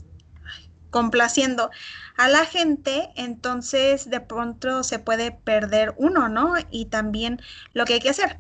complaciendo 0.91 1.71
a 2.17 2.29
la 2.29 2.45
gente, 2.45 3.11
entonces 3.17 4.11
de 4.11 4.21
pronto 4.21 4.83
se 4.83 4.99
puede 4.99 5.33
perder 5.33 5.95
uno, 5.97 6.29
¿no? 6.29 6.55
Y 6.71 6.87
también 6.87 7.41
lo 7.73 7.85
que 7.85 7.95
hay 7.95 8.01
que 8.01 8.11
hacer. 8.11 8.37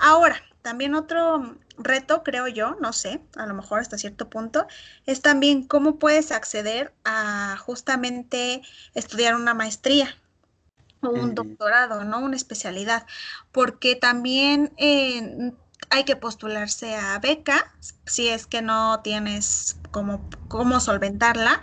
Ahora, 0.00 0.42
también 0.62 0.94
otro 0.94 1.58
reto, 1.76 2.22
creo 2.22 2.48
yo, 2.48 2.76
no 2.80 2.92
sé, 2.92 3.20
a 3.36 3.46
lo 3.46 3.54
mejor 3.54 3.80
hasta 3.80 3.98
cierto 3.98 4.30
punto, 4.30 4.66
es 5.06 5.20
también 5.20 5.66
cómo 5.66 5.98
puedes 5.98 6.32
acceder 6.32 6.94
a 7.04 7.56
justamente 7.58 8.62
estudiar 8.94 9.34
una 9.34 9.54
maestría 9.54 10.16
o 11.02 11.10
un 11.10 11.34
doctorado, 11.34 12.04
¿no? 12.04 12.20
Una 12.20 12.36
especialidad, 12.36 13.06
porque 13.52 13.94
también 13.94 14.72
eh, 14.78 15.52
hay 15.90 16.04
que 16.04 16.16
postularse 16.16 16.96
a 16.96 17.18
beca 17.18 17.74
si 18.06 18.28
es 18.28 18.46
que 18.46 18.62
no 18.62 19.00
tienes 19.02 19.76
cómo, 19.94 20.28
cómo 20.48 20.80
solventarla. 20.80 21.60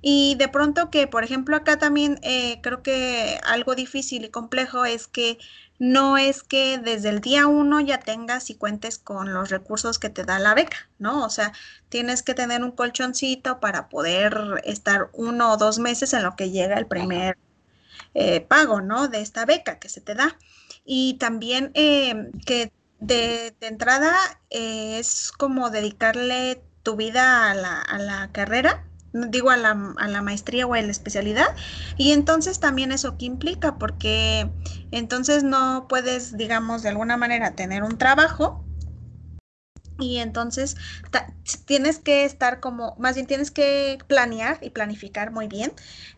Y 0.00 0.36
de 0.36 0.48
pronto 0.48 0.90
que, 0.90 1.06
por 1.08 1.24
ejemplo, 1.24 1.56
acá 1.56 1.78
también 1.78 2.18
eh, 2.22 2.60
creo 2.62 2.82
que 2.82 3.38
algo 3.44 3.74
difícil 3.74 4.24
y 4.24 4.30
complejo 4.30 4.84
es 4.84 5.08
que 5.08 5.38
no 5.78 6.16
es 6.16 6.44
que 6.44 6.78
desde 6.78 7.08
el 7.08 7.20
día 7.20 7.48
uno 7.48 7.80
ya 7.80 7.98
tengas 7.98 8.50
y 8.50 8.54
cuentes 8.54 8.98
con 8.98 9.34
los 9.34 9.50
recursos 9.50 9.98
que 9.98 10.10
te 10.10 10.24
da 10.24 10.38
la 10.38 10.54
beca, 10.54 10.88
¿no? 10.98 11.24
O 11.24 11.30
sea, 11.30 11.52
tienes 11.88 12.22
que 12.22 12.34
tener 12.34 12.62
un 12.62 12.70
colchoncito 12.70 13.58
para 13.58 13.88
poder 13.88 14.62
estar 14.64 15.10
uno 15.12 15.52
o 15.52 15.56
dos 15.56 15.78
meses 15.80 16.12
en 16.14 16.22
lo 16.22 16.36
que 16.36 16.50
llega 16.50 16.78
el 16.78 16.86
primer 16.86 17.36
eh, 18.14 18.40
pago, 18.40 18.80
¿no? 18.80 19.08
De 19.08 19.20
esta 19.20 19.44
beca 19.44 19.78
que 19.80 19.88
se 19.88 20.00
te 20.00 20.14
da. 20.14 20.36
Y 20.84 21.14
también 21.14 21.72
eh, 21.74 22.30
que 22.46 22.72
de, 23.00 23.54
entrada 23.60 24.14
eh, 24.50 24.98
es 25.00 25.32
como 25.32 25.70
dedicarle 25.70 26.62
tu 26.82 26.96
vida 26.96 27.50
a 27.50 27.54
la, 27.54 27.80
a 27.80 27.98
la 27.98 28.30
carrera, 28.32 28.84
digo 29.12 29.50
a 29.50 29.56
la, 29.56 29.94
a 29.98 30.08
la, 30.08 30.22
maestría 30.22 30.66
o 30.66 30.74
a 30.74 30.80
la 30.80 30.90
especialidad, 30.90 31.54
y 31.96 32.12
entonces 32.12 32.60
también 32.60 32.92
eso 32.92 33.18
que 33.18 33.26
implica, 33.26 33.78
porque 33.78 34.50
entonces 34.90 35.44
no 35.44 35.86
puedes, 35.88 36.36
digamos, 36.36 36.82
de 36.82 36.88
alguna 36.90 37.16
manera 37.16 37.54
tener 37.54 37.82
un 37.82 37.98
trabajo 37.98 38.64
y 39.98 40.18
entonces 40.18 40.76
tienes 41.64 41.98
que 41.98 42.24
estar 42.24 42.60
como, 42.60 42.96
más 42.98 43.14
bien 43.14 43.26
tienes 43.26 43.50
que 43.50 43.98
planear 44.06 44.58
y 44.60 44.70
planificar 44.70 45.30
muy 45.30 45.48
bien 45.48 45.72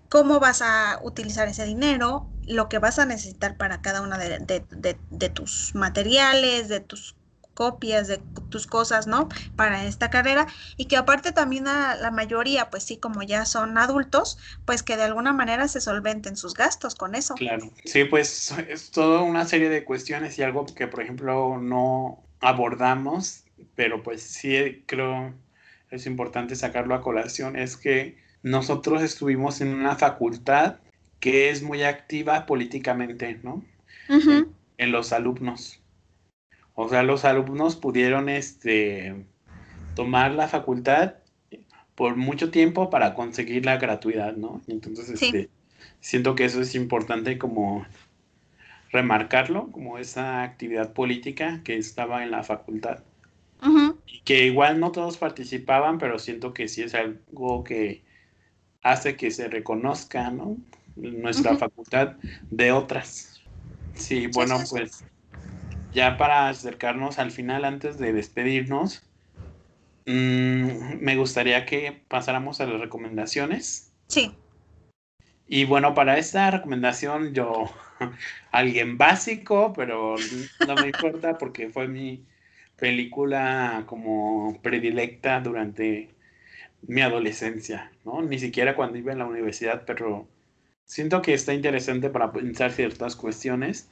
cómo 0.09 0.41
vas 0.41 0.63
a 0.63 1.01
utilizar 1.03 1.49
ese 1.49 1.65
dinero, 1.65 2.29
lo 2.47 2.69
que 2.69 2.79
vas 2.79 2.99
a 2.99 3.07
necesitar 3.07 3.57
para 3.57 3.83
cada 3.83 4.01
una 4.01 4.17
de, 4.17 5.31
tus 5.31 5.75
materiales, 5.75 6.69
de 6.69 6.81
tus 6.81 7.17
copias 7.55 8.09
de 8.09 8.19
tus 8.49 8.67
cosas, 8.67 9.07
¿no? 9.07 9.29
Para 9.57 9.85
esta 9.85 10.11
carrera 10.11 10.47
y 10.77 10.87
que 10.87 10.97
aparte 10.97 11.33
también 11.33 11.69
a 11.69 11.95
la 11.97 12.11
mayoría, 12.11 12.71
pues 12.71 12.85
sí, 12.85 12.97
como 12.97 13.23
ya 13.23 13.45
son 13.47 13.79
adultos, 13.79 14.39
pues 14.65 14.83
que 14.83 14.97
de 14.97 15.05
alguna 15.05 15.33
manera 15.33 15.69
se 15.69 15.81
solventen 15.81 16.37
sus 16.37 16.55
gastos 16.55 16.95
con 16.95 17.15
eso. 17.15 17.35
Claro, 17.35 17.71
sí, 17.85 18.05
pues 18.05 18.53
es 18.69 18.91
toda 18.91 19.23
una 19.23 19.47
serie 19.47 19.69
de 19.69 19.85
cuestiones 19.85 20.39
y 20.39 20.43
algo 20.43 20.67
que, 20.67 20.87
por 20.87 21.03
ejemplo, 21.03 21.59
no 21.59 22.23
abordamos, 22.41 23.45
pero 23.75 24.03
pues 24.03 24.23
sí 24.23 24.85
creo 24.87 25.33
es 25.95 26.07
importante 26.07 26.57
sacarlo 26.57 26.95
a 26.95 27.01
colación, 27.01 27.57
es 27.57 27.77
que 27.77 28.19
nosotros 28.43 29.03
estuvimos 29.03 29.61
en 29.61 29.69
una 29.69 29.97
facultad 29.97 30.77
que 31.21 31.51
es 31.51 31.63
muy 31.63 31.83
activa 31.85 32.47
políticamente, 32.47 33.41
¿no? 33.43 33.65
en, 34.09 34.93
los 34.93 35.13
alumnos. 35.13 35.81
O 36.75 36.89
sea, 36.89 37.03
los 37.03 37.25
alumnos 37.25 37.77
pudieron 37.77 38.29
este, 38.29 39.25
tomar 39.95 40.33
la 40.33 40.49
facultad 40.49 41.15
por 41.95 42.17
mucho 42.17 42.51
tiempo 42.51 42.91
para 42.91 43.15
conseguir 43.15 43.65
la 43.65 43.77
gratuidad, 43.77 44.37
¿no? 44.37 44.61
Entonces, 44.67 45.11
este, 45.11 45.51
siento 46.01 46.35
que 46.35 46.45
eso 46.45 46.61
es 46.61 46.75
importante 46.75 47.39
como 47.39 47.87
remarcarlo, 48.91 49.71
como 49.71 49.99
esa 49.99 50.43
actividad 50.43 50.93
política 50.93 51.61
que 51.65 51.77
estaba 51.77 52.23
en 52.25 52.31
la 52.31 52.43
facultad. 52.43 53.03
Y 54.07 54.21
que 54.21 54.45
igual 54.45 54.79
no 54.79 54.93
todos 54.93 55.17
participaban, 55.17 55.99
pero 55.99 56.19
siento 56.19 56.53
que 56.53 56.69
sí 56.69 56.83
es 56.83 56.95
algo 56.95 57.65
que 57.65 58.03
hace 58.83 59.17
que 59.17 59.31
se 59.31 59.49
reconozca, 59.49 60.31
¿no? 60.31 60.59
nuestra 60.97 61.57
facultad 61.57 62.17
de 62.51 62.73
otras. 62.73 63.41
Sí, 63.95 64.29
bueno, 64.29 64.59
pues 64.69 65.05
ya 65.95 66.17
para 66.17 66.49
acercarnos 66.49 67.19
al 67.19 67.31
final, 67.31 67.65
antes 67.65 67.99
de 67.99 68.13
despedirnos, 68.13 69.09
mm, 70.07 70.99
me 71.01 71.17
gustaría 71.17 71.65
que 71.65 72.03
pasáramos 72.09 72.61
a 72.61 72.67
las 72.67 72.81
recomendaciones. 72.81 73.93
Sí. 74.09 74.33
Y 75.47 75.65
bueno, 75.65 75.95
para 75.95 76.19
esta 76.19 76.51
recomendación 76.51 77.33
yo, 77.33 77.71
alguien 78.51 78.99
básico, 78.99 79.73
pero 79.75 80.17
no 80.67 80.75
me 80.75 80.89
importa 80.89 81.39
porque 81.39 81.69
fue 81.69 81.87
mi 81.87 82.25
película 82.77 83.85
como 83.87 84.59
predilecta 84.63 85.41
durante 85.41 86.11
mi 86.83 87.01
adolescencia, 87.03 87.93
¿no? 88.05 88.21
Ni 88.23 88.39
siquiera 88.39 88.75
cuando 88.75 88.99
iba 88.99 89.13
en 89.13 89.19
la 89.19 89.27
universidad, 89.27 89.85
pero 89.87 90.27
siento 90.85 91.23
que 91.23 91.35
está 91.35 91.55
interesante 91.55 92.11
para 92.11 92.33
pensar 92.33 92.73
ciertas 92.73 93.17
cuestiones. 93.17 93.89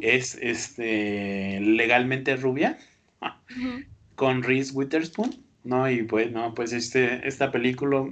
Es 0.00 0.36
este 0.40 1.60
legalmente 1.60 2.36
rubia 2.36 2.78
con 4.16 4.42
Reese 4.42 4.72
Witherspoon. 4.72 5.42
¿no? 5.64 5.90
Y 5.90 6.02
pues, 6.02 6.30
no, 6.32 6.54
pues 6.54 6.72
este, 6.72 7.26
esta 7.26 7.50
película 7.50 8.04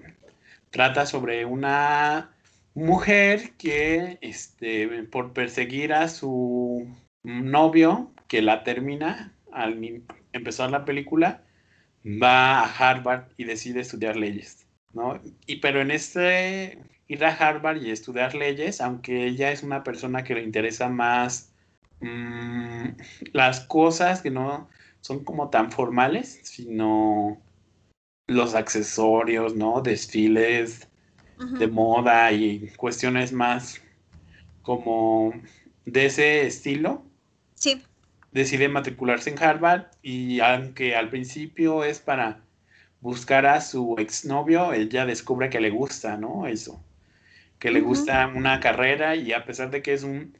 trata 0.70 1.06
sobre 1.06 1.44
una 1.44 2.30
mujer 2.74 3.52
que, 3.58 4.18
este, 4.20 5.04
por 5.04 5.32
perseguir 5.32 5.92
a 5.92 6.08
su 6.08 6.88
novio, 7.22 8.12
que 8.28 8.42
la 8.42 8.62
termina 8.62 9.34
al 9.52 10.02
empezar 10.32 10.70
la 10.70 10.84
película, 10.84 11.42
va 12.04 12.60
a 12.60 12.64
Harvard 12.64 13.24
y 13.36 13.44
decide 13.44 13.80
estudiar 13.80 14.16
leyes, 14.16 14.66
¿no? 14.92 15.20
Y 15.46 15.56
pero 15.56 15.80
en 15.80 15.90
este 15.90 16.78
ir 17.10 17.24
a 17.24 17.34
Harvard 17.34 17.82
y 17.82 17.90
estudiar 17.90 18.36
leyes, 18.36 18.80
aunque 18.80 19.26
ella 19.26 19.50
es 19.50 19.64
una 19.64 19.82
persona 19.82 20.22
que 20.22 20.36
le 20.36 20.44
interesa 20.44 20.88
más 20.88 21.50
mm, 22.00 22.90
las 23.32 23.60
cosas 23.60 24.22
que 24.22 24.30
no 24.30 24.68
son 25.00 25.24
como 25.24 25.50
tan 25.50 25.72
formales, 25.72 26.38
sino 26.44 27.36
los 28.28 28.54
accesorios, 28.54 29.56
¿no? 29.56 29.80
Desfiles 29.80 30.86
de 31.58 31.66
moda 31.66 32.30
y 32.30 32.68
cuestiones 32.76 33.32
más 33.32 33.80
como 34.62 35.32
de 35.84 36.06
ese 36.06 36.46
estilo. 36.46 37.02
Sí. 37.54 37.82
Decide 38.30 38.68
matricularse 38.68 39.30
en 39.30 39.42
Harvard 39.42 39.86
y 40.00 40.38
aunque 40.38 40.94
al 40.94 41.08
principio 41.08 41.82
es 41.82 41.98
para 41.98 42.40
buscar 43.00 43.46
a 43.46 43.60
su 43.60 43.96
exnovio, 43.98 44.72
ella 44.72 45.06
descubre 45.06 45.50
que 45.50 45.60
le 45.60 45.70
gusta, 45.70 46.16
¿no? 46.16 46.46
Eso. 46.46 46.80
Que 47.60 47.70
le 47.70 47.80
gusta 47.80 48.26
una 48.34 48.58
carrera 48.58 49.14
y 49.14 49.32
a 49.32 49.44
pesar 49.44 49.70
de 49.70 49.82
que 49.82 49.92
es 49.92 50.02
un 50.02 50.36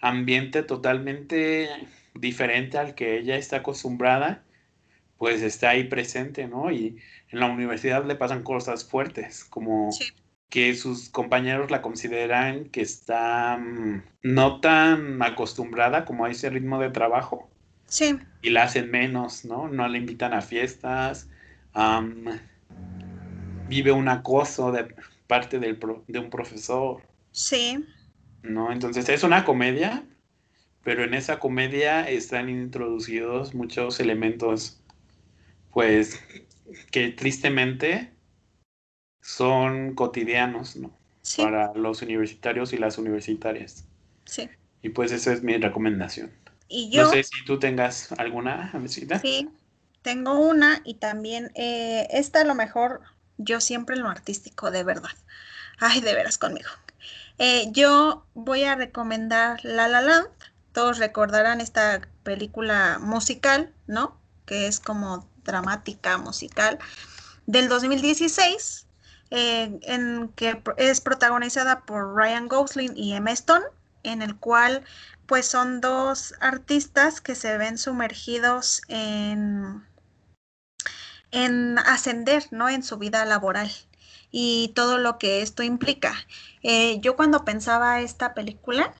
ambiente 0.00 0.62
totalmente 0.62 1.70
diferente 2.14 2.76
al 2.76 2.94
que 2.94 3.18
ella 3.18 3.36
está 3.36 3.58
acostumbrada, 3.58 4.42
pues 5.16 5.40
está 5.40 5.70
ahí 5.70 5.84
presente, 5.84 6.46
¿no? 6.46 6.70
Y 6.70 6.98
en 7.30 7.40
la 7.40 7.46
universidad 7.46 8.04
le 8.04 8.16
pasan 8.16 8.42
cosas 8.42 8.84
fuertes, 8.84 9.44
como 9.44 9.90
que 10.50 10.74
sus 10.74 11.08
compañeros 11.08 11.70
la 11.70 11.82
consideran 11.82 12.66
que 12.66 12.80
está 12.80 13.56
mm, 13.56 14.02
no 14.22 14.60
tan 14.60 15.22
acostumbrada 15.22 16.04
como 16.04 16.24
a 16.24 16.30
ese 16.30 16.50
ritmo 16.50 16.78
de 16.78 16.90
trabajo. 16.90 17.50
Sí. 17.86 18.18
Y 18.42 18.50
la 18.50 18.64
hacen 18.64 18.90
menos, 18.90 19.44
¿no? 19.44 19.68
No 19.68 19.88
le 19.88 19.98
invitan 19.98 20.32
a 20.32 20.42
fiestas. 20.42 21.28
vive 23.68 23.92
un 23.92 24.08
acoso 24.08 24.70
de 24.70 24.94
parte 25.26 25.58
del 25.58 25.78
de 26.06 26.18
un 26.18 26.30
profesor. 26.30 27.02
Sí. 27.32 27.84
¿No? 28.42 28.72
Entonces 28.72 29.08
es 29.08 29.22
una 29.22 29.44
comedia, 29.44 30.04
pero 30.82 31.04
en 31.04 31.14
esa 31.14 31.38
comedia 31.38 32.08
están 32.08 32.48
introducidos 32.48 33.54
muchos 33.54 34.00
elementos, 34.00 34.82
pues, 35.72 36.22
que 36.90 37.08
tristemente 37.08 38.12
son 39.20 39.94
cotidianos, 39.94 40.76
¿no? 40.76 40.96
Para 41.38 41.72
los 41.74 42.02
universitarios 42.02 42.74
y 42.74 42.76
las 42.76 42.98
universitarias. 42.98 43.86
Sí. 44.26 44.50
Y 44.82 44.90
pues 44.90 45.12
esa 45.12 45.32
es 45.32 45.42
mi 45.42 45.56
recomendación. 45.56 46.30
Y 46.68 46.90
yo, 46.90 47.04
no 47.04 47.10
sé 47.10 47.24
si 47.24 47.44
tú 47.46 47.58
tengas 47.58 48.12
alguna, 48.12 48.70
visita. 48.74 49.18
Sí, 49.18 49.48
tengo 50.02 50.38
una 50.38 50.82
y 50.84 50.94
también 50.94 51.50
eh, 51.54 52.06
esta 52.10 52.42
a 52.42 52.44
lo 52.44 52.54
mejor 52.54 53.00
yo 53.38 53.60
siempre 53.60 53.96
lo 53.96 54.08
artístico, 54.08 54.70
de 54.70 54.84
verdad. 54.84 55.10
Ay, 55.78 56.00
de 56.00 56.14
veras 56.14 56.38
conmigo. 56.38 56.70
Eh, 57.38 57.66
yo 57.72 58.24
voy 58.34 58.64
a 58.64 58.76
recomendar 58.76 59.60
La 59.64 59.88
La 59.88 60.00
Land. 60.00 60.28
Todos 60.72 60.98
recordarán 60.98 61.60
esta 61.60 62.00
película 62.22 62.98
musical, 63.00 63.72
¿no? 63.86 64.18
Que 64.46 64.66
es 64.66 64.80
como 64.80 65.28
dramática 65.44 66.18
musical 66.18 66.78
del 67.46 67.68
2016 67.68 68.86
eh, 69.30 69.78
en 69.82 70.28
que 70.36 70.62
es 70.76 71.00
protagonizada 71.00 71.80
por 71.80 72.14
Ryan 72.14 72.46
Gosling 72.48 72.96
y 72.96 73.14
Emma 73.14 73.32
Stone, 73.32 73.64
en 74.02 74.22
el 74.22 74.36
cual 74.36 74.84
pues 75.26 75.46
son 75.46 75.80
dos 75.80 76.34
artistas 76.40 77.20
que 77.20 77.34
se 77.34 77.56
ven 77.58 77.78
sumergidos 77.78 78.82
en, 78.88 79.84
en 81.34 81.78
ascender, 81.78 82.46
¿no? 82.50 82.68
En 82.68 82.82
su 82.82 82.96
vida 82.96 83.24
laboral 83.24 83.70
y 84.30 84.72
todo 84.74 84.98
lo 84.98 85.18
que 85.18 85.42
esto 85.42 85.62
implica. 85.62 86.14
Eh, 86.62 87.00
yo 87.00 87.16
cuando 87.16 87.44
pensaba 87.44 88.00
esta 88.00 88.34
película, 88.34 88.94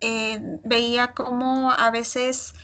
eh, 0.00 0.40
veía 0.64 1.12
como 1.12 1.72
a 1.72 1.90
veces 1.90 2.54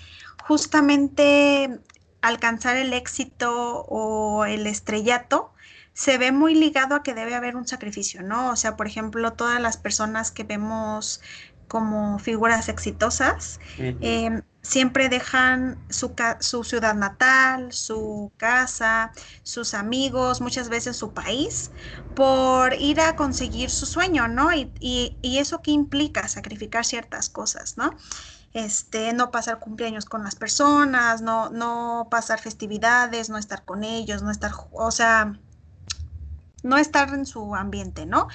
justamente 0.46 1.80
alcanzar 2.22 2.76
el 2.76 2.92
éxito 2.92 3.84
o 3.88 4.44
el 4.44 4.66
estrellato 4.66 5.54
se 5.94 6.18
ve 6.18 6.32
muy 6.32 6.54
ligado 6.54 6.96
a 6.96 7.02
que 7.02 7.14
debe 7.14 7.34
haber 7.34 7.56
un 7.56 7.66
sacrificio, 7.68 8.22
¿no? 8.22 8.50
O 8.50 8.56
sea, 8.56 8.76
por 8.76 8.86
ejemplo, 8.86 9.32
todas 9.34 9.60
las 9.60 9.76
personas 9.76 10.32
que 10.32 10.42
vemos 10.42 11.20
como 11.68 12.18
figuras 12.18 12.68
exitosas, 12.68 13.58
em, 13.78 14.42
siempre 14.62 15.08
dejan 15.08 15.78
su, 15.90 16.14
su, 16.40 16.64
ciudad 16.64 16.94
natal, 16.94 17.72
su 17.72 18.32
casa, 18.36 19.12
sus 19.42 19.74
amigos, 19.74 20.40
muchas 20.40 20.68
veces 20.68 20.96
su 20.96 21.12
país, 21.12 21.70
por 22.14 22.74
ir 22.74 23.00
a 23.00 23.14
conseguir 23.14 23.70
su 23.70 23.86
sueño, 23.86 24.26
¿no? 24.28 24.52
Y, 24.52 24.72
y, 24.80 25.38
eso 25.38 25.60
que 25.60 25.70
implica 25.70 26.26
sacrificar 26.28 26.84
ciertas 26.84 27.28
cosas, 27.28 27.76
¿no? 27.76 27.90
Este, 28.54 29.12
no 29.12 29.30
pasar 29.30 29.58
cumpleaños 29.58 30.04
con 30.04 30.22
las 30.22 30.36
personas, 30.36 31.20
no, 31.20 31.50
no 31.50 32.08
pasar 32.10 32.40
festividades, 32.40 33.28
no 33.28 33.36
estar 33.36 33.64
con 33.64 33.84
ellos, 33.84 34.22
no 34.22 34.30
estar, 34.30 34.52
o 34.72 34.90
sea, 34.92 35.38
no 36.62 36.78
estar 36.78 37.12
en 37.12 37.26
su 37.26 37.54
ambiente, 37.54 38.06
¿no? 38.06 38.28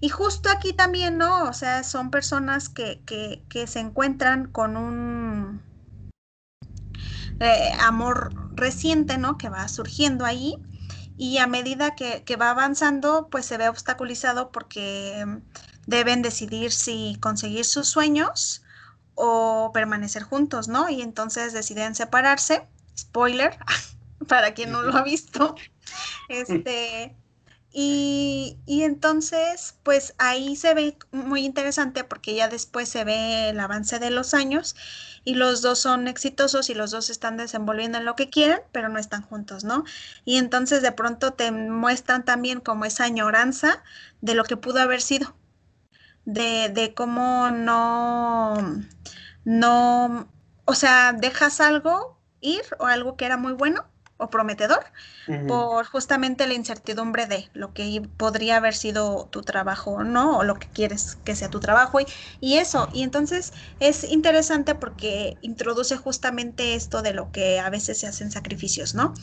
Y 0.00 0.08
justo 0.10 0.50
aquí 0.50 0.72
también, 0.72 1.16
¿no? 1.16 1.44
O 1.44 1.52
sea, 1.52 1.82
son 1.82 2.10
personas 2.10 2.68
que, 2.68 3.00
que, 3.06 3.66
se 3.66 3.80
encuentran 3.80 4.46
con 4.46 4.76
un 4.76 5.62
eh, 7.40 7.70
amor 7.80 8.32
reciente, 8.54 9.16
¿no? 9.16 9.38
Que 9.38 9.48
va 9.48 9.68
surgiendo 9.68 10.24
ahí 10.24 10.56
y 11.16 11.38
a 11.38 11.46
medida 11.46 11.94
que, 11.94 12.24
que, 12.24 12.36
va 12.36 12.50
avanzando, 12.50 13.28
pues 13.30 13.46
se 13.46 13.56
ve 13.56 13.68
obstaculizado 13.70 14.52
porque 14.52 15.24
deben 15.86 16.20
decidir 16.20 16.72
si 16.72 17.16
conseguir 17.20 17.64
sus 17.64 17.88
sueños 17.88 18.62
o 19.14 19.70
permanecer 19.72 20.22
juntos, 20.22 20.68
¿no? 20.68 20.90
Y 20.90 21.00
entonces 21.00 21.54
deciden 21.54 21.94
separarse. 21.94 22.66
Spoiler, 22.96 23.58
para 24.28 24.52
quien 24.54 24.72
no 24.72 24.82
lo 24.82 24.94
ha 24.96 25.02
visto. 25.02 25.54
Este, 26.28 27.16
y, 27.78 28.56
entonces, 28.66 29.74
pues 29.82 30.14
ahí 30.16 30.56
se 30.56 30.72
ve 30.72 30.96
muy 31.12 31.44
interesante 31.44 32.04
porque 32.04 32.34
ya 32.34 32.48
después 32.48 32.88
se 32.88 33.04
ve 33.04 33.50
el 33.50 33.60
avance 33.60 33.98
de 33.98 34.08
los 34.08 34.32
años 34.32 34.74
y 35.24 35.34
los 35.34 35.60
dos 35.60 35.80
son 35.80 36.08
exitosos 36.08 36.70
y 36.70 36.74
los 36.74 36.90
dos 36.90 37.10
están 37.10 37.36
desenvolviendo 37.36 37.98
en 37.98 38.06
lo 38.06 38.16
que 38.16 38.30
quieren, 38.30 38.60
pero 38.72 38.88
no 38.88 38.98
están 38.98 39.20
juntos, 39.20 39.64
¿no? 39.64 39.84
Y 40.24 40.38
entonces 40.38 40.80
de 40.80 40.92
pronto 40.92 41.34
te 41.34 41.50
muestran 41.50 42.24
también 42.24 42.60
como 42.60 42.86
esa 42.86 43.04
añoranza 43.04 43.82
de 44.22 44.34
lo 44.34 44.44
que 44.44 44.56
pudo 44.56 44.80
haber 44.80 45.02
sido, 45.02 45.36
de, 46.24 46.70
de 46.70 46.94
cómo 46.94 47.50
no, 47.50 48.54
no, 49.44 50.32
o 50.64 50.74
sea, 50.74 51.12
dejas 51.12 51.60
algo 51.60 52.18
ir 52.40 52.62
o 52.78 52.86
algo 52.86 53.18
que 53.18 53.26
era 53.26 53.36
muy 53.36 53.52
bueno 53.52 53.84
o 54.18 54.30
prometedor 54.30 54.84
por 55.48 55.86
justamente 55.86 56.46
la 56.46 56.54
incertidumbre 56.54 57.26
de 57.26 57.50
lo 57.52 57.74
que 57.74 58.00
podría 58.16 58.56
haber 58.56 58.74
sido 58.74 59.28
tu 59.30 59.42
trabajo 59.42 60.04
no 60.04 60.38
o 60.38 60.44
lo 60.44 60.54
que 60.54 60.68
quieres 60.68 61.16
que 61.16 61.34
sea 61.34 61.50
tu 61.50 61.60
trabajo 61.60 62.00
y, 62.00 62.06
y, 62.40 62.58
eso. 62.58 62.88
Y 62.92 63.02
entonces 63.02 63.52
es 63.80 64.04
interesante 64.04 64.74
porque 64.74 65.36
introduce 65.42 65.96
justamente 65.96 66.74
esto 66.74 67.02
de 67.02 67.12
lo 67.12 67.30
que 67.30 67.58
a 67.58 67.68
veces 67.70 67.98
se 67.98 68.06
hacen 68.06 68.30
sacrificios 68.30 68.94
no 68.94 69.14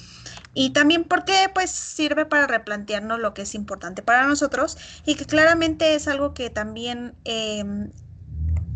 y 0.54 0.74
también 0.74 1.06
porque 1.06 1.50
pues 1.54 1.72
sirve 1.72 2.26
para 2.26 2.48
replantearnos 2.48 3.20
lo 3.20 3.34
que 3.34 3.44
es 3.44 3.56
importante 3.56 4.04
para 4.04 4.28
nosotros 4.28 4.78
y 5.06 5.16
que 5.16 5.26
claramente 5.26 5.96
es 5.96 6.08
algo 6.08 6.34
que 6.34 6.50
también 6.50 7.16
em, 7.24 7.92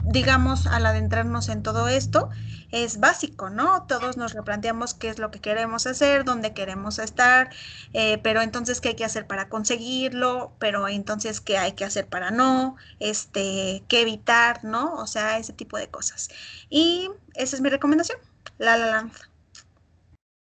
digamos 0.08 0.68
al 0.68 0.86
adentrarnos 0.86 1.49
en 1.49 1.64
todo 1.64 1.88
esto 1.88 2.30
es 2.72 2.99
básico, 2.99 3.49
¿no? 3.49 3.86
Todos 3.88 4.18
nos 4.18 4.34
replanteamos 4.34 4.93
qué 4.93 5.10
es 5.10 5.20
lo 5.20 5.32
que 5.32 5.39
queremos 5.39 5.88
hacer, 5.88 6.26
dónde 6.26 6.53
queremos 6.53 6.99
estar, 6.99 7.49
eh, 7.93 8.18
pero 8.22 8.41
entonces 8.41 8.82
qué 8.82 8.89
hay 8.89 8.95
que 8.95 9.05
hacer 9.05 9.26
para 9.26 9.47
conseguirlo, 9.49 10.53
pero 10.60 10.88
entonces 10.88 11.39
qué 11.39 11.58
hay 11.58 11.74
que 11.74 11.86
hacer 11.86 12.08
para 12.08 12.32
no, 12.32 12.76
este, 12.99 13.84
qué 13.88 14.01
evitar, 14.01 14.64
¿no? 14.64 14.95
O 14.95 15.08
sea, 15.08 15.38
ese 15.38 15.53
tipo 15.53 15.78
de 15.78 15.88
cosas. 15.88 16.30
Y 16.70 17.10
esa 17.36 17.55
es 17.55 17.62
mi 17.62 17.70
recomendación, 17.70 18.20
La 18.58 18.78
La 18.78 18.88
Land. 18.88 19.14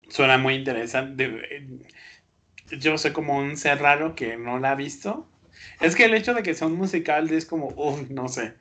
Suena 0.10 0.38
muy 0.38 0.56
interesante. 0.56 1.86
Yo 2.72 2.98
sé 2.98 3.14
como 3.14 3.38
un 3.38 3.58
ser 3.58 3.80
raro 3.80 4.16
que 4.16 4.38
no 4.38 4.60
la 4.60 4.72
ha 4.72 4.76
visto. 4.76 5.28
Es 5.80 5.96
que 5.96 6.06
el 6.06 6.14
hecho 6.14 6.34
de 6.34 6.44
que 6.44 6.56
son 6.56 6.76
musicales 6.76 7.32
es 7.32 7.46
como, 7.46 7.68
uy, 7.76 8.08
no 8.10 8.28
sé, 8.28 8.56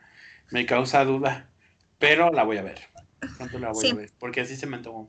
me 0.51 0.67
causa 0.67 1.05
duda, 1.05 1.51
pero 1.99 2.31
la 2.33 2.45
voy 2.45 2.59
a 2.59 2.63
ver 2.63 2.89
la 3.59 3.73
voy 3.73 3.91
a 3.91 3.95
ver, 3.95 4.13
porque 4.19 4.41
así 4.41 4.57
se 4.57 4.67
me 4.67 4.77
antojó. 4.77 5.09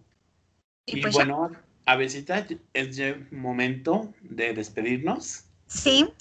Y, 0.86 1.02
pues 1.02 1.14
bueno, 1.14 1.52
Avesita, 1.86 2.46
es 2.74 2.96
ya 2.96 3.16
momento 3.32 4.14
de 4.22 4.54
despedirnos. 4.54 5.46
Sí, 5.68 6.12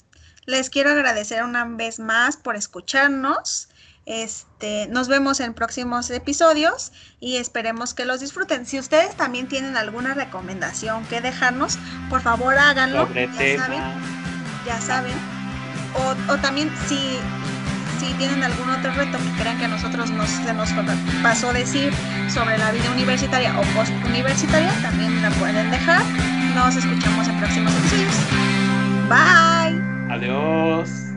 les 0.45 0.69
quiero 0.69 0.91
agradecer 0.91 1.43
una 1.43 1.65
vez 1.65 1.99
más 1.99 2.37
por 2.37 2.55
escucharnos. 2.55 3.69
Este, 4.05 4.87
nos 4.87 5.07
vemos 5.07 5.39
en 5.39 5.53
próximos 5.53 6.09
episodios 6.09 6.91
y 7.19 7.37
esperemos 7.37 7.93
que 7.93 8.05
los 8.05 8.21
disfruten. 8.21 8.65
Si 8.65 8.79
ustedes 8.79 9.15
también 9.15 9.47
tienen 9.47 9.77
alguna 9.77 10.15
recomendación 10.15 11.05
que 11.05 11.21
dejarnos, 11.21 11.77
por 12.09 12.21
favor 12.21 12.57
háganlo. 12.57 13.07
ya 13.13 13.57
saben, 13.57 13.81
ya 14.65 14.81
saben. 14.81 15.13
O, 16.29 16.37
también 16.37 16.71
si, 16.87 17.17
si 17.99 18.13
tienen 18.13 18.43
algún 18.43 18.69
otro 18.69 18.91
reto 18.93 19.17
que 19.17 19.41
crean 19.41 19.57
que 19.57 19.65
a 19.65 19.67
nosotros 19.67 20.09
nos, 20.11 20.29
se 20.29 20.53
nos 20.53 20.69
pasó 21.21 21.51
decir 21.51 21.93
sobre 22.29 22.57
la 22.57 22.71
vida 22.71 22.89
universitaria 22.91 23.57
o 23.59 23.61
post-universitaria, 23.75 24.71
también 24.81 25.21
la 25.21 25.29
pueden 25.31 25.69
dejar. 25.69 26.03
Nos 26.55 26.75
escuchamos 26.75 27.27
en 27.27 27.37
próximos 27.37 27.73
episodios. 27.73 28.15
Bye. 29.09 29.81
Adiós. 30.09 31.08